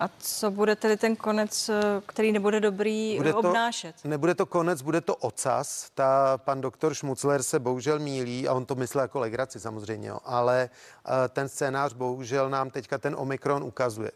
A 0.00 0.08
co 0.18 0.50
bude 0.50 0.76
tedy 0.76 0.96
ten 0.96 1.16
konec, 1.16 1.68
eh, 1.68 1.82
který 2.06 2.32
nebude 2.32 2.60
dobrý, 2.60 3.16
Bude 3.16 3.32
to, 3.32 3.38
obnášet? 3.38 3.94
Nebude 4.04 4.34
to 4.34 4.46
konec, 4.46 4.82
bude 4.82 5.00
to 5.00 5.16
ocas. 5.16 5.90
Ta, 5.94 6.38
pan 6.38 6.60
doktor 6.60 6.94
Šmucler 6.94 7.42
se 7.42 7.58
bohužel 7.58 7.98
mílí 7.98 8.48
a 8.48 8.52
on 8.52 8.64
to 8.64 8.74
myslel 8.74 9.02
jako 9.02 9.20
legraci 9.20 9.60
samozřejmě, 9.60 10.08
jo, 10.08 10.18
ale 10.24 10.70
uh, 10.70 11.12
ten 11.28 11.48
scénář 11.48 11.92
bohužel 11.92 12.50
nám 12.50 12.70
teďka 12.70 12.98
ten 12.98 13.14
Omikron 13.18 13.62
ukazuje. 13.62 14.10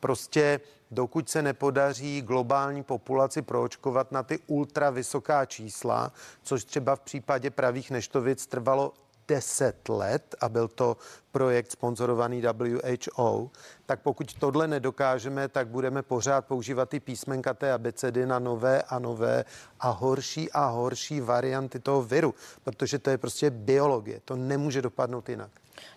Prostě 0.00 0.60
dokud 0.90 1.28
se 1.30 1.42
nepodaří 1.42 2.22
globální 2.22 2.82
populaci 2.82 3.42
proočkovat 3.42 4.12
na 4.12 4.22
ty 4.22 4.38
ultra 4.46 4.90
vysoká 4.90 5.44
čísla, 5.46 6.12
což 6.42 6.64
třeba 6.64 6.96
v 6.96 7.00
případě 7.00 7.50
pravých 7.50 7.90
neštovic 7.90 8.46
trvalo 8.46 8.92
10 9.30 9.88
let 9.88 10.34
a 10.40 10.48
byl 10.48 10.68
to 10.68 10.96
projekt 11.32 11.72
sponzorovaný 11.72 12.42
WHO, 12.42 13.50
tak 13.86 14.00
pokud 14.00 14.34
tohle 14.34 14.68
nedokážeme, 14.68 15.48
tak 15.48 15.68
budeme 15.68 16.02
pořád 16.02 16.46
používat 16.46 16.88
ty 16.88 17.00
písmenka 17.00 17.54
té 17.54 17.72
abecedy 17.72 18.26
na 18.26 18.38
nové 18.38 18.82
a 18.82 18.98
nové 18.98 19.44
a 19.80 19.90
horší 19.90 20.52
a 20.52 20.66
horší 20.66 21.20
varianty 21.20 21.78
toho 21.78 22.02
viru, 22.02 22.34
protože 22.64 22.98
to 22.98 23.10
je 23.10 23.18
prostě 23.18 23.50
biologie, 23.50 24.20
to 24.24 24.36
nemůže 24.36 24.82
dopadnout 24.82 25.28
jinak. 25.28 25.50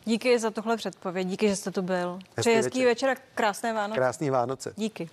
Díky 0.06 0.40
za 0.40 0.52
tohle 0.52 0.78
předpověď, 0.78 1.28
díky, 1.28 1.50
že 1.50 1.56
jste 1.56 1.72
tu 1.72 1.82
byl. 1.82 2.20
Přeji 2.36 2.56
hezký 2.56 2.86
večer 2.86 3.10
a 3.10 3.16
krásné 3.36 3.74
Vánoce. 3.74 3.98
Krásný 3.98 4.30
Vánoce. 4.30 4.74
Díky. 4.78 5.10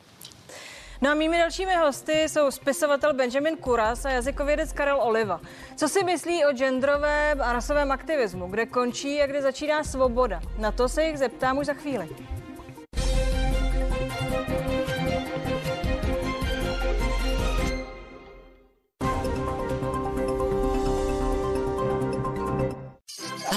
No 1.02 1.10
a 1.10 1.14
mými 1.14 1.38
dalšími 1.38 1.74
hosty 1.74 2.12
jsou 2.12 2.50
spisovatel 2.50 3.14
Benjamin 3.14 3.56
Kuras 3.56 4.04
a 4.04 4.10
jazykovědec 4.10 4.72
Karel 4.72 5.00
Oliva. 5.02 5.40
Co 5.76 5.88
si 5.88 6.04
myslí 6.04 6.44
o 6.44 6.52
genderovém 6.52 7.42
a 7.42 7.52
rasovém 7.52 7.92
aktivismu? 7.92 8.46
Kde 8.46 8.66
končí 8.66 9.22
a 9.22 9.26
kde 9.26 9.42
začíná 9.42 9.84
svoboda? 9.84 10.40
Na 10.58 10.72
to 10.72 10.88
se 10.88 11.04
jich 11.04 11.18
zeptám 11.18 11.58
už 11.58 11.66
za 11.66 11.74
chvíli. 11.74 12.08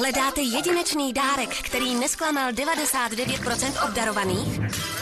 Hledáte 0.04 0.42
jedinečný 0.42 1.14
dárek, 1.14 1.50
který 1.50 1.96
nesklamal 1.96 2.52
99% 2.52 3.86
obdarovaných? 3.88 4.60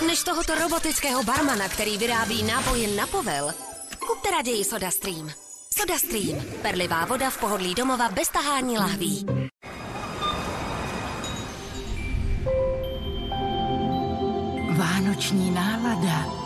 Než 0.08 0.24
tohoto 0.24 0.56
robotického 0.56 1.24
barmana, 1.24 1.70
který 1.70 1.98
vyrábí 1.98 2.44
nápoje 2.44 2.96
na 2.96 3.08
povel? 3.08 3.54
Kupte 4.08 4.32
raději 4.32 4.64
SodaStream. 4.64 5.30
SodaStream. 5.80 6.42
Perlivá 6.62 7.06
voda 7.06 7.30
v 7.30 7.38
pohodlí 7.38 7.76
domova 7.76 8.10
bez 8.10 8.30
tahání 8.30 8.78
lahví. 8.78 9.26
Vánoční 14.78 15.52
nálada 15.52 16.41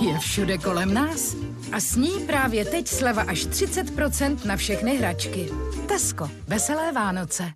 je 0.00 0.18
všude 0.18 0.58
kolem 0.58 0.94
nás. 0.94 1.36
A 1.72 1.80
s 1.80 1.96
ní 1.96 2.10
právě 2.26 2.64
teď 2.64 2.88
sleva 2.88 3.22
až 3.22 3.46
30% 3.46 4.44
na 4.44 4.56
všechny 4.56 4.96
hračky. 4.96 5.48
Tesko. 5.88 6.30
Veselé 6.46 6.92
Vánoce. 6.92 7.52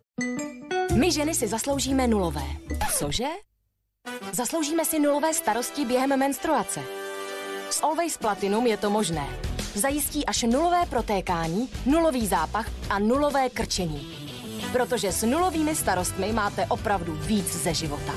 My 0.94 1.12
ženy 1.12 1.34
si 1.34 1.48
zasloužíme 1.48 2.06
nulové. 2.06 2.44
Cože? 2.98 3.28
Zasloužíme 4.32 4.84
si 4.84 4.98
nulové 4.98 5.34
starosti 5.34 5.84
během 5.84 6.18
menstruace. 6.18 6.80
S 7.70 7.82
Always 7.82 8.18
Platinum 8.18 8.66
je 8.66 8.76
to 8.76 8.90
možné. 8.90 9.26
Zajistí 9.74 10.26
až 10.26 10.42
nulové 10.42 10.86
protékání, 10.86 11.68
nulový 11.86 12.26
zápach 12.26 12.66
a 12.90 12.98
nulové 12.98 13.50
krčení. 13.50 14.18
Protože 14.72 15.12
s 15.12 15.26
nulovými 15.26 15.74
starostmi 15.74 16.32
máte 16.32 16.66
opravdu 16.66 17.12
víc 17.12 17.62
ze 17.62 17.74
života. 17.74 18.12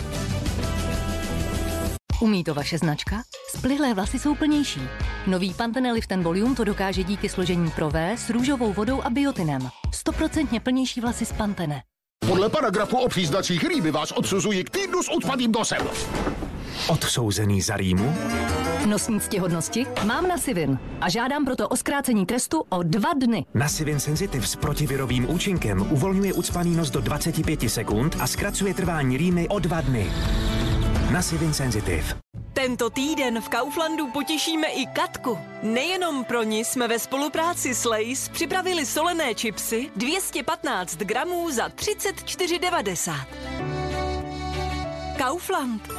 Umí 2.21 2.43
to 2.43 2.53
vaše 2.53 2.77
značka? 2.77 3.23
Splihlé 3.57 3.93
vlasy 3.93 4.19
jsou 4.19 4.35
plnější. 4.35 4.81
Nový 5.27 5.53
Pantene 5.53 5.91
Lift 5.91 6.11
Volume 6.15 6.55
to 6.55 6.63
dokáže 6.63 7.03
díky 7.03 7.29
složení 7.29 7.71
Pro 7.71 7.89
V 7.89 8.11
s 8.11 8.29
růžovou 8.29 8.73
vodou 8.73 9.01
a 9.01 9.09
biotinem. 9.09 9.69
Stoprocentně 9.93 10.59
plnější 10.59 11.01
vlasy 11.01 11.25
z 11.25 11.33
Pantene. 11.33 11.81
Podle 12.27 12.49
paragrafu 12.49 12.97
o 12.97 13.09
příznacích 13.09 13.63
rýmy 13.63 13.91
vás 13.91 14.11
odsuzuji 14.11 14.63
k 14.63 14.69
týdnu 14.69 15.03
s 15.03 15.09
odpadním 15.09 15.51
nosem. 15.51 15.87
Odsouzený 16.87 17.61
za 17.61 17.77
rýmu? 17.77 18.15
Nosní 18.85 19.19
ctihodnosti 19.19 19.85
mám 20.05 20.27
na 20.27 20.37
Sivin 20.37 20.79
a 21.01 21.09
žádám 21.09 21.45
proto 21.45 21.69
o 21.69 21.77
zkrácení 21.77 22.25
trestu 22.25 22.63
o 22.69 22.83
dva 22.83 23.13
dny. 23.13 23.45
Na 23.53 23.67
Sivin 23.69 23.99
Sensitive 23.99 24.47
s 24.47 24.55
protivirovým 24.55 25.29
účinkem 25.29 25.87
uvolňuje 25.91 26.33
ucpaný 26.33 26.75
nos 26.75 26.89
do 26.89 27.01
25 27.01 27.69
sekund 27.69 28.17
a 28.19 28.27
zkracuje 28.27 28.73
trvání 28.73 29.17
rýmy 29.17 29.47
o 29.47 29.59
dva 29.59 29.81
dny. 29.81 30.11
Na 31.15 31.21
Sivin 31.21 31.53
Sensitive. 31.53 32.03
Tento 32.53 32.89
týden 32.89 33.41
v 33.41 33.49
Kauflandu 33.49 34.07
potěšíme 34.07 34.67
i 34.67 34.85
Katku. 34.85 35.37
Nejenom 35.63 36.25
pro 36.25 36.43
ní 36.43 36.65
jsme 36.65 36.87
ve 36.87 36.99
spolupráci 36.99 37.75
s 37.75 37.85
Lays 37.85 38.29
připravili 38.29 38.85
solené 38.85 39.35
čipsy 39.35 39.91
215 39.95 40.97
gramů 40.97 41.51
za 41.51 41.67
34,90. 41.67 43.25
Kaufland. 45.17 45.89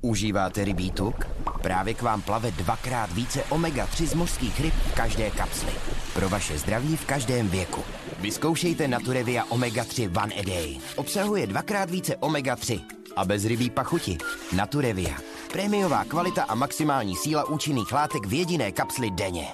Užíváte 0.00 0.64
rybí 0.64 0.90
tuk? 0.90 1.26
Právě 1.62 1.94
k 1.94 2.02
vám 2.02 2.22
plave 2.22 2.50
dvakrát 2.50 3.12
více 3.12 3.42
omega-3 3.50 4.06
z 4.06 4.14
mořských 4.14 4.60
ryb 4.60 4.74
v 4.74 4.94
každé 4.94 5.30
kapsli. 5.30 5.72
Pro 6.14 6.28
vaše 6.28 6.58
zdraví 6.58 6.96
v 6.96 7.04
každém 7.04 7.48
věku. 7.48 7.84
Vyzkoušejte 8.18 8.88
Naturevia 8.88 9.44
Omega-3 9.44 10.22
One 10.24 10.34
a 10.34 10.42
Day. 10.44 10.78
Obsahuje 10.96 11.46
dvakrát 11.46 11.90
více 11.90 12.16
omega-3 12.16 12.99
a 13.20 13.24
bez 13.24 13.44
rybí 13.44 13.70
pachuti. 13.70 14.18
Naturevia. 14.56 15.16
Prémiová 15.52 16.04
kvalita 16.04 16.42
a 16.42 16.54
maximální 16.54 17.16
síla 17.16 17.48
účinných 17.48 17.92
látek 17.92 18.26
v 18.26 18.32
jediné 18.32 18.72
kapsli 18.72 19.10
denně. 19.10 19.46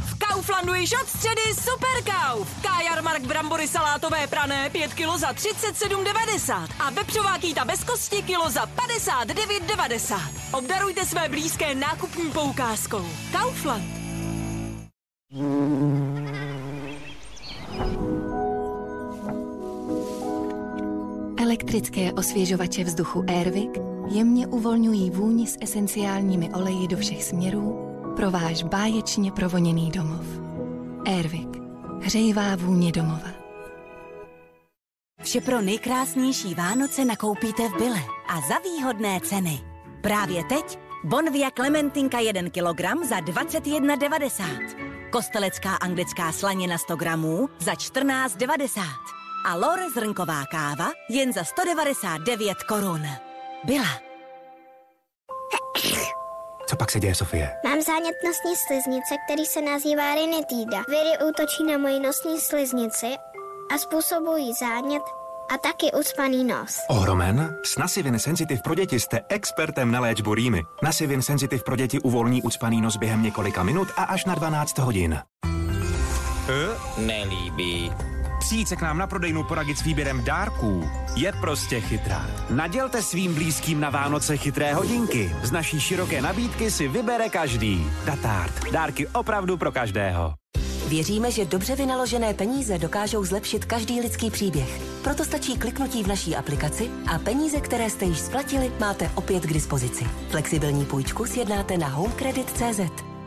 V 0.00 0.18
Kauflandu 0.18 0.74
již 0.74 0.92
od 1.02 1.08
středy 1.08 1.40
Super 1.54 2.14
Kauf. 2.14 2.62
Kajarmark 2.62 3.22
brambory 3.22 3.68
salátové 3.68 4.26
prané 4.26 4.70
5 4.70 4.94
kg 4.94 5.16
za 5.16 5.32
37,90 5.32 6.68
a 6.78 6.90
vepřová 6.90 7.38
kýta 7.38 7.64
bez 7.64 7.84
kosti 7.84 8.22
kilo 8.22 8.50
za 8.50 8.66
59,90. 8.66 10.20
Obdarujte 10.52 11.04
své 11.04 11.28
blízké 11.28 11.74
nákupní 11.74 12.30
poukázkou. 12.30 13.06
Kaufland. 13.32 13.84
Elektrické 21.70 22.12
osvěžovače 22.12 22.84
vzduchu 22.84 23.24
Airwick 23.28 23.70
jemně 24.08 24.46
uvolňují 24.46 25.10
vůni 25.10 25.46
s 25.46 25.58
esenciálními 25.60 26.50
oleji 26.50 26.88
do 26.88 26.96
všech 26.96 27.24
směrů 27.24 27.78
pro 28.16 28.30
váš 28.30 28.62
báječně 28.62 29.32
provoněný 29.32 29.90
domov. 29.90 30.26
Airwick. 31.06 31.48
Hřejivá 32.00 32.56
vůně 32.56 32.92
domova. 32.92 33.28
Vše 35.22 35.40
pro 35.40 35.62
nejkrásnější 35.62 36.54
Vánoce 36.54 37.04
nakoupíte 37.04 37.68
v 37.68 37.78
Bile 37.78 38.00
a 38.28 38.40
za 38.48 38.58
výhodné 38.64 39.20
ceny. 39.20 39.60
Právě 40.02 40.44
teď 40.44 40.78
Bonvia 41.04 41.50
Klementinka 41.50 42.18
1 42.18 42.42
kg 42.50 43.06
za 43.08 43.16
21,90. 43.16 45.10
Kostelecká 45.10 45.74
anglická 45.74 46.32
slanina 46.32 46.78
100 46.78 46.96
gramů 46.96 47.48
za 47.58 47.72
14,90. 47.72 49.19
A 49.44 49.54
Lore 49.56 49.90
zrnková 49.90 50.44
káva 50.44 50.88
jen 51.08 51.32
za 51.32 51.44
199 51.44 52.62
korun. 52.62 53.02
Byla. 53.64 53.86
Co 56.66 56.76
pak 56.76 56.90
se 56.90 57.00
děje, 57.00 57.14
Sofie? 57.14 57.50
Mám 57.64 57.82
zánět 57.82 58.14
nosní 58.26 58.56
sliznice, 58.66 59.14
který 59.26 59.44
se 59.46 59.62
nazývá 59.62 60.14
rinitída. 60.14 60.78
Viry 60.88 61.28
útočí 61.30 61.64
na 61.64 61.78
moji 61.78 62.00
nosní 62.00 62.40
sliznici 62.40 63.06
a 63.74 63.78
způsobují 63.78 64.52
zánět 64.60 65.02
a 65.54 65.58
taky 65.58 65.92
ucpaný 66.00 66.44
nos. 66.44 66.78
Ohromen? 66.88 67.56
S 67.64 67.76
Nasivin 67.76 68.18
Sensitive 68.18 68.60
pro 68.64 68.74
děti 68.74 69.00
jste 69.00 69.20
expertem 69.28 69.90
na 69.92 70.00
léčbu 70.00 70.34
rýmy. 70.34 70.62
Nasivin 70.82 71.22
Sensitive 71.22 71.62
pro 71.62 71.76
děti 71.76 72.00
uvolní 72.00 72.42
ucpaný 72.42 72.80
nos 72.80 72.96
během 72.96 73.22
několika 73.22 73.62
minut 73.62 73.88
a 73.96 74.02
až 74.02 74.24
na 74.24 74.34
12 74.34 74.78
hodin. 74.78 75.18
Nelíbí. 76.98 77.92
Přijít 78.40 78.68
se 78.68 78.76
k 78.76 78.82
nám 78.82 78.98
na 78.98 79.06
prodejnu 79.06 79.44
poradit 79.44 79.78
s 79.78 79.82
výběrem 79.82 80.24
dárků 80.24 80.90
je 81.16 81.32
prostě 81.40 81.80
chytrá. 81.80 82.26
Nadělte 82.50 83.02
svým 83.02 83.34
blízkým 83.34 83.80
na 83.80 83.90
Vánoce 83.90 84.36
chytré 84.36 84.74
hodinky. 84.74 85.36
Z 85.42 85.50
naší 85.50 85.80
široké 85.80 86.22
nabídky 86.22 86.70
si 86.70 86.88
vybere 86.88 87.28
každý. 87.28 87.86
Datard. 88.04 88.70
Dárky 88.72 89.06
opravdu 89.08 89.56
pro 89.56 89.72
každého. 89.72 90.34
Věříme, 90.88 91.30
že 91.30 91.44
dobře 91.44 91.76
vynaložené 91.76 92.34
peníze 92.34 92.78
dokážou 92.78 93.24
zlepšit 93.24 93.64
každý 93.64 94.00
lidský 94.00 94.30
příběh. 94.30 94.80
Proto 95.02 95.24
stačí 95.24 95.58
kliknutí 95.58 96.02
v 96.02 96.06
naší 96.06 96.36
aplikaci 96.36 96.90
a 97.14 97.18
peníze, 97.18 97.60
které 97.60 97.90
jste 97.90 98.04
již 98.04 98.18
splatili, 98.18 98.72
máte 98.80 99.10
opět 99.14 99.42
k 99.46 99.52
dispozici. 99.52 100.04
Flexibilní 100.30 100.84
půjčku 100.84 101.26
sjednáte 101.26 101.78
na 101.78 101.88
homecredit.cz. 101.88 102.80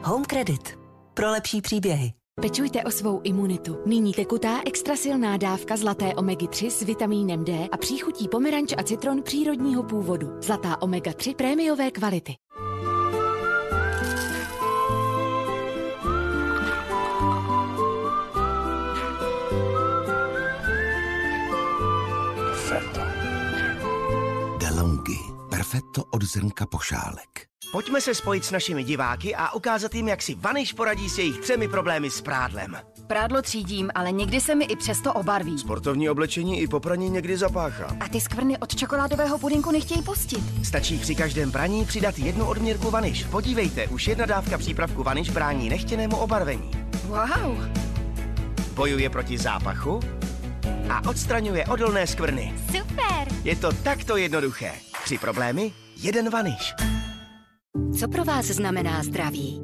Home 0.03 0.25
Credit. 0.25 0.79
Pro 1.13 1.31
lepší 1.31 1.61
příběhy. 1.61 2.22
Pečujte 2.41 2.83
o 2.83 2.91
svou 2.91 3.21
imunitu. 3.23 3.77
Nyní 3.85 4.13
tekutá 4.13 4.61
extra 4.65 4.95
silná 4.95 5.37
dávka 5.37 5.77
zlaté 5.77 6.15
omega 6.15 6.47
3 6.47 6.71
s 6.71 6.81
vitamínem 6.81 7.45
D 7.45 7.67
a 7.71 7.77
příchutí 7.77 8.27
pomeranč 8.27 8.73
a 8.77 8.83
citron 8.83 9.23
přírodního 9.23 9.83
původu. 9.83 10.37
Zlatá 10.41 10.81
omega 10.81 11.13
3 11.13 11.35
prémiové 11.35 11.91
kvality. 11.91 12.35
Perfetto. 22.49 23.01
DeLonghi. 24.57 25.19
Perfetto 25.49 26.03
od 26.11 26.23
zrnka 26.23 26.65
pošálek. 26.65 27.52
Pojďme 27.73 28.01
se 28.01 28.15
spojit 28.15 28.45
s 28.45 28.51
našimi 28.51 28.83
diváky 28.83 29.35
a 29.35 29.53
ukázat 29.53 29.95
jim, 29.95 30.07
jak 30.07 30.21
si 30.21 30.35
Vaniš 30.35 30.73
poradí 30.73 31.09
s 31.09 31.17
jejich 31.17 31.39
třemi 31.39 31.67
problémy 31.67 32.09
s 32.09 32.21
prádlem. 32.21 32.77
Prádlo 33.07 33.41
třídím, 33.41 33.91
ale 33.95 34.11
někdy 34.11 34.41
se 34.41 34.55
mi 34.55 34.65
i 34.65 34.75
přesto 34.75 35.13
obarví. 35.13 35.59
Sportovní 35.59 36.09
oblečení 36.09 36.61
i 36.61 36.67
po 36.67 36.79
praní 36.79 37.09
někdy 37.09 37.37
zapáchá. 37.37 37.97
A 37.99 38.07
ty 38.07 38.21
skvrny 38.21 38.57
od 38.57 38.75
čokoládového 38.75 39.37
pudinku 39.37 39.71
nechtějí 39.71 40.01
pustit. 40.01 40.43
Stačí 40.63 40.97
při 40.97 41.15
každém 41.15 41.51
praní 41.51 41.85
přidat 41.85 42.19
jednu 42.19 42.45
odměrku 42.45 42.91
Vaniš. 42.91 43.23
Podívejte, 43.23 43.87
už 43.87 44.07
jedna 44.07 44.25
dávka 44.25 44.57
přípravku 44.57 45.03
Vaniš 45.03 45.29
brání 45.29 45.69
nechtěnému 45.69 46.17
obarvení. 46.17 46.71
Wow. 47.05 47.67
Bojuje 48.73 49.09
proti 49.09 49.37
zápachu 49.37 49.99
a 50.89 51.09
odstraňuje 51.09 51.65
odolné 51.65 52.07
skvrny. 52.07 52.53
Super. 52.65 53.27
Je 53.43 53.55
to 53.55 53.71
takto 53.71 54.17
jednoduché. 54.17 54.71
Tři 55.03 55.17
problémy, 55.17 55.71
jeden 55.97 56.29
Vaniš. 56.29 56.73
Co 57.99 58.07
pro 58.07 58.23
vás 58.23 58.45
znamená 58.45 59.03
zdraví? 59.03 59.61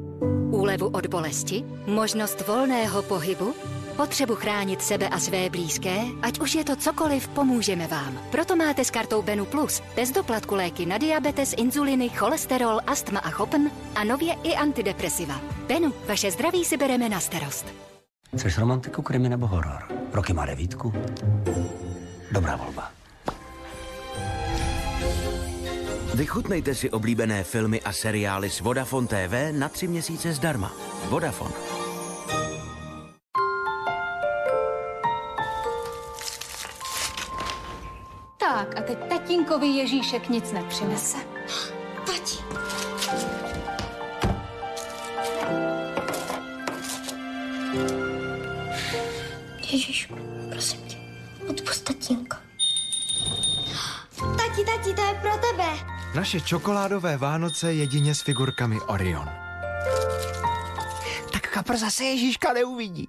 Úlevu 0.50 0.86
od 0.86 1.06
bolesti? 1.06 1.64
Možnost 1.86 2.46
volného 2.46 3.02
pohybu? 3.02 3.54
Potřebu 3.96 4.34
chránit 4.34 4.82
sebe 4.82 5.08
a 5.08 5.18
své 5.18 5.50
blízké? 5.50 5.96
Ať 6.22 6.40
už 6.40 6.54
je 6.54 6.64
to 6.64 6.76
cokoliv, 6.76 7.28
pomůžeme 7.28 7.86
vám. 7.86 8.18
Proto 8.30 8.56
máte 8.56 8.84
s 8.84 8.90
kartou 8.90 9.22
Benu 9.22 9.44
Plus 9.44 9.82
bez 9.96 10.10
doplatku 10.10 10.54
léky 10.54 10.86
na 10.86 10.98
diabetes, 10.98 11.54
inzuliny, 11.56 12.08
cholesterol, 12.08 12.80
astma 12.86 13.20
a 13.20 13.30
chopn 13.30 13.70
a 13.94 14.04
nově 14.04 14.34
i 14.42 14.54
antidepresiva. 14.54 15.40
Benu, 15.68 15.92
vaše 16.08 16.30
zdraví 16.30 16.64
si 16.64 16.76
bereme 16.76 17.08
na 17.08 17.20
starost. 17.20 17.66
Chceš 18.36 18.58
romantiku, 18.58 19.02
krimi 19.02 19.28
nebo 19.28 19.46
horor? 19.46 19.82
Roky 20.12 20.32
má 20.32 20.46
devítku? 20.46 20.92
Dobrá 22.32 22.56
volba. 22.56 22.90
Vychutnejte 26.14 26.74
si 26.74 26.90
oblíbené 26.90 27.44
filmy 27.44 27.80
a 27.80 27.92
seriály 27.92 28.50
s 28.50 28.60
Vodafone 28.60 29.06
TV 29.06 29.52
na 29.52 29.68
tři 29.68 29.88
měsíce 29.88 30.32
zdarma. 30.32 30.72
Vodafone. 31.08 31.54
Tak 38.38 38.78
a 38.78 38.82
teď 38.82 38.98
tatínkovi 39.08 39.66
Ježíšek 39.66 40.28
nic 40.28 40.52
nepřinese. 40.52 41.18
Tati. 42.06 42.36
Ježíš, 49.72 50.12
prosím 50.50 50.80
tě, 50.80 50.96
odpust 51.48 51.84
tatínka. 51.84 52.40
Tati, 54.20 54.64
tati, 54.64 54.94
to 54.94 55.02
je 55.02 55.14
pro 55.22 55.32
tebe. 55.48 55.99
Naše 56.14 56.40
čokoládové 56.40 57.16
Vánoce 57.16 57.72
jedině 57.72 58.14
s 58.14 58.20
figurkami 58.20 58.80
Orion. 58.80 59.28
Tak 61.32 61.50
kapr 61.52 61.76
zase 61.76 62.04
Ježíška 62.04 62.52
neuvidí. 62.52 63.08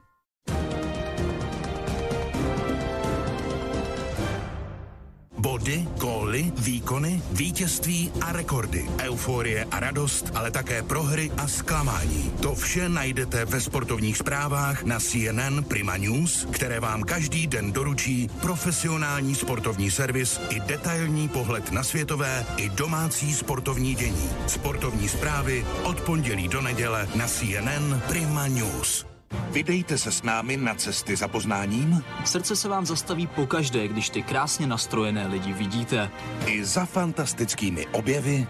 Body, 5.42 5.88
góly, 5.98 6.52
výkony, 6.58 7.22
vítězství 7.32 8.12
a 8.22 8.32
rekordy, 8.32 8.90
euforie 9.00 9.66
a 9.72 9.80
radost, 9.80 10.32
ale 10.36 10.52
také 10.52 10.84
prohry 10.84 11.32
a 11.38 11.48
zklamání. 11.48 12.32
To 12.42 12.56
vše 12.56 12.90
najdete 12.90 13.46
ve 13.46 13.62
sportovních 13.62 14.18
zprávách 14.18 14.84
na 14.84 15.00
CNN 15.00 15.64
Prima 15.68 15.98
News, 15.98 16.48
které 16.52 16.80
vám 16.80 17.04
každý 17.04 17.48
den 17.48 17.72
doručí 17.72 18.30
profesionální 18.42 19.36
sportovní 19.36 19.92
servis 19.92 20.40
i 20.50 20.60
detailní 20.60 21.30
pohled 21.30 21.72
na 21.72 21.84
světové 21.84 22.46
i 22.58 22.70
domácí 22.70 23.34
sportovní 23.34 23.96
dění. 23.96 24.30
Sportovní 24.48 25.10
zprávy 25.10 25.66
od 25.84 26.02
pondělí 26.02 26.48
do 26.48 26.62
neděle 26.62 27.08
na 27.16 27.28
CNN 27.28 28.02
Prima 28.08 28.48
News. 28.48 29.11
Vydejte 29.52 29.98
se 29.98 30.12
s 30.12 30.24
námi 30.24 30.58
na 30.58 30.76
cesty 30.76 31.16
za 31.16 31.28
poznáním 31.28 32.04
Srdce 32.26 32.56
se 32.56 32.70
vám 32.70 32.86
zastaví 32.86 33.28
pokaždé, 33.28 33.88
když 33.88 34.10
ty 34.10 34.22
krásně 34.22 34.68
nastrojené 34.68 35.28
lidi 35.28 35.54
vidíte. 35.54 36.12
i 36.46 36.66
za 36.66 36.86
fantastickými 36.86 37.88
objevy 37.88 38.48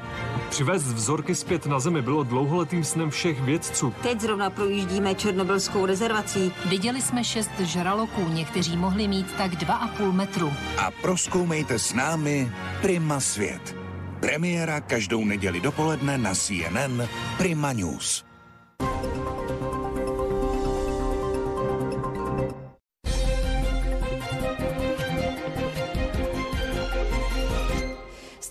Přivést 0.50 0.84
vzorky 0.84 1.36
zpět 1.36 1.66
na 1.66 1.80
Zemi 1.80 2.02
bylo 2.02 2.24
dlouholetým 2.24 2.84
snem 2.84 3.10
všech 3.10 3.42
vědců. 3.42 3.94
Teď 4.04 4.22
zrovna 4.22 4.50
projíždíme 4.50 5.16
černobylskou 5.16 5.86
rezervací. 5.86 6.52
Viděli 6.66 7.02
jsme 7.02 7.24
šest 7.24 7.60
žraloků, 7.60 8.30
někteří 8.30 8.78
mohli 8.78 9.08
mít 9.08 9.28
tak 9.38 9.56
dva 9.56 9.76
a 9.76 9.88
půl 9.88 10.12
metru. 10.12 10.54
a 10.78 10.92
proskoumejte 10.92 11.80
s 11.80 11.94
námi 11.94 12.52
Prima 12.82 13.20
Svět. 13.20 13.76
Premiéra 14.20 14.82
každou 14.82 15.26
neděli 15.26 15.62
dopoledne 15.62 16.18
na 16.18 16.36
CNN 16.36 17.08
Prima 17.38 17.74
News. 17.74 18.31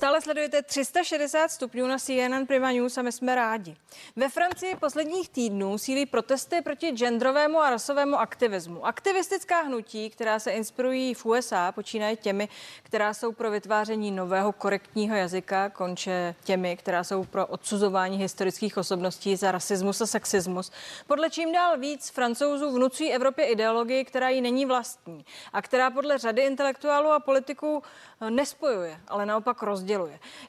Stále 0.01 0.21
sledujete 0.21 0.63
360 0.63 1.49
stupňů 1.51 1.87
na 1.87 1.99
CNN 1.99 2.47
Prima 2.47 2.73
News 2.73 2.99
a 2.99 3.03
my 3.03 3.13
jsme 3.13 3.35
rádi. 3.35 3.77
Ve 4.17 4.29
Francii 4.29 4.77
posledních 4.77 5.29
týdnů 5.29 5.79
sílí 5.79 6.07
protesty 6.07 6.61
proti 6.63 6.91
genderovému 6.91 7.59
a 7.59 7.71
rasovému 7.71 8.21
aktivismu. 8.21 8.87
Aktivistická 8.87 9.63
hnutí, 9.63 10.11
která 10.11 10.39
se 10.39 10.51
inspirují 10.51 11.15
v 11.15 11.27
USA, 11.27 11.73
počínají 11.73 12.17
těmi, 12.17 12.49
která 12.83 13.15
jsou 13.15 13.33
pro 13.33 13.51
vytváření 13.51 14.11
nového 14.11 14.53
korektního 14.53 15.17
jazyka, 15.17 15.69
konče 15.69 16.35
těmi, 16.45 16.77
která 16.77 17.05
jsou 17.05 17.25
pro 17.25 17.47
odsuzování 17.47 18.19
historických 18.19 18.77
osobností 18.77 19.37
za 19.37 19.53
rasismus 19.53 20.01
a 20.01 20.07
sexismus. 20.07 20.73
Podle 21.07 21.31
čím 21.31 21.53
dál 21.53 21.79
víc 21.79 22.11
francouzů 22.11 22.71
vnucují 22.71 23.13
Evropě 23.13 23.47
ideologii, 23.47 24.05
která 24.05 24.29
jí 24.29 24.41
není 24.41 24.67
vlastní 24.67 25.25
a 25.53 25.63
která 25.63 25.91
podle 25.91 26.19
řady 26.19 26.43
intelektuálů 26.43 27.09
a 27.09 27.21
politiků 27.21 27.83
nespojuje, 28.31 29.01
ale 29.09 29.27
naopak 29.27 29.63
rozděluje. 29.63 29.90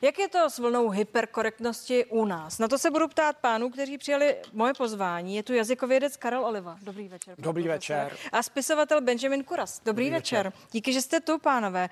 Jak 0.01 0.19
je 0.19 0.27
to 0.27 0.49
s 0.49 0.59
vlnou 0.59 0.89
hyperkorektnosti 0.89 2.05
u 2.05 2.25
nás? 2.25 2.59
Na 2.59 2.67
to 2.67 2.77
se 2.77 2.91
budu 2.91 3.07
ptát 3.07 3.37
pánů, 3.37 3.69
kteří 3.69 3.97
přijali 3.97 4.35
moje 4.53 4.73
pozvání. 4.73 5.35
Je 5.35 5.43
tu 5.43 5.53
jazykovědec 5.53 6.17
Karel 6.17 6.45
Oliva. 6.45 6.77
Dobrý 6.81 7.07
večer. 7.07 7.35
Dobrý 7.37 7.67
večer. 7.67 8.17
A 8.31 8.43
spisovatel 8.43 9.01
Benjamin 9.01 9.43
Kuras. 9.43 9.81
Dobrý, 9.85 10.05
Dobrý 10.05 10.09
večer. 10.09 10.45
večer. 10.45 10.59
Díky, 10.71 10.93
že 10.93 11.01
jste 11.01 11.19
tu, 11.19 11.37
pánové. 11.39 11.89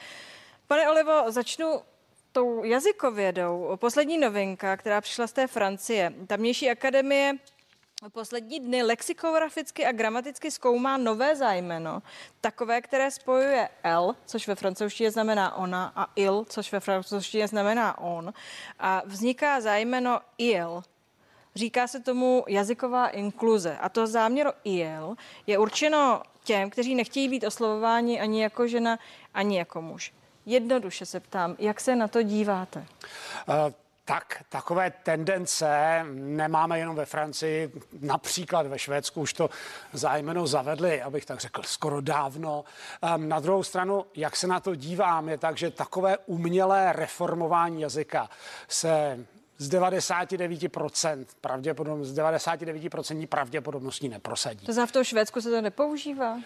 Pane 0.67 0.89
Olivo, 0.89 1.31
začnu 1.31 1.81
tou 2.31 2.63
jazykovědou. 2.63 3.71
Poslední 3.75 4.17
novinka, 4.17 4.77
která 4.77 5.01
přišla 5.01 5.27
z 5.27 5.31
té 5.33 5.47
Francie. 5.47 6.13
Tamnější 6.27 6.69
akademie 6.69 7.33
poslední 8.07 8.59
dny 8.59 8.83
lexikograficky 8.83 9.85
a 9.85 9.91
gramaticky 9.91 10.51
zkoumá 10.51 10.97
nové 10.97 11.35
zájmeno, 11.35 12.01
takové, 12.41 12.81
které 12.81 13.11
spojuje 13.11 13.69
L, 13.83 14.15
což 14.25 14.47
ve 14.47 14.55
francouzštině 14.55 15.11
znamená 15.11 15.55
ona, 15.55 15.93
a 15.95 16.07
il, 16.15 16.45
což 16.49 16.71
ve 16.71 16.79
francouzštině 16.79 17.47
znamená 17.47 17.97
on. 17.97 18.33
A 18.79 19.01
vzniká 19.05 19.61
zájmeno 19.61 20.19
il. 20.37 20.83
Říká 21.55 21.87
se 21.87 21.99
tomu 21.99 22.43
jazyková 22.47 23.07
inkluze. 23.07 23.77
A 23.77 23.89
to 23.89 24.07
záměr 24.07 24.53
il 24.63 25.15
je 25.47 25.57
určeno 25.57 26.21
těm, 26.43 26.69
kteří 26.69 26.95
nechtějí 26.95 27.29
být 27.29 27.43
oslovováni 27.43 28.21
ani 28.21 28.43
jako 28.43 28.67
žena, 28.67 28.99
ani 29.33 29.57
jako 29.57 29.81
muž. 29.81 30.13
Jednoduše 30.45 31.05
se 31.05 31.19
ptám, 31.19 31.55
jak 31.59 31.79
se 31.79 31.95
na 31.95 32.07
to 32.07 32.21
díváte? 32.21 32.85
Uh 33.47 33.88
tak 34.09 34.43
takové 34.49 34.91
tendence 34.91 36.03
nemáme 36.13 36.79
jenom 36.79 36.95
ve 36.95 37.05
Francii, 37.05 37.71
například 38.01 38.67
ve 38.67 38.79
Švédsku 38.79 39.21
už 39.21 39.33
to 39.33 39.49
zájmeno 39.93 40.47
zavedli, 40.47 41.01
abych 41.01 41.25
tak 41.25 41.39
řekl, 41.39 41.61
skoro 41.63 42.01
dávno. 42.01 42.63
Um, 43.15 43.29
na 43.29 43.39
druhou 43.39 43.63
stranu, 43.63 44.05
jak 44.15 44.35
se 44.35 44.47
na 44.47 44.59
to 44.59 44.75
dívám, 44.75 45.29
je 45.29 45.37
tak, 45.37 45.57
že 45.57 45.71
takové 45.71 46.17
umělé 46.17 46.93
reformování 46.93 47.81
jazyka 47.81 48.29
se 48.67 49.25
z 49.57 49.69
99% 49.69 51.25
pravděpodobně, 51.41 52.05
z 52.05 52.17
99% 52.17 53.27
pravděpodobností 53.27 54.09
neprosadí. 54.09 54.65
To 54.65 54.73
znamená, 54.73 54.87
v 54.87 54.91
tom 54.91 55.03
Švédsku 55.03 55.41
se 55.41 55.49
to 55.49 55.61
nepoužívá? 55.61 56.33
Uh, 56.33 56.39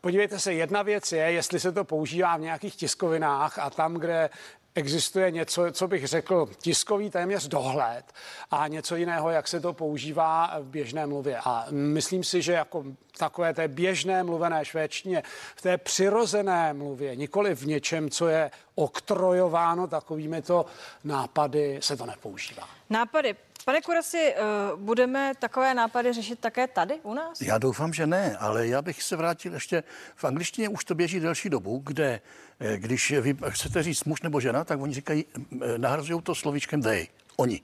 Podívejte 0.00 0.38
se, 0.38 0.54
jedna 0.54 0.82
věc 0.82 1.12
je, 1.12 1.32
jestli 1.32 1.60
se 1.60 1.72
to 1.72 1.84
používá 1.84 2.36
v 2.36 2.40
nějakých 2.40 2.76
tiskovinách 2.76 3.58
a 3.58 3.70
tam, 3.70 3.94
kde 3.94 4.30
existuje 4.76 5.30
něco, 5.30 5.72
co 5.72 5.88
bych 5.88 6.06
řekl, 6.06 6.48
tiskový 6.58 7.10
téměř 7.10 7.48
dohled 7.48 8.04
a 8.50 8.68
něco 8.68 8.96
jiného, 8.96 9.30
jak 9.30 9.48
se 9.48 9.60
to 9.60 9.72
používá 9.72 10.58
v 10.60 10.64
běžné 10.64 11.06
mluvě. 11.06 11.38
A 11.44 11.66
myslím 11.70 12.24
si, 12.24 12.42
že 12.42 12.52
jako 12.52 12.84
takové 13.18 13.54
té 13.54 13.68
běžné 13.68 14.22
mluvené 14.22 14.64
švédštině, 14.64 15.22
v 15.56 15.62
té 15.62 15.78
přirozené 15.78 16.72
mluvě, 16.72 17.16
nikoli 17.16 17.54
v 17.54 17.66
něčem, 17.66 18.10
co 18.10 18.28
je 18.28 18.50
oktrojováno 18.74 19.86
takovými 19.86 20.42
to 20.42 20.66
nápady, 21.04 21.78
se 21.82 21.96
to 21.96 22.06
nepoužívá. 22.06 22.68
Nápady. 22.90 23.36
Pane 23.66 23.82
Kurasi, 23.82 24.34
uh, 24.34 24.80
budeme 24.80 25.32
takové 25.38 25.74
nápady 25.74 26.12
řešit 26.12 26.38
také 26.38 26.66
tady 26.66 26.94
u 27.02 27.14
nás? 27.14 27.40
Já 27.40 27.58
doufám, 27.58 27.92
že 27.92 28.06
ne, 28.06 28.36
ale 28.36 28.66
já 28.66 28.82
bych 28.82 29.02
se 29.02 29.16
vrátil 29.16 29.54
ještě. 29.54 29.82
V 30.14 30.24
angličtině 30.24 30.68
už 30.68 30.84
to 30.84 30.94
běží 30.94 31.20
delší 31.20 31.50
dobu, 31.50 31.82
kde 31.84 32.20
eh, 32.60 32.76
když 32.76 33.10
vy 33.20 33.36
chcete 33.48 33.82
říct 33.82 34.04
muž 34.04 34.22
nebo 34.22 34.40
žena, 34.40 34.64
tak 34.64 34.80
oni 34.80 34.94
říkají, 34.94 35.24
eh, 35.36 35.78
nahrazují 35.78 36.22
to 36.22 36.34
slovíčkem 36.34 36.82
they, 36.82 37.06
oni. 37.36 37.60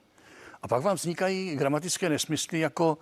A 0.62 0.68
pak 0.68 0.82
vám 0.82 0.96
vznikají 0.96 1.57
gramatické 1.57 2.09
nesmysly 2.09 2.61
jako 2.61 2.98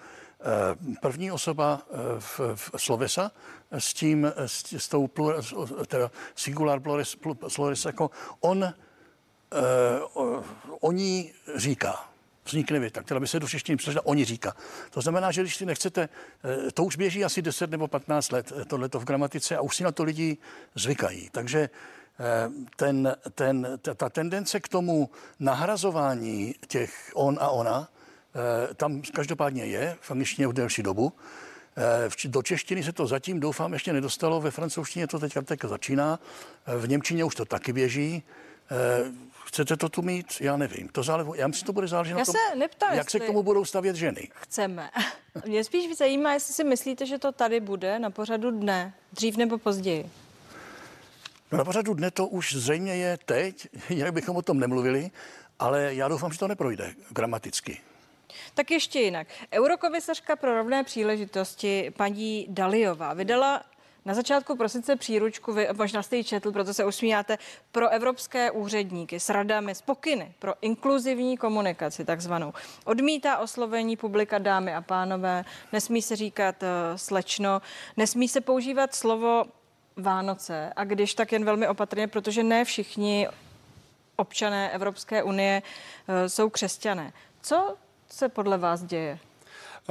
první 1.01 1.33
osoba 1.33 1.83
v, 2.19 2.41
v 2.55 2.71
slovesa 2.77 3.33
s 3.71 3.95
tím, 3.95 4.33
s, 4.37 4.73
s 4.73 4.89
tou 4.89 5.07
plura, 5.07 5.39
teda 5.87 6.11
singular 6.35 6.81
plures, 6.81 7.17
plures 7.57 7.85
jako 7.85 8.11
on, 8.41 8.75
uh, 10.25 10.45
oni 10.81 11.33
říká 11.57 12.11
vznikne 12.45 12.79
věta, 12.79 13.03
která 13.03 13.21
by 13.21 13.27
se 13.27 13.41
do 13.41 13.49
češtiny 13.49 13.77
přešla, 13.77 14.07
oni 14.07 14.25
říká. 14.25 14.57
To 14.91 15.01
znamená, 15.01 15.31
že 15.31 15.43
když 15.43 15.57
si 15.57 15.67
nechcete, 15.67 16.09
eh, 16.69 16.71
to 16.71 16.85
už 16.85 16.97
běží 16.97 17.25
asi 17.25 17.43
10 17.43 17.71
nebo 17.71 17.89
15 17.89 18.33
let, 18.33 18.53
eh, 18.61 18.65
tohleto 18.65 19.01
v 19.01 19.05
gramatice 19.05 19.57
a 19.57 19.61
už 19.61 19.77
si 19.77 19.85
na 19.85 19.93
to 19.93 20.05
lidi 20.05 20.37
zvykají. 20.75 21.29
Takže 21.33 21.61
eh, 21.61 22.51
ten, 22.77 23.17
ten, 23.35 23.79
ta, 23.83 23.95
ta 23.95 24.09
tendence 24.09 24.61
k 24.61 24.69
tomu 24.69 25.11
nahrazování 25.41 26.55
těch 26.67 27.11
on 27.15 27.39
a 27.41 27.49
ona, 27.49 27.89
tam 28.77 29.03
každopádně 29.15 29.65
je, 29.65 29.97
v 30.01 30.11
angličtině 30.11 30.49
v 30.49 30.53
delší 30.53 30.83
dobu. 30.83 31.13
Do 32.25 32.43
češtiny 32.43 32.83
se 32.83 32.93
to 32.93 33.07
zatím, 33.07 33.41
doufám, 33.41 33.73
ještě 33.73 33.93
nedostalo, 33.93 34.41
ve 34.41 34.51
francouzštině 34.51 35.07
to 35.07 35.19
teďka, 35.19 35.43
teďka 35.43 35.69
začíná, 35.69 36.19
v 36.79 36.89
Němčině 36.89 37.25
už 37.25 37.35
to 37.35 37.45
taky 37.45 37.73
běží. 37.73 38.23
Chcete 39.47 39.77
to 39.77 39.89
tu 39.89 40.03
mít? 40.03 40.27
Já 40.41 40.57
nevím. 40.57 40.89
To 40.89 41.03
záleží, 41.03 41.31
já 41.35 41.47
myslím, 41.47 41.67
to 41.67 41.73
bude 41.73 41.89
záležet 41.89 42.11
já 42.13 42.19
na 42.19 42.25
tom, 42.25 42.35
se 42.35 42.57
neptám, 42.57 42.95
jak 42.95 43.11
se 43.11 43.21
k 43.21 43.27
tomu 43.27 43.43
budou 43.43 43.65
stavět 43.65 43.97
ženy. 43.97 44.29
Chceme. 44.35 44.91
Mě 45.47 45.65
spíš 45.65 45.97
zajímá, 45.97 46.33
jestli 46.33 46.55
si 46.55 46.65
myslíte, 46.65 47.07
že 47.07 47.19
to 47.19 47.33
tady 47.33 47.61
bude 47.61 47.99
na 47.99 48.11
pořadu 48.11 48.51
dne, 48.51 48.95
dřív 49.13 49.37
nebo 49.37 49.59
později. 49.59 50.11
No 51.53 51.59
na 51.59 51.65
pořadu 51.65 51.95
dne 51.95 52.11
to 52.11 52.27
už 52.27 52.55
zřejmě 52.55 52.97
je 52.97 53.19
teď, 53.25 53.69
jinak 53.91 54.13
bychom 54.13 54.37
o 54.37 54.43
tom 54.43 54.59
nemluvili, 54.61 55.11
ale 55.59 55.95
já 55.95 56.09
doufám, 56.09 56.33
že 56.33 56.39
to 56.39 56.49
neprojde 56.49 56.95
gramaticky. 57.11 57.81
Tak 58.55 58.71
ještě 58.71 59.01
jinak. 59.01 59.27
Eurokomisařka 59.53 60.37
pro 60.37 60.55
rovné 60.55 60.85
příležitosti 60.85 61.93
paní 61.97 62.47
Daliová 62.49 63.15
vydala 63.15 63.63
na 64.05 64.15
začátku 64.15 64.57
prosince 64.57 64.97
příručku, 64.97 65.53
vy 65.53 65.69
možná 65.73 66.03
jste 66.03 66.17
ji 66.17 66.25
četl, 66.25 66.53
proto 66.53 66.75
se 66.75 66.85
usmíváte, 66.85 67.39
pro 67.73 67.89
evropské 67.89 68.51
úředníky 68.51 69.21
s 69.21 69.29
radami, 69.29 69.75
s 69.75 69.83
pokyny 69.83 70.35
pro 70.39 70.55
inkluzivní 70.61 71.37
komunikaci 71.37 72.05
takzvanou. 72.05 72.53
Odmítá 72.85 73.39
oslovení 73.39 73.97
publika 73.97 74.39
dámy 74.39 74.75
a 74.75 74.81
pánové, 74.81 75.45
nesmí 75.73 76.03
se 76.03 76.17
říkat 76.17 76.63
uh, 76.63 76.69
slečno, 76.97 77.63
nesmí 77.97 78.29
se 78.29 78.41
používat 78.41 78.95
slovo 78.95 79.45
Vánoce 79.97 80.73
a 80.77 80.85
když 80.85 81.15
tak 81.15 81.33
jen 81.33 81.45
velmi 81.45 81.69
opatrně, 81.69 82.09
protože 82.09 82.43
ne 82.43 82.65
všichni 82.65 83.29
občané 84.17 84.71
Evropské 84.71 85.23
unie 85.23 85.63
uh, 85.63 86.15
jsou 86.27 86.51
křesťané. 86.51 87.13
Co 87.43 87.77
se 88.09 88.29
podle 88.29 88.59
vás 88.59 88.83
děje? 88.83 89.19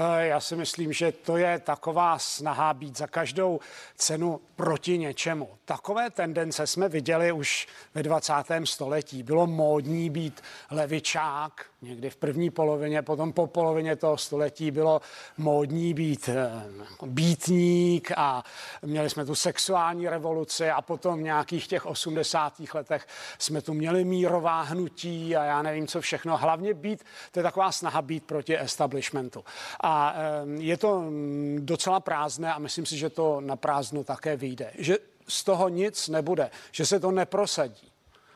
Eh, 0.01 0.27
já 0.27 0.39
si 0.39 0.55
myslím, 0.55 0.93
že 0.93 1.11
to 1.11 1.37
je 1.37 1.59
taková 1.59 2.19
snaha 2.19 2.73
být 2.73 2.97
za 2.97 3.07
každou 3.07 3.59
cenu 3.95 4.41
proti 4.55 4.97
něčemu. 4.97 5.49
Takové 5.65 6.09
tendence 6.09 6.67
jsme 6.67 6.89
viděli 6.89 7.31
už 7.31 7.67
ve 7.95 8.03
20. 8.03 8.33
století. 8.63 9.23
Bylo 9.23 9.47
módní 9.47 10.09
být 10.09 10.41
levičák, 10.71 11.65
někdy 11.81 12.09
v 12.09 12.15
první 12.15 12.49
polovině, 12.49 13.01
potom 13.01 13.33
po 13.33 13.47
polovině 13.47 13.95
toho 13.95 14.17
století 14.17 14.71
bylo 14.71 15.01
módní 15.37 15.93
být 15.93 16.29
eh, 16.29 16.63
býtník 17.05 18.11
a 18.17 18.43
měli 18.81 19.09
jsme 19.09 19.25
tu 19.25 19.35
sexuální 19.35 20.09
revoluci 20.09 20.69
a 20.69 20.81
potom 20.81 21.19
v 21.19 21.23
nějakých 21.23 21.67
těch 21.67 21.85
80. 21.85 22.53
letech 22.73 23.07
jsme 23.39 23.61
tu 23.61 23.73
měli 23.73 24.03
mírová 24.05 24.61
hnutí 24.61 25.35
a 25.35 25.43
já 25.43 25.61
nevím, 25.61 25.87
co 25.87 26.01
všechno. 26.01 26.37
Hlavně 26.37 26.73
být, 26.73 27.03
to 27.31 27.39
je 27.39 27.43
taková 27.43 27.71
snaha 27.71 28.01
být 28.01 28.23
proti 28.23 28.59
establishmentu. 28.59 29.43
A 29.83 30.15
je 30.57 30.77
to 30.77 31.01
mm, 31.01 31.57
docela 31.61 31.99
prázdné 31.99 32.53
a 32.53 32.59
myslím 32.59 32.85
si, 32.85 32.97
že 32.97 33.09
to 33.09 33.41
na 33.41 33.55
prázdno 33.55 34.03
také 34.03 34.35
vyjde. 34.35 34.71
Že 34.77 34.97
z 35.27 35.43
toho 35.43 35.69
nic 35.69 36.07
nebude, 36.07 36.51
že 36.71 36.85
se 36.85 36.99
to 36.99 37.11
neprosadí. 37.11 37.88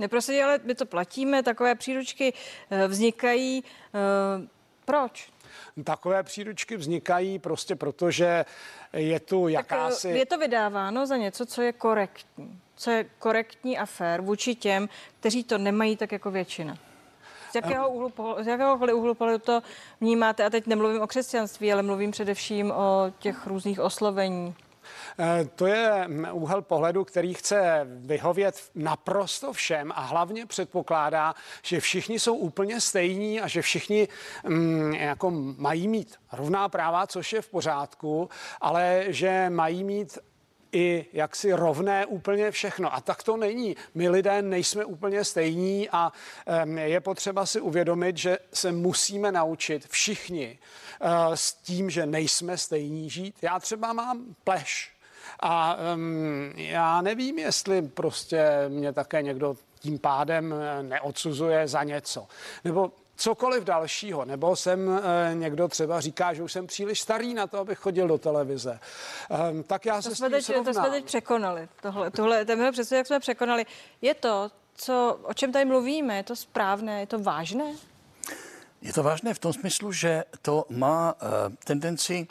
Neprosadí, 0.03 0.41
ale 0.41 0.59
my 0.63 0.75
to 0.75 0.85
platíme, 0.85 1.43
takové 1.43 1.75
příručky 1.75 2.33
eh, 2.69 2.87
vznikají. 2.87 3.63
Eh, 3.63 4.47
proč? 4.85 5.29
Takové 5.83 6.23
příručky 6.23 6.77
vznikají 6.77 7.39
prostě 7.39 7.75
proto, 7.75 8.11
že 8.11 8.45
je 8.93 9.19
tu 9.19 9.47
jakási... 9.47 10.07
Tak 10.07 10.17
je 10.17 10.25
to 10.25 10.37
vydáváno 10.37 11.07
za 11.07 11.17
něco, 11.17 11.45
co 11.45 11.61
je 11.61 11.73
korektní. 11.73 12.59
Co 12.75 12.91
je 12.91 13.05
korektní 13.19 13.77
a 13.77 13.85
fér 13.85 14.21
vůči 14.21 14.55
těm, 14.55 14.89
kteří 15.19 15.43
to 15.43 15.57
nemají 15.57 15.97
tak 15.97 16.11
jako 16.11 16.31
většina. 16.31 16.77
Z 17.51 17.55
jakého 17.55 17.89
úhlu, 17.89 18.13
z 18.41 18.47
jakéhokoliv 18.47 18.95
úhlu 18.95 19.13
pohledu 19.13 19.39
to 19.39 19.61
vnímáte? 20.01 20.45
A 20.45 20.49
teď 20.49 20.67
nemluvím 20.67 21.01
o 21.01 21.07
křesťanství, 21.07 21.73
ale 21.73 21.83
mluvím 21.83 22.11
především 22.11 22.71
o 22.71 23.11
těch 23.19 23.47
různých 23.47 23.79
oslovení. 23.79 24.55
Eh, 25.19 25.45
to 25.55 25.67
je 25.67 26.07
mm, 26.07 26.27
úhel 26.31 26.61
pohledu, 26.61 27.03
který 27.03 27.33
chce 27.33 27.87
vyhovět 27.87 28.69
naprosto 28.75 29.53
všem 29.53 29.91
a 29.95 30.01
hlavně 30.01 30.45
předpokládá, 30.45 31.33
že 31.61 31.79
všichni 31.79 32.19
jsou 32.19 32.35
úplně 32.35 32.81
stejní 32.81 33.41
a 33.41 33.47
že 33.47 33.61
všichni 33.61 34.07
mm, 34.47 34.93
jako 34.93 35.31
mají 35.57 35.87
mít 35.87 36.15
rovná 36.31 36.69
práva, 36.69 37.07
což 37.07 37.33
je 37.33 37.41
v 37.41 37.49
pořádku, 37.49 38.29
ale 38.61 39.05
že 39.07 39.49
mají 39.49 39.83
mít 39.83 40.17
i 40.73 41.05
jaksi 41.13 41.53
rovné 41.53 42.05
úplně 42.05 42.51
všechno. 42.51 42.93
A 42.93 43.01
tak 43.01 43.23
to 43.23 43.37
není. 43.37 43.75
My 43.93 44.09
lidé 44.09 44.41
nejsme 44.41 44.85
úplně 44.85 45.23
stejní 45.23 45.89
a 45.89 46.11
je 46.83 46.99
potřeba 46.99 47.45
si 47.45 47.61
uvědomit, 47.61 48.17
že 48.17 48.37
se 48.53 48.71
musíme 48.71 49.31
naučit 49.31 49.87
všichni 49.87 50.59
eh, 51.01 51.07
s 51.33 51.53
tím, 51.53 51.89
že 51.89 52.05
nejsme 52.05 52.57
stejní 52.57 53.09
žít. 53.09 53.35
Já 53.41 53.59
třeba 53.59 53.93
mám 53.93 54.35
pleš 54.43 54.93
a 55.39 55.77
já 56.55 57.01
nevím, 57.01 57.39
jestli 57.39 57.81
prostě 57.81 58.45
mě 58.67 58.93
také 58.93 59.21
někdo 59.21 59.55
tím 59.79 59.99
pádem 59.99 60.53
eh, 60.53 60.83
neodsuzuje 60.83 61.67
za 61.67 61.83
něco. 61.83 62.27
Nebo 62.63 62.91
cokoliv 63.23 63.63
dalšího. 63.63 64.25
Nebo 64.25 64.55
jsem 64.55 64.89
e, 64.89 65.35
někdo 65.35 65.67
třeba 65.67 66.01
říká, 66.01 66.33
že 66.33 66.43
už 66.43 66.51
jsem 66.51 66.67
příliš 66.67 67.01
starý 67.01 67.33
na 67.33 67.47
to, 67.47 67.57
abych 67.57 67.79
chodil 67.79 68.07
do 68.07 68.17
televize. 68.17 68.79
E, 69.59 69.63
tak 69.63 69.85
já 69.85 69.95
to 69.95 70.01
se 70.01 70.15
jsme 70.15 70.27
s 70.27 70.29
tím 70.29 70.31
teď, 70.31 70.45
srovnám. 70.45 70.65
To 70.65 70.73
jsme 70.73 70.89
teď 70.89 71.05
překonali. 71.05 71.69
Tohle, 71.81 72.11
tohle, 72.11 72.45
tenhle 72.45 72.71
přesně, 72.71 72.97
jak 72.97 73.07
jsme 73.07 73.19
překonali. 73.19 73.65
Je 74.01 74.13
to, 74.13 74.51
co, 74.75 75.19
o 75.23 75.33
čem 75.33 75.51
tady 75.51 75.65
mluvíme, 75.65 76.17
je 76.17 76.23
to 76.23 76.35
správné, 76.35 76.99
je 76.99 77.07
to 77.07 77.19
vážné? 77.19 77.65
Je 78.81 78.93
to 78.93 79.03
vážné 79.03 79.33
v 79.33 79.39
tom 79.39 79.53
smyslu, 79.53 79.91
že 79.91 80.23
to 80.41 80.65
má 80.69 81.13
uh, 81.13 81.29
tendenci 81.63 82.27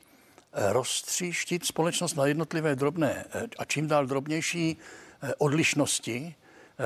roztříštit 0.53 1.66
společnost 1.66 2.14
na 2.14 2.26
jednotlivé 2.26 2.76
drobné 2.76 3.24
a 3.59 3.64
čím 3.64 3.88
dál 3.88 4.07
drobnější 4.07 4.76
odlišnosti, 5.38 6.34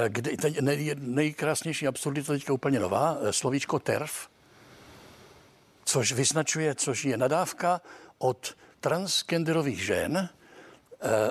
kde 0.09 0.37
teď 0.37 0.61
nej, 0.61 0.95
nejkrásnější 0.99 1.87
absurdita 1.87 2.32
teďka 2.32 2.53
úplně 2.53 2.80
nová, 2.80 3.18
slovíčko 3.30 3.78
TERF, 3.78 4.28
což 5.84 6.12
vyznačuje, 6.12 6.74
což 6.74 7.05
je 7.05 7.16
nadávka 7.16 7.80
od 8.18 8.57
transgenderových 8.80 9.84
žen 9.84 10.28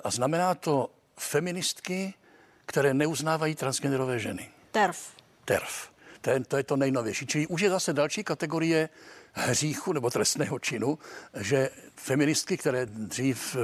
a 0.04 0.12
znamená 0.12 0.56
to 0.56 0.90
feministky, 1.18 2.14
které 2.66 2.94
neuznávají 2.94 3.56
transgenderové 3.56 4.20
ženy. 4.20 4.50
TERF. 4.72 5.12
TERF. 5.46 5.90
To 6.22 6.30
je, 6.30 6.40
to 6.40 6.58
je 6.58 6.64
to 6.64 6.76
nejnovější. 6.76 7.28
Čili 7.28 7.48
už 7.48 7.62
je 7.62 7.70
zase 7.70 7.94
další 7.94 8.24
kategorie 8.24 8.90
hříchu 9.36 9.94
nebo 9.94 10.10
trestného 10.10 10.60
činu, 10.60 11.00
že 11.40 11.70
feministky, 11.96 12.58
které 12.58 12.86
dřív 12.86 13.56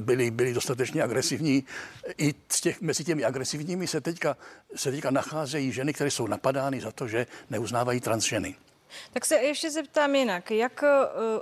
byly, 0.00 0.30
byly 0.30 0.54
dostatečně 0.54 1.02
agresivní, 1.02 1.64
i 2.18 2.34
z 2.48 2.60
těch, 2.60 2.80
mezi 2.80 3.04
těmi 3.04 3.24
agresivními 3.24 3.86
se 3.86 4.00
teďka, 4.00 4.36
se 4.76 4.90
teďka 4.90 5.10
nacházejí 5.10 5.72
ženy, 5.72 5.92
které 5.92 6.10
jsou 6.10 6.26
napadány 6.26 6.80
za 6.80 6.92
to, 6.92 7.08
že 7.08 7.26
neuznávají 7.50 8.00
transženy. 8.00 8.56
Tak 9.12 9.24
se 9.24 9.36
ještě 9.36 9.70
zeptám 9.70 10.14
jinak, 10.14 10.50
jak 10.50 10.82
eh, 10.82 10.88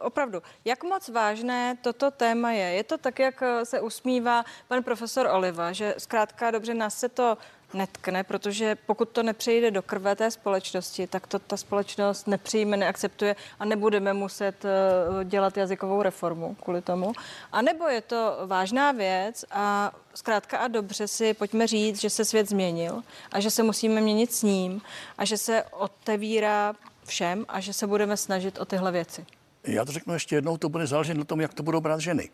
opravdu, 0.00 0.42
jak 0.64 0.84
moc 0.84 1.08
vážné 1.08 1.76
toto 1.82 2.10
téma 2.10 2.52
je? 2.52 2.66
Je 2.74 2.84
to 2.84 2.98
tak, 2.98 3.18
jak 3.18 3.42
eh, 3.42 3.64
se 3.64 3.80
usmívá 3.80 4.44
pan 4.68 4.82
profesor 4.82 5.26
Oliva, 5.26 5.72
že 5.72 5.94
zkrátka 5.98 6.50
dobře 6.50 6.74
nás 6.74 6.98
se 6.98 7.08
to 7.08 7.38
netkne, 7.74 8.24
protože 8.24 8.76
pokud 8.86 9.08
to 9.08 9.22
nepřejde 9.22 9.70
do 9.70 9.82
krve 9.82 10.16
té 10.16 10.30
společnosti, 10.30 11.06
tak 11.06 11.26
to 11.26 11.38
ta 11.38 11.56
společnost 11.56 12.26
nepřijme, 12.26 12.76
neakceptuje 12.76 13.36
a 13.60 13.64
nebudeme 13.64 14.12
muset 14.12 14.64
eh, 14.64 15.24
dělat 15.24 15.56
jazykovou 15.56 16.02
reformu 16.02 16.54
kvůli 16.54 16.82
tomu. 16.82 17.12
A 17.52 17.62
nebo 17.62 17.88
je 17.88 18.00
to 18.00 18.36
vážná 18.46 18.92
věc 18.92 19.44
a 19.50 19.92
zkrátka 20.14 20.58
a 20.58 20.68
dobře 20.68 21.08
si 21.08 21.34
pojďme 21.34 21.66
říct, 21.66 22.00
že 22.00 22.10
se 22.10 22.24
svět 22.24 22.48
změnil 22.48 23.02
a 23.32 23.40
že 23.40 23.50
se 23.50 23.62
musíme 23.62 24.00
měnit 24.00 24.32
s 24.32 24.42
ním 24.42 24.80
a 25.18 25.24
že 25.24 25.36
se 25.36 25.62
otevírá 25.62 26.74
všem 27.04 27.44
a 27.48 27.60
že 27.60 27.72
se 27.72 27.86
budeme 27.86 28.16
snažit 28.16 28.58
o 28.58 28.64
tyhle 28.64 28.92
věci. 28.92 29.26
Já 29.64 29.84
to 29.84 29.92
řeknu 29.92 30.14
ještě 30.14 30.34
jednou, 30.34 30.56
to 30.56 30.68
bude 30.68 30.86
záležet 30.86 31.14
na 31.14 31.24
tom, 31.24 31.40
jak 31.40 31.54
to 31.54 31.62
budou 31.62 31.80
brát 31.80 32.00
ženy. 32.00 32.30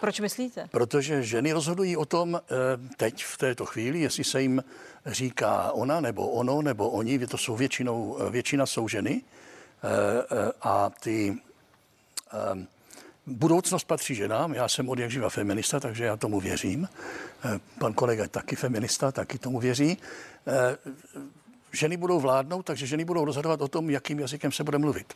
Proč 0.00 0.20
myslíte? 0.20 0.68
Protože 0.70 1.22
ženy 1.22 1.52
rozhodují 1.52 1.96
o 1.96 2.04
tom 2.04 2.34
eh, 2.36 2.40
teď, 2.96 3.24
v 3.24 3.38
této 3.38 3.66
chvíli, 3.66 4.00
jestli 4.00 4.24
se 4.24 4.42
jim 4.42 4.64
říká 5.06 5.72
ona, 5.72 6.00
nebo 6.00 6.28
ono, 6.28 6.62
nebo 6.62 6.90
oni, 6.90 7.26
to 7.26 7.38
jsou 7.38 7.56
většinou, 7.56 8.18
eh, 8.20 8.30
většina 8.30 8.66
jsou 8.66 8.88
ženy 8.88 9.22
eh, 9.22 10.52
a 10.62 10.90
ty 10.90 11.38
budoucnost 13.26 13.84
patří 13.84 14.14
ženám. 14.14 14.54
Já 14.54 14.68
jsem 14.68 14.88
od 14.88 14.98
jak 14.98 15.10
živa 15.10 15.28
feminista, 15.28 15.80
takže 15.80 16.04
já 16.04 16.16
tomu 16.16 16.40
věřím. 16.40 16.88
Pan 17.78 17.92
kolega 17.92 18.22
je 18.22 18.28
taky 18.28 18.56
feminista, 18.56 19.12
taky 19.12 19.38
tomu 19.38 19.60
věří. 19.60 19.98
Ženy 21.72 21.96
budou 21.96 22.20
vládnout, 22.20 22.62
takže 22.62 22.86
ženy 22.86 23.04
budou 23.04 23.24
rozhodovat 23.24 23.60
o 23.60 23.68
tom, 23.68 23.90
jakým 23.90 24.20
jazykem 24.20 24.52
se 24.52 24.64
bude 24.64 24.78
mluvit. 24.78 25.14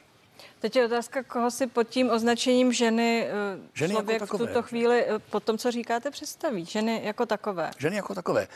Teď 0.61 0.77
je 0.77 0.85
otázka, 0.85 1.23
koho 1.23 1.51
si 1.51 1.67
pod 1.67 1.89
tím 1.89 2.11
označením 2.11 2.73
ženy, 2.73 3.29
ženy 3.75 3.95
člověk 3.95 4.21
jako 4.21 4.39
v 4.39 4.41
tuto 4.41 4.63
chvíli 4.63 5.07
po 5.31 5.41
tom, 5.41 5.59
co 5.59 5.71
říkáte, 5.71 6.11
představí. 6.11 6.65
Ženy 6.65 7.01
jako 7.05 7.27
takové. 7.27 7.71
Ženy 7.79 7.97
jako 7.97 8.15
takové. 8.15 8.49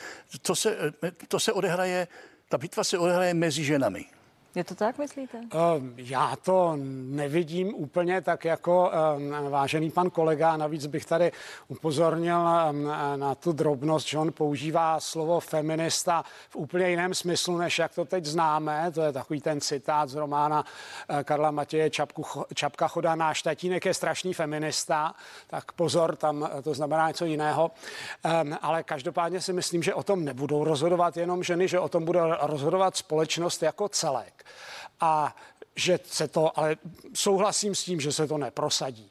To 0.43 0.57
se, 0.57 0.77
to 1.29 1.41
se 1.41 1.53
odehraje, 1.53 2.09
ta 2.49 2.59
bitva 2.59 2.85
se 2.85 2.99
odehraje 2.99 3.35
mezi 3.35 3.65
ženami. 3.65 4.05
Je 4.59 4.65
to 4.65 4.75
tak, 4.75 4.99
myslíte? 4.99 5.41
Já 5.97 6.37
to 6.43 6.75
nevidím 7.09 7.75
úplně 7.75 8.21
tak 8.21 8.45
jako 8.45 8.91
vážený 9.49 9.91
pan 9.91 10.11
kolega. 10.11 10.57
Navíc 10.57 10.87
bych 10.87 11.05
tady 11.05 11.33
upozornil 11.69 12.45
na 13.17 13.35
tu 13.35 13.53
drobnost, 13.53 14.07
že 14.07 14.19
on 14.19 14.33
používá 14.33 15.01
slovo 15.01 15.41
feminista 15.41 16.25
v 16.49 16.57
úplně 16.57 16.91
jiném 16.91 17.15
smyslu, 17.15 17.59
než 17.59 17.79
jak 17.79 17.95
to 17.95 18.05
teď 18.05 18.25
známe. 18.25 18.91
To 18.95 19.03
je 19.03 19.13
takový 19.13 19.41
ten 19.41 19.61
citát 19.61 20.09
z 20.09 20.15
romána 20.15 20.65
eh, 21.09 21.25
Karla 21.25 21.51
Matěje 21.51 21.91
Čapku, 21.91 22.25
Čapka 22.55 22.89
choda. 22.89 23.15
Náš 23.15 23.43
tatínek 23.43 23.85
je 23.85 23.95
strašný 23.95 24.35
feminista, 24.35 25.15
tak 25.47 25.73
pozor, 25.73 26.17
tam 26.17 26.51
to 26.63 26.75
znamená 26.75 27.09
něco 27.09 27.25
jiného. 27.25 27.71
Ale 28.63 28.83
každopádně 28.83 29.41
si 29.41 29.53
myslím, 29.53 29.83
že 29.83 29.95
o 29.95 30.03
tom 30.03 30.25
nebudou 30.25 30.65
rozhodovat 30.65 31.17
jenom 31.17 31.43
ženy, 31.43 31.69
že 31.69 31.79
o 31.79 31.89
tom 31.89 32.05
bude 32.05 32.21
rozhodovat 32.41 32.97
společnost 32.97 33.63
jako 33.63 33.89
celek 33.89 34.48
a 35.01 35.37
že 35.77 35.99
se 36.05 36.29
to, 36.29 36.59
ale 36.59 36.77
souhlasím 37.15 37.75
s 37.75 37.85
tím, 37.85 38.01
že 38.01 38.13
se 38.13 38.27
to 38.27 38.39
neprosadí. 38.39 39.11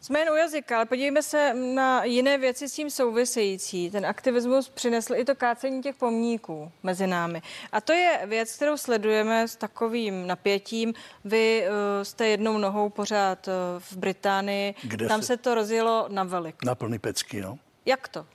Jsme 0.00 0.18
jen 0.18 0.30
u 0.30 0.36
jazyka, 0.36 0.76
ale 0.76 0.86
podívejme 0.86 1.22
se 1.22 1.54
na 1.54 2.04
jiné 2.04 2.38
věci 2.38 2.68
s 2.68 2.72
tím 2.72 2.90
související. 2.90 3.90
Ten 3.90 4.06
aktivismus 4.06 4.68
přinesl 4.68 5.14
i 5.14 5.24
to 5.24 5.34
kácení 5.34 5.82
těch 5.82 5.94
pomníků 5.94 6.72
mezi 6.82 7.06
námi. 7.06 7.42
A 7.72 7.80
to 7.80 7.92
je 7.92 8.20
věc, 8.26 8.56
kterou 8.56 8.76
sledujeme 8.76 9.48
s 9.48 9.56
takovým 9.56 10.26
napětím. 10.26 10.94
Vy 11.24 11.64
uh, 11.68 11.74
jste 12.02 12.26
jednou 12.26 12.58
nohou 12.58 12.88
pořád 12.88 13.48
uh, 13.48 13.54
v 13.78 13.96
Británii. 13.96 14.74
Kde 14.82 15.08
Tam 15.08 15.20
se... 15.20 15.26
se 15.26 15.36
to 15.36 15.54
rozjelo 15.54 16.06
na 16.08 16.24
velik. 16.24 16.64
Na 16.64 16.74
plný 16.74 16.98
pecky, 16.98 17.40
no. 17.40 17.58
Jak 17.86 18.08
to? 18.08 18.26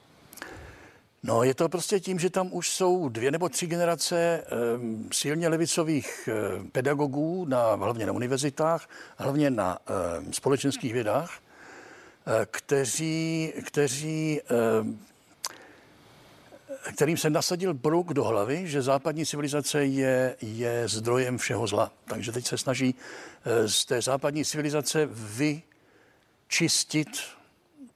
No, 1.28 1.44
je 1.44 1.54
to 1.54 1.70
prostě 1.70 2.00
tím, 2.00 2.20
že 2.20 2.30
tam 2.30 2.50
už 2.52 2.70
jsou 2.70 3.10
dvě 3.10 3.32
nebo 3.32 3.50
tři 3.50 3.68
generace 3.68 4.18
e, 4.18 4.44
silně 5.12 5.48
levicových 5.48 6.30
e, 6.32 6.34
pedagogů, 6.72 7.46
na, 7.46 7.76
hlavně 7.76 8.06
na 8.06 8.12
univerzitách, 8.12 8.90
hlavně 9.18 9.50
na 9.50 9.78
e, 9.80 10.34
společenských 10.34 10.94
vědách, 10.94 11.32
e, 11.34 11.40
kteří, 12.46 13.54
kteří 13.66 14.42
e, 14.42 14.46
kterým 16.94 17.18
se 17.18 17.30
nasadil 17.30 17.74
brouk 17.74 18.14
do 18.14 18.24
hlavy, 18.24 18.68
že 18.68 18.82
západní 18.82 19.26
civilizace 19.26 19.86
je, 19.86 20.36
je 20.42 20.88
zdrojem 20.88 21.38
všeho 21.38 21.68
zla. 21.68 21.92
Takže 22.06 22.32
teď 22.32 22.48
se 22.48 22.58
snaží 22.58 22.96
e, 23.46 23.70
z 23.70 23.86
té 23.86 24.02
západní 24.02 24.46
civilizace 24.46 25.10
vyčistit 26.48 27.08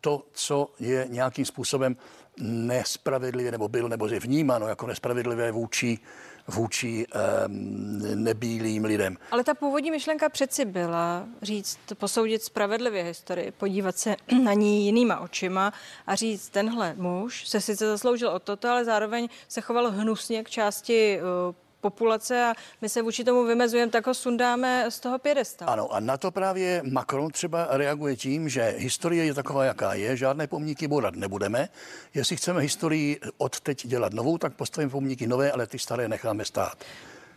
to, 0.02 0.24
co 0.34 0.70
je 0.80 1.08
nějakým 1.10 1.46
způsobem 1.46 1.98
nespravedlivé, 2.40 3.52
nebo 3.52 3.68
byl, 3.68 3.90
nebo 3.90 4.08
je 4.08 4.20
vnímáno 4.20 4.68
jako 4.68 4.88
nespravedlivé 4.88 5.52
vůči, 5.52 6.00
vůči 6.48 7.06
um, 7.08 8.24
nebílým 8.24 8.86
lidem. 8.86 9.18
Ale 9.32 9.44
ta 9.44 9.54
původní 9.54 9.92
myšlenka 9.92 10.30
přeci 10.30 10.66
byla 10.66 11.26
říct, 11.42 11.80
posoudit 11.98 12.44
spravedlivě 12.44 13.04
historii, 13.04 13.52
podívat 13.52 13.98
se 13.98 14.16
na 14.44 14.54
ní 14.54 14.86
jinýma 14.86 15.20
očima 15.20 15.74
a 16.08 16.16
říct, 16.16 16.50
tenhle 16.50 16.94
muž 16.98 17.48
se 17.48 17.62
sice 17.62 17.88
zasloužil 17.88 18.30
o 18.30 18.40
toto, 18.40 18.70
ale 18.70 18.86
zároveň 18.86 19.28
se 19.48 19.62
choval 19.62 19.92
hnusně 19.92 20.44
k 20.44 20.50
části 20.50 21.20
uh, 21.50 21.56
populace 21.82 22.46
a 22.46 22.54
my 22.82 22.90
se 22.90 23.02
vůči 23.02 23.24
tomu 23.24 23.44
vymezujeme, 23.44 23.92
tak 23.92 24.08
ho 24.08 24.14
sundáme 24.14 24.86
z 24.90 25.00
toho 25.00 25.20
pědesta. 25.20 25.66
Ano, 25.66 25.94
a 25.94 26.00
na 26.00 26.18
to 26.18 26.32
právě 26.32 26.82
Macron 26.92 27.32
třeba 27.32 27.68
reaguje 27.70 28.16
tím, 28.16 28.50
že 28.50 28.76
historie 28.78 29.26
je 29.26 29.34
taková, 29.34 29.64
jaká 29.64 29.94
je, 29.94 30.18
žádné 30.18 30.48
pomníky 30.48 30.88
bourat 30.88 31.16
nebudeme. 31.16 31.70
Jestli 32.14 32.36
chceme 32.36 32.62
historii 32.62 33.20
od 33.38 33.60
teď 33.60 33.88
dělat 33.88 34.14
novou, 34.14 34.38
tak 34.38 34.54
postavíme 34.54 34.92
pomníky 34.92 35.28
nové, 35.28 35.52
ale 35.52 35.68
ty 35.68 35.80
staré 35.80 36.08
necháme 36.08 36.46
stát. 36.46 36.84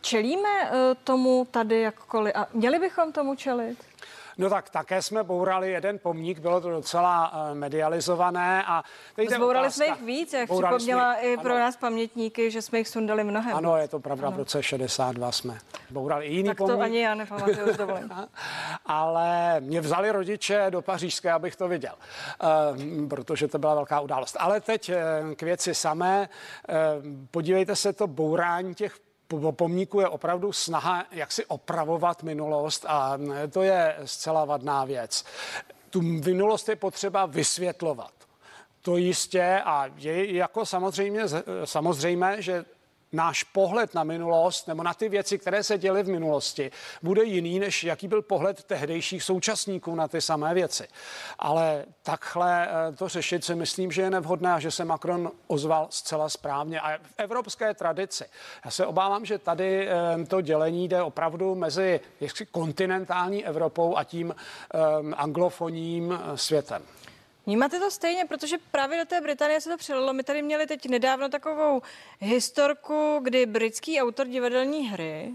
Čelíme 0.00 0.48
eh, 0.62 0.94
tomu 1.04 1.46
tady 1.50 1.80
jakkoliv 1.80 2.32
a 2.36 2.46
měli 2.52 2.78
bychom 2.78 3.12
tomu 3.12 3.34
čelit? 3.34 3.78
No 4.38 4.50
tak 4.50 4.70
také 4.70 5.02
jsme 5.02 5.22
bourali 5.22 5.70
jeden 5.70 5.98
pomník, 5.98 6.38
bylo 6.38 6.60
to 6.60 6.70
docela 6.70 7.32
uh, 7.32 7.58
medializované. 7.58 8.64
A 8.66 8.82
teď 9.16 9.30
Zbourali 9.30 9.70
jsme 9.70 9.86
jich 9.86 10.02
víc, 10.02 10.32
jak 10.32 10.48
bourali 10.48 10.76
připomněla 10.76 11.14
jsme, 11.14 11.22
i 11.22 11.36
pro 11.36 11.50
ano. 11.50 11.60
nás 11.60 11.76
pamětníky, 11.76 12.50
že 12.50 12.62
jsme 12.62 12.78
jich 12.78 12.88
sundali 12.88 13.24
mnohem. 13.24 13.56
Ano, 13.56 13.76
je 13.76 13.88
to 13.88 14.00
pravda, 14.00 14.26
ano. 14.26 14.36
v 14.36 14.38
roce 14.38 14.62
62 14.62 15.32
jsme 15.32 15.58
bourali 15.90 16.26
i 16.26 16.34
jiný 16.34 16.48
tak 16.48 16.56
pomník. 16.56 16.76
to 16.76 16.82
ani 16.82 17.00
já 17.00 17.14
nepamatuju, 17.14 17.66
Ale 18.86 19.60
mě 19.60 19.80
vzali 19.80 20.10
rodiče 20.10 20.66
do 20.70 20.82
Pařížské, 20.82 21.32
abych 21.32 21.56
to 21.56 21.68
viděl, 21.68 21.94
uh, 22.42 23.08
protože 23.08 23.48
to 23.48 23.58
byla 23.58 23.74
velká 23.74 24.00
událost. 24.00 24.36
Ale 24.38 24.60
teď 24.60 24.90
uh, 24.90 25.34
k 25.34 25.42
věci 25.42 25.74
samé. 25.74 26.28
Podívejte 27.30 27.76
se, 27.76 27.92
to 27.92 28.06
bourání 28.06 28.74
těch 28.74 28.98
po 29.40 29.52
pomníku 29.52 30.00
je 30.00 30.08
opravdu 30.08 30.52
snaha, 30.52 31.04
jak 31.10 31.32
si 31.32 31.46
opravovat 31.46 32.22
minulost 32.22 32.84
a 32.88 33.18
to 33.50 33.62
je 33.62 33.96
zcela 34.04 34.44
vadná 34.44 34.84
věc. 34.84 35.24
Tu 35.90 36.02
minulost 36.02 36.68
je 36.68 36.76
potřeba 36.76 37.26
vysvětlovat. 37.26 38.12
To 38.82 38.96
jistě 38.96 39.62
a 39.64 39.86
je 39.96 40.34
jako 40.34 40.66
samozřejmě 40.66 41.22
samozřejmé, 41.64 42.42
že 42.42 42.64
náš 43.12 43.42
pohled 43.42 43.94
na 43.94 44.04
minulost 44.04 44.68
nebo 44.68 44.82
na 44.82 44.94
ty 44.94 45.08
věci, 45.08 45.38
které 45.38 45.62
se 45.62 45.78
děly 45.78 46.02
v 46.02 46.08
minulosti, 46.08 46.70
bude 47.02 47.24
jiný, 47.24 47.58
než 47.58 47.84
jaký 47.84 48.08
byl 48.08 48.22
pohled 48.22 48.64
tehdejších 48.64 49.22
současníků 49.22 49.94
na 49.94 50.08
ty 50.08 50.20
samé 50.20 50.54
věci. 50.54 50.88
Ale 51.38 51.84
takhle 52.02 52.68
eh, 52.68 52.92
to 52.96 53.08
řešit 53.08 53.44
si 53.44 53.54
myslím, 53.54 53.92
že 53.92 54.02
je 54.02 54.10
nevhodné 54.10 54.52
a 54.52 54.58
že 54.58 54.70
se 54.70 54.84
Macron 54.84 55.30
ozval 55.46 55.86
zcela 55.90 56.28
správně. 56.28 56.80
A 56.80 56.98
v 56.98 57.14
evropské 57.18 57.74
tradici. 57.74 58.24
Já 58.64 58.70
se 58.70 58.86
obávám, 58.86 59.24
že 59.24 59.38
tady 59.38 59.88
eh, 59.88 60.24
to 60.24 60.40
dělení 60.40 60.88
jde 60.88 61.02
opravdu 61.02 61.54
mezi 61.54 62.00
kontinentální 62.50 63.46
Evropou 63.46 63.96
a 63.96 64.04
tím 64.04 64.34
eh, 64.34 64.78
anglofonním 65.16 66.18
světem. 66.34 66.82
Vnímáte 67.46 67.78
to 67.78 67.90
stejně, 67.90 68.24
protože 68.24 68.56
právě 68.70 68.98
do 68.98 69.04
té 69.04 69.20
Británie 69.20 69.60
se 69.60 69.70
to 69.70 69.76
přelilo. 69.76 70.12
My 70.12 70.22
tady 70.22 70.42
měli 70.42 70.66
teď 70.66 70.88
nedávno 70.88 71.28
takovou 71.28 71.82
historku, 72.20 73.18
kdy 73.22 73.46
britský 73.46 74.00
autor 74.00 74.26
divadelní 74.26 74.88
hry 74.88 75.30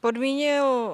podmínil 0.00 0.64
uh, 0.64 0.92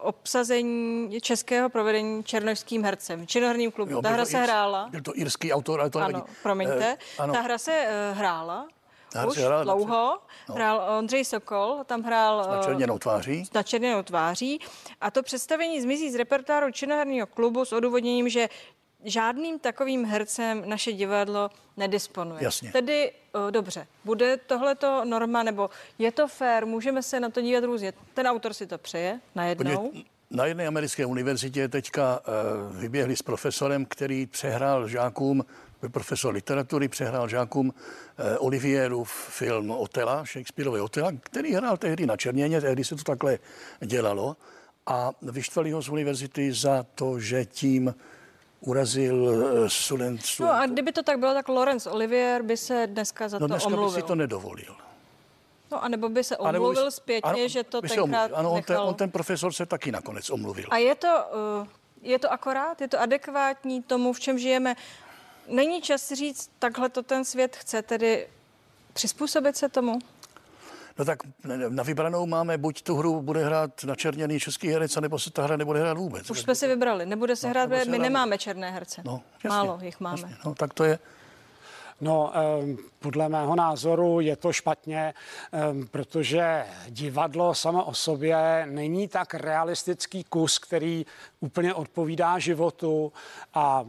obsazení 0.00 1.20
českého 1.20 1.68
provedení 1.68 2.24
černožským 2.24 2.84
hercem, 2.84 3.26
činoherním 3.26 3.70
klubu. 3.72 3.92
Jo, 3.92 4.02
Ta 4.02 4.08
hra 4.08 4.24
se 4.24 4.38
hrála. 4.38 4.88
Byl 4.90 5.02
to 5.02 5.12
irský 5.14 5.52
autor, 5.52 5.80
ale 5.80 5.90
to 5.90 5.98
Ano, 5.98 6.08
nevadí. 6.08 6.32
promiňte. 6.42 6.96
Uh, 7.18 7.24
ano. 7.24 7.32
Ta 7.34 7.40
hra 7.40 7.58
se 7.58 7.86
uh, 8.12 8.18
hrála. 8.18 8.68
Ta 9.12 9.26
už 9.26 9.38
hrála, 9.38 9.64
dlouho. 9.64 10.18
No. 10.48 10.54
Hrál 10.54 10.96
Ondřej 10.98 11.24
Sokol, 11.24 11.78
tam 11.86 12.02
hrál... 12.02 12.44
S 12.44 12.46
načerněnou 12.46 12.98
tváří. 12.98 13.44
S 13.44 13.52
načerněnou 13.52 14.02
tváří. 14.02 14.60
A 15.00 15.10
to 15.10 15.22
představení 15.22 15.80
zmizí 15.80 16.10
z 16.10 16.14
repertoáru 16.14 16.70
činoherního 16.72 17.26
klubu 17.26 17.64
s 17.64 17.72
odůvodněním, 17.72 18.28
že 18.28 18.48
žádným 19.04 19.58
takovým 19.58 20.04
hercem 20.04 20.62
naše 20.66 20.92
divadlo 20.92 21.50
nedisponuje. 21.76 22.44
Jasně. 22.44 22.72
Tedy 22.72 23.12
o, 23.32 23.50
dobře, 23.50 23.86
bude 24.04 24.36
tohleto 24.36 25.04
norma, 25.04 25.42
nebo 25.42 25.70
je 25.98 26.12
to 26.12 26.28
fér, 26.28 26.66
můžeme 26.66 27.02
se 27.02 27.20
na 27.20 27.30
to 27.30 27.40
dívat 27.40 27.64
různě. 27.64 27.92
Ten 28.14 28.26
autor 28.26 28.52
si 28.52 28.66
to 28.66 28.78
přeje 28.78 29.20
najednou. 29.34 29.76
Podívej, 29.76 30.04
na 30.30 30.46
jedné 30.46 30.66
americké 30.66 31.06
univerzitě 31.06 31.68
teďka 31.68 32.20
uh, 32.20 32.76
vyběhli 32.76 33.16
s 33.16 33.22
profesorem, 33.22 33.84
který 33.84 34.26
přehrál 34.26 34.88
žákům, 34.88 35.44
byl 35.80 35.90
profesor 35.90 36.34
literatury, 36.34 36.88
přehrál 36.88 37.28
žákům 37.28 37.68
uh, 37.68 38.46
Olivierův 38.46 39.12
film 39.12 39.70
Otela, 39.70 40.24
Shakespeareový 40.24 40.80
Otela, 40.80 41.12
který 41.22 41.54
hrál 41.54 41.76
tehdy 41.76 42.06
na 42.06 42.16
Černěně, 42.16 42.60
tehdy 42.60 42.84
se 42.84 42.96
to 42.96 43.02
takhle 43.02 43.38
dělalo 43.80 44.36
a 44.86 45.10
vyštvali 45.22 45.70
ho 45.70 45.82
z 45.82 45.88
univerzity 45.88 46.52
za 46.52 46.86
to, 46.94 47.20
že 47.20 47.44
tím 47.44 47.94
urazil 48.62 49.28
eh, 49.64 49.68
student, 49.68 50.22
student. 50.22 50.54
No 50.54 50.60
a 50.62 50.66
kdyby 50.66 50.92
to 50.92 51.02
tak 51.02 51.18
bylo, 51.18 51.34
tak 51.34 51.48
Laurence 51.48 51.90
Olivier 51.90 52.42
by 52.42 52.56
se 52.56 52.86
dneska 52.86 53.28
za 53.28 53.38
no, 53.38 53.48
to 53.48 53.66
omluvil. 53.66 53.90
by 53.90 54.00
si 54.00 54.06
to 54.06 54.14
nedovolil. 54.14 54.76
No 55.70 55.84
a 55.84 55.88
nebo 55.88 56.08
by 56.08 56.24
se 56.24 56.36
omluvil 56.36 56.84
by, 56.84 56.90
zpětně, 56.90 57.30
ano, 57.30 57.48
že 57.48 57.64
to 57.64 57.82
tenkrát 57.82 58.30
Ano, 58.34 58.52
on 58.52 58.62
ten, 58.62 58.78
on 58.78 58.94
ten 58.94 59.10
profesor 59.10 59.52
se 59.52 59.66
taky 59.66 59.92
nakonec 59.92 60.30
omluvil. 60.30 60.64
A 60.70 60.76
je 60.76 60.94
to, 60.94 61.08
uh, 61.60 61.66
je 62.02 62.18
to 62.18 62.32
akorát? 62.32 62.80
Je 62.80 62.88
to 62.88 63.00
adekvátní 63.00 63.82
tomu, 63.82 64.12
v 64.12 64.20
čem 64.20 64.38
žijeme? 64.38 64.74
Není 65.48 65.82
čas 65.82 66.12
říct, 66.12 66.50
takhle 66.58 66.88
to 66.88 67.02
ten 67.02 67.24
svět 67.24 67.56
chce, 67.56 67.82
tedy 67.82 68.28
přizpůsobit 68.92 69.56
se 69.56 69.68
tomu? 69.68 69.98
No 70.98 71.04
tak 71.04 71.18
na 71.68 71.82
vybranou 71.82 72.26
máme 72.26 72.58
buď 72.58 72.82
tu 72.82 72.96
hru 72.96 73.22
bude 73.22 73.44
hrát 73.44 73.84
na 73.84 73.94
černěný 73.94 74.40
český 74.40 74.68
herec, 74.68 74.96
nebo 74.96 75.18
se 75.18 75.30
ta 75.30 75.42
hra 75.42 75.56
nebude 75.56 75.80
hrát 75.80 75.98
vůbec. 75.98 76.30
Už 76.30 76.40
jsme 76.40 76.54
si 76.54 76.68
vybrali, 76.68 77.06
nebude 77.06 77.36
se 77.36 77.46
no, 77.46 77.50
hrát, 77.50 77.68
my 77.68 77.76
hrát... 77.76 77.98
nemáme 77.98 78.38
černé 78.38 78.70
herce. 78.70 79.02
No, 79.04 79.22
jasně, 79.44 79.48
Málo 79.48 79.78
jich 79.82 80.00
máme. 80.00 80.22
Jasně, 80.22 80.36
no, 80.44 80.54
tak 80.54 80.74
to 80.74 80.84
je. 80.84 80.98
No, 82.00 82.32
podle 82.98 83.28
mého 83.28 83.56
názoru 83.56 84.20
je 84.20 84.36
to 84.36 84.52
špatně, 84.52 85.14
protože 85.90 86.64
divadlo 86.88 87.54
samo 87.54 87.84
o 87.84 87.94
sobě 87.94 88.66
není 88.70 89.08
tak 89.08 89.34
realistický 89.34 90.24
kus, 90.24 90.58
který 90.58 91.06
úplně 91.40 91.74
odpovídá 91.74 92.38
životu 92.38 93.12
a 93.54 93.84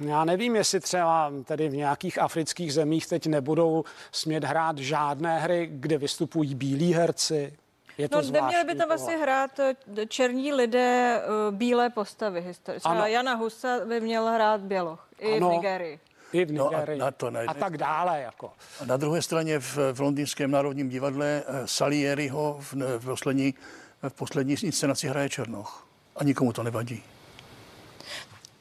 já 0.00 0.24
nevím, 0.24 0.56
jestli 0.56 0.80
třeba 0.80 1.32
tedy 1.44 1.68
v 1.68 1.76
nějakých 1.76 2.18
afrických 2.18 2.72
zemích 2.72 3.06
teď 3.06 3.26
nebudou 3.26 3.84
smět 4.12 4.44
hrát 4.44 4.78
žádné 4.78 5.40
hry, 5.40 5.68
kde 5.72 5.98
vystupují 5.98 6.54
bílí 6.54 6.94
herci. 6.94 7.56
Je 7.98 8.08
to 8.08 8.22
no, 8.22 8.30
neměli 8.30 8.64
by 8.64 8.74
tam 8.74 8.88
vlastně 8.88 9.16
hrát 9.16 9.60
eh, 9.60 9.74
černí 10.06 10.52
lidé 10.52 11.22
uh, 11.22 11.54
bílé 11.54 11.90
postavy. 11.90 12.44
Histori- 12.48 12.78
třeba 12.78 13.06
Jana 13.06 13.34
Husa 13.34 13.84
by 13.84 14.00
měl 14.00 14.26
hrát 14.26 14.60
běloch 14.60 15.08
i 15.18 15.36
ano. 15.36 15.48
v 15.48 15.52
Nigerii 15.52 16.00
i 16.34 16.44
v 16.44 16.52
Nigerii 16.52 16.98
no 16.98 17.04
a, 17.06 17.10
na 17.10 17.10
to 17.10 17.32
a 17.46 17.54
tak 17.54 17.76
dále. 17.78 18.20
Jako. 18.20 18.52
A 18.80 18.84
na 18.84 18.96
druhé 18.96 19.22
straně 19.22 19.58
v, 19.58 19.78
v 19.92 20.00
Londýnském 20.00 20.50
národním 20.50 20.88
divadle 20.88 21.42
eh, 21.46 21.66
Salieriho 21.66 22.56
v, 22.60 22.74
v, 22.98 23.04
poslední, 23.04 23.54
v 24.08 24.12
poslední 24.12 24.56
inscenaci 24.62 25.08
hraje 25.08 25.28
Černoch. 25.28 25.86
A 26.16 26.24
nikomu 26.24 26.52
to 26.52 26.62
nevadí. 26.62 27.02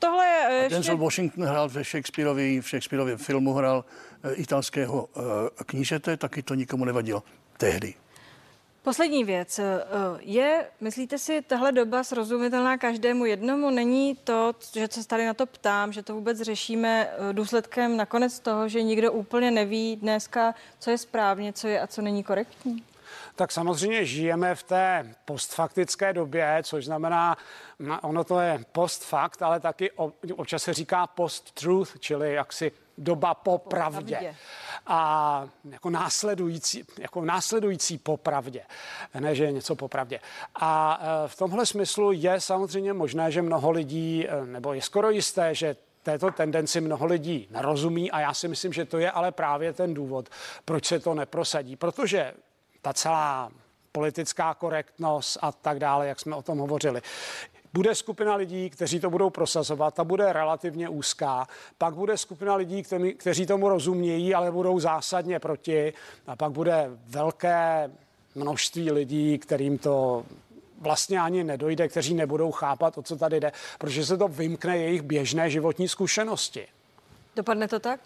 Tohle 0.04 0.26
je 0.26 0.54
ještě... 0.56 0.76
Denzel 0.76 0.98
Washington 0.98 1.46
hrál 1.46 1.70
ve 1.70 1.84
Shakespeareovi, 1.84 2.62
v 2.62 2.66
Shakespeareově 2.66 3.18
filmu 3.18 3.54
hrál 3.54 3.86
e, 4.24 4.34
italského 4.34 5.10
e, 5.60 5.64
knížete, 5.64 6.18
taky 6.18 6.44
to 6.44 6.54
nikomu 6.54 6.86
nevadilo 6.86 7.24
tehdy. 7.58 7.94
Poslední 8.84 9.24
věc. 9.24 9.60
Je, 10.20 10.68
myslíte 10.82 11.18
si, 11.18 11.42
tahle 11.42 11.72
doba 11.72 12.04
srozumitelná 12.04 12.78
každému 12.78 13.26
jednomu? 13.26 13.70
Není 13.70 14.16
to, 14.24 14.54
že 14.74 14.88
se 14.92 15.08
tady 15.08 15.26
na 15.26 15.34
to 15.34 15.46
ptám, 15.46 15.94
že 15.94 16.04
to 16.04 16.14
vůbec 16.14 16.42
řešíme 16.42 17.10
důsledkem 17.32 17.98
nakonec 17.98 18.40
toho, 18.40 18.70
že 18.70 18.84
nikdo 18.84 19.12
úplně 19.12 19.52
neví 19.52 19.96
dneska, 19.96 20.56
co 20.80 20.90
je 20.90 20.98
správně, 20.98 21.54
co 21.54 21.68
je 21.68 21.82
a 21.82 21.88
co 21.88 22.02
není 22.02 22.24
korektní? 22.24 22.84
Tak 23.36 23.52
samozřejmě 23.52 24.06
žijeme 24.06 24.56
v 24.56 24.64
té 24.64 25.16
postfaktické 25.26 26.14
době, 26.14 26.60
což 26.64 26.86
znamená, 26.86 27.38
ono 28.02 28.24
to 28.24 28.40
je 28.40 28.60
postfakt, 28.72 29.42
ale 29.42 29.60
taky 29.60 29.92
občas 30.36 30.64
se 30.64 30.74
říká 30.74 31.08
post-truth, 31.08 32.00
čili 32.00 32.34
jaksi 32.34 32.72
doba 32.98 33.34
po 33.34 33.58
pravdě. 33.58 34.36
A 34.88 35.48
jako 35.72 35.90
následující, 35.90 36.84
jako 37.00 37.26
následující 37.26 37.98
po 37.98 38.18
pravdě. 38.18 38.62
Ne, 39.20 39.36
že 39.36 39.44
je 39.44 39.52
něco 39.52 39.76
po 39.76 39.88
pravdě. 39.88 40.20
A 40.56 41.02
e, 41.02 41.28
v 41.28 41.36
tomhle 41.36 41.66
smyslu 41.66 42.12
je 42.12 42.42
samozřejmě 42.42 42.94
možné, 42.94 43.32
že 43.32 43.42
mnoho 43.42 43.72
lidí, 43.72 44.28
e, 44.28 44.46
nebo 44.46 44.74
je 44.74 44.82
skoro 44.82 45.10
jisté, 45.10 45.56
že 45.56 45.76
této 46.04 46.32
tendenci 46.32 46.82
mnoho 46.82 47.06
lidí 47.06 47.48
nerozumí 47.52 48.12
a 48.12 48.20
já 48.20 48.34
si 48.34 48.48
myslím, 48.48 48.74
že 48.74 48.86
to 48.86 48.98
je 48.98 49.12
ale 49.12 49.32
právě 49.32 49.74
ten 49.74 49.94
důvod, 49.94 50.30
proč 50.66 50.86
se 50.86 51.00
to 51.00 51.14
neprosadí. 51.14 51.76
Protože 51.76 52.34
ta 52.84 52.94
celá 52.94 53.52
politická 53.92 54.54
korektnost 54.54 55.38
a 55.42 55.52
tak 55.52 55.80
dále, 55.80 56.08
jak 56.08 56.20
jsme 56.20 56.36
o 56.36 56.42
tom 56.42 56.58
hovořili. 56.58 57.02
Bude 57.74 57.96
skupina 57.96 58.36
lidí, 58.36 58.70
kteří 58.70 59.00
to 59.00 59.10
budou 59.10 59.30
prosazovat, 59.30 59.94
ta 59.94 60.04
bude 60.04 60.34
relativně 60.34 60.90
úzká. 60.90 61.48
Pak 61.78 61.94
bude 61.94 62.18
skupina 62.18 62.56
lidí, 62.56 62.84
kteří, 62.84 63.14
kteří 63.14 63.46
tomu 63.46 63.70
rozumějí, 63.70 64.36
ale 64.36 64.52
budou 64.52 64.80
zásadně 64.80 65.40
proti. 65.40 65.94
A 66.28 66.36
pak 66.36 66.52
bude 66.52 66.90
velké 67.06 67.92
množství 68.36 68.92
lidí, 68.92 69.38
kterým 69.38 69.78
to 69.78 70.26
vlastně 70.82 71.20
ani 71.20 71.44
nedojde, 71.44 71.88
kteří 71.88 72.14
nebudou 72.14 72.52
chápat, 72.52 72.98
o 72.98 73.02
co 73.02 73.16
tady 73.16 73.40
jde, 73.40 73.52
protože 73.78 74.06
se 74.06 74.18
to 74.18 74.28
vymkne 74.28 74.78
jejich 74.78 75.02
běžné 75.02 75.50
životní 75.50 75.88
zkušenosti. 75.88 76.68
Dopadne 77.36 77.68
to 77.68 77.80
tak? 77.80 78.00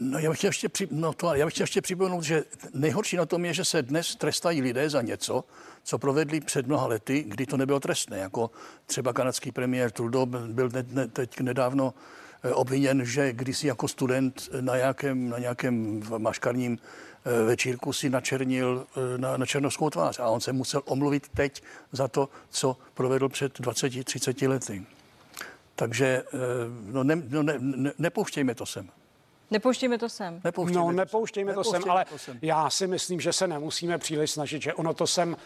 No, 0.00 0.18
já 0.18 0.30
bych 0.30 0.38
chtěl 0.38 0.48
ještě, 0.48 0.68
při, 0.68 0.88
no 0.90 1.12
to, 1.12 1.34
já 1.34 1.46
bych 1.46 1.54
chtěl 1.54 1.64
ještě 1.64 1.80
připomenout, 1.80 2.22
že 2.22 2.44
nejhorší 2.74 3.16
na 3.16 3.26
tom 3.26 3.44
je, 3.44 3.54
že 3.54 3.64
se 3.64 3.82
dnes 3.82 4.16
trestají 4.16 4.62
lidé 4.62 4.90
za 4.90 5.02
něco, 5.02 5.44
co 5.82 5.98
provedli 5.98 6.40
před 6.40 6.66
mnoha 6.66 6.86
lety, 6.86 7.24
kdy 7.28 7.46
to 7.46 7.56
nebylo 7.56 7.80
trestné. 7.80 8.18
Jako 8.18 8.50
třeba 8.86 9.12
kanadský 9.12 9.52
premiér 9.52 9.90
Trudeau 9.90 10.26
byl 10.26 10.70
ne, 10.72 10.84
ne, 10.88 11.08
teď 11.08 11.40
nedávno 11.40 11.94
eh, 12.42 12.52
obviněn, 12.52 13.04
že 13.04 13.32
kdysi 13.32 13.66
jako 13.66 13.88
student 13.88 14.48
na 14.60 14.76
nějakém, 14.76 15.28
na 15.28 15.38
nějakém 15.38 16.02
maškarním 16.18 16.78
eh, 17.24 17.42
večírku 17.44 17.92
si 17.92 18.10
načernil 18.10 18.86
eh, 18.96 19.18
na, 19.18 19.36
na 19.36 19.46
černovskou 19.46 19.90
tvář 19.90 20.18
a 20.18 20.28
on 20.28 20.40
se 20.40 20.52
musel 20.52 20.82
omluvit 20.84 21.28
teď 21.28 21.62
za 21.92 22.08
to, 22.08 22.28
co 22.50 22.76
provedl 22.94 23.28
před 23.28 23.60
20-30 23.60 24.48
lety. 24.48 24.82
Takže 25.74 26.22
no, 26.92 27.04
ne, 27.04 27.22
no, 27.28 27.42
ne, 27.42 27.54
ne, 27.58 27.92
nepouštějme 27.98 28.54
to 28.54 28.66
sem. 28.66 28.90
Nepouštíme 29.50 29.98
to 29.98 30.08
sem. 30.08 30.40
Nepouštíme 30.44 30.80
no, 30.80 30.86
to 30.86 30.92
nepouštějme 30.92 31.54
to 31.54 31.64
sem, 31.64 31.72
Nepouštějme 31.72 31.92
ale 31.92 32.04
to 32.04 32.18
sem. 32.18 32.38
já 32.42 32.70
si 32.70 32.86
myslím, 32.86 33.20
že 33.20 33.32
se 33.32 33.46
nemusíme 33.46 33.98
příliš 33.98 34.30
snažit, 34.30 34.62
že 34.62 34.74
ono 34.74 34.94
to 34.94 35.06
sem, 35.06 35.36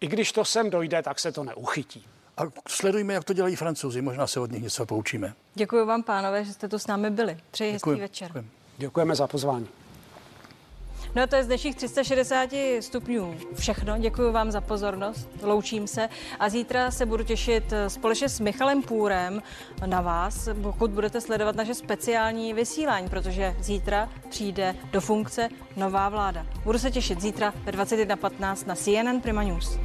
i 0.00 0.06
když 0.06 0.32
to 0.32 0.44
sem 0.44 0.70
dojde, 0.70 1.02
tak 1.02 1.18
se 1.20 1.32
to 1.32 1.44
neuchytí. 1.44 2.06
A 2.36 2.42
sledujme, 2.68 3.14
jak 3.14 3.24
to 3.24 3.32
dělají 3.32 3.56
francouzi, 3.56 4.02
možná 4.02 4.26
se 4.26 4.40
od 4.40 4.52
nich 4.52 4.62
něco 4.62 4.86
poučíme. 4.86 5.34
Děkuji 5.54 5.86
vám, 5.86 6.02
pánové, 6.02 6.44
že 6.44 6.52
jste 6.52 6.68
tu 6.68 6.78
s 6.78 6.86
námi 6.86 7.10
byli. 7.10 7.38
Přeji 7.50 7.72
hezký 7.72 7.80
Děkujem, 7.80 8.00
večer. 8.00 8.28
děkujem. 8.28 8.50
Děkujeme 8.78 9.14
za 9.14 9.26
pozvání. 9.26 9.68
No 11.14 11.26
to 11.26 11.36
je 11.36 11.44
z 11.44 11.46
dnešních 11.46 11.76
360 11.76 12.50
stupňů 12.80 13.34
všechno. 13.54 13.98
Děkuji 13.98 14.32
vám 14.32 14.50
za 14.50 14.60
pozornost, 14.60 15.28
loučím 15.42 15.86
se 15.86 16.08
a 16.38 16.48
zítra 16.48 16.90
se 16.90 17.06
budu 17.06 17.24
těšit 17.24 17.64
společně 17.88 18.28
s 18.28 18.40
Michalem 18.40 18.82
Půrem 18.82 19.42
na 19.86 20.00
vás, 20.00 20.48
pokud 20.62 20.90
budete 20.90 21.20
sledovat 21.20 21.56
naše 21.56 21.74
speciální 21.74 22.54
vysílání, 22.54 23.08
protože 23.08 23.56
zítra 23.60 24.08
přijde 24.28 24.74
do 24.92 25.00
funkce 25.00 25.48
nová 25.76 26.08
vláda. 26.08 26.46
Budu 26.64 26.78
se 26.78 26.90
těšit 26.90 27.20
zítra 27.20 27.52
ve 27.64 27.72
21.15 27.72 28.66
na 28.66 28.74
CNN 28.74 29.20
Prima 29.20 29.42
News. 29.42 29.78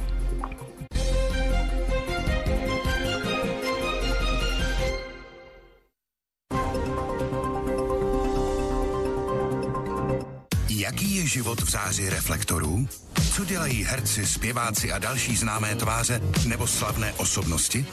Jaký 10.90 11.16
je 11.16 11.26
život 11.26 11.60
v 11.60 11.70
záři 11.70 12.10
reflektorů? 12.10 12.88
Co 13.34 13.44
dělají 13.44 13.84
herci, 13.84 14.26
zpěváci 14.26 14.92
a 14.92 14.98
další 14.98 15.36
známé 15.36 15.74
tváře 15.74 16.20
nebo 16.46 16.66
slavné 16.66 17.12
osobnosti? 17.12 17.86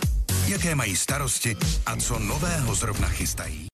Jaké 0.47 0.75
mají 0.75 0.95
starosti 0.95 1.57
a 1.85 1.95
co 1.95 2.19
nového 2.19 2.75
zrovna 2.75 3.07
chystají? 3.07 3.65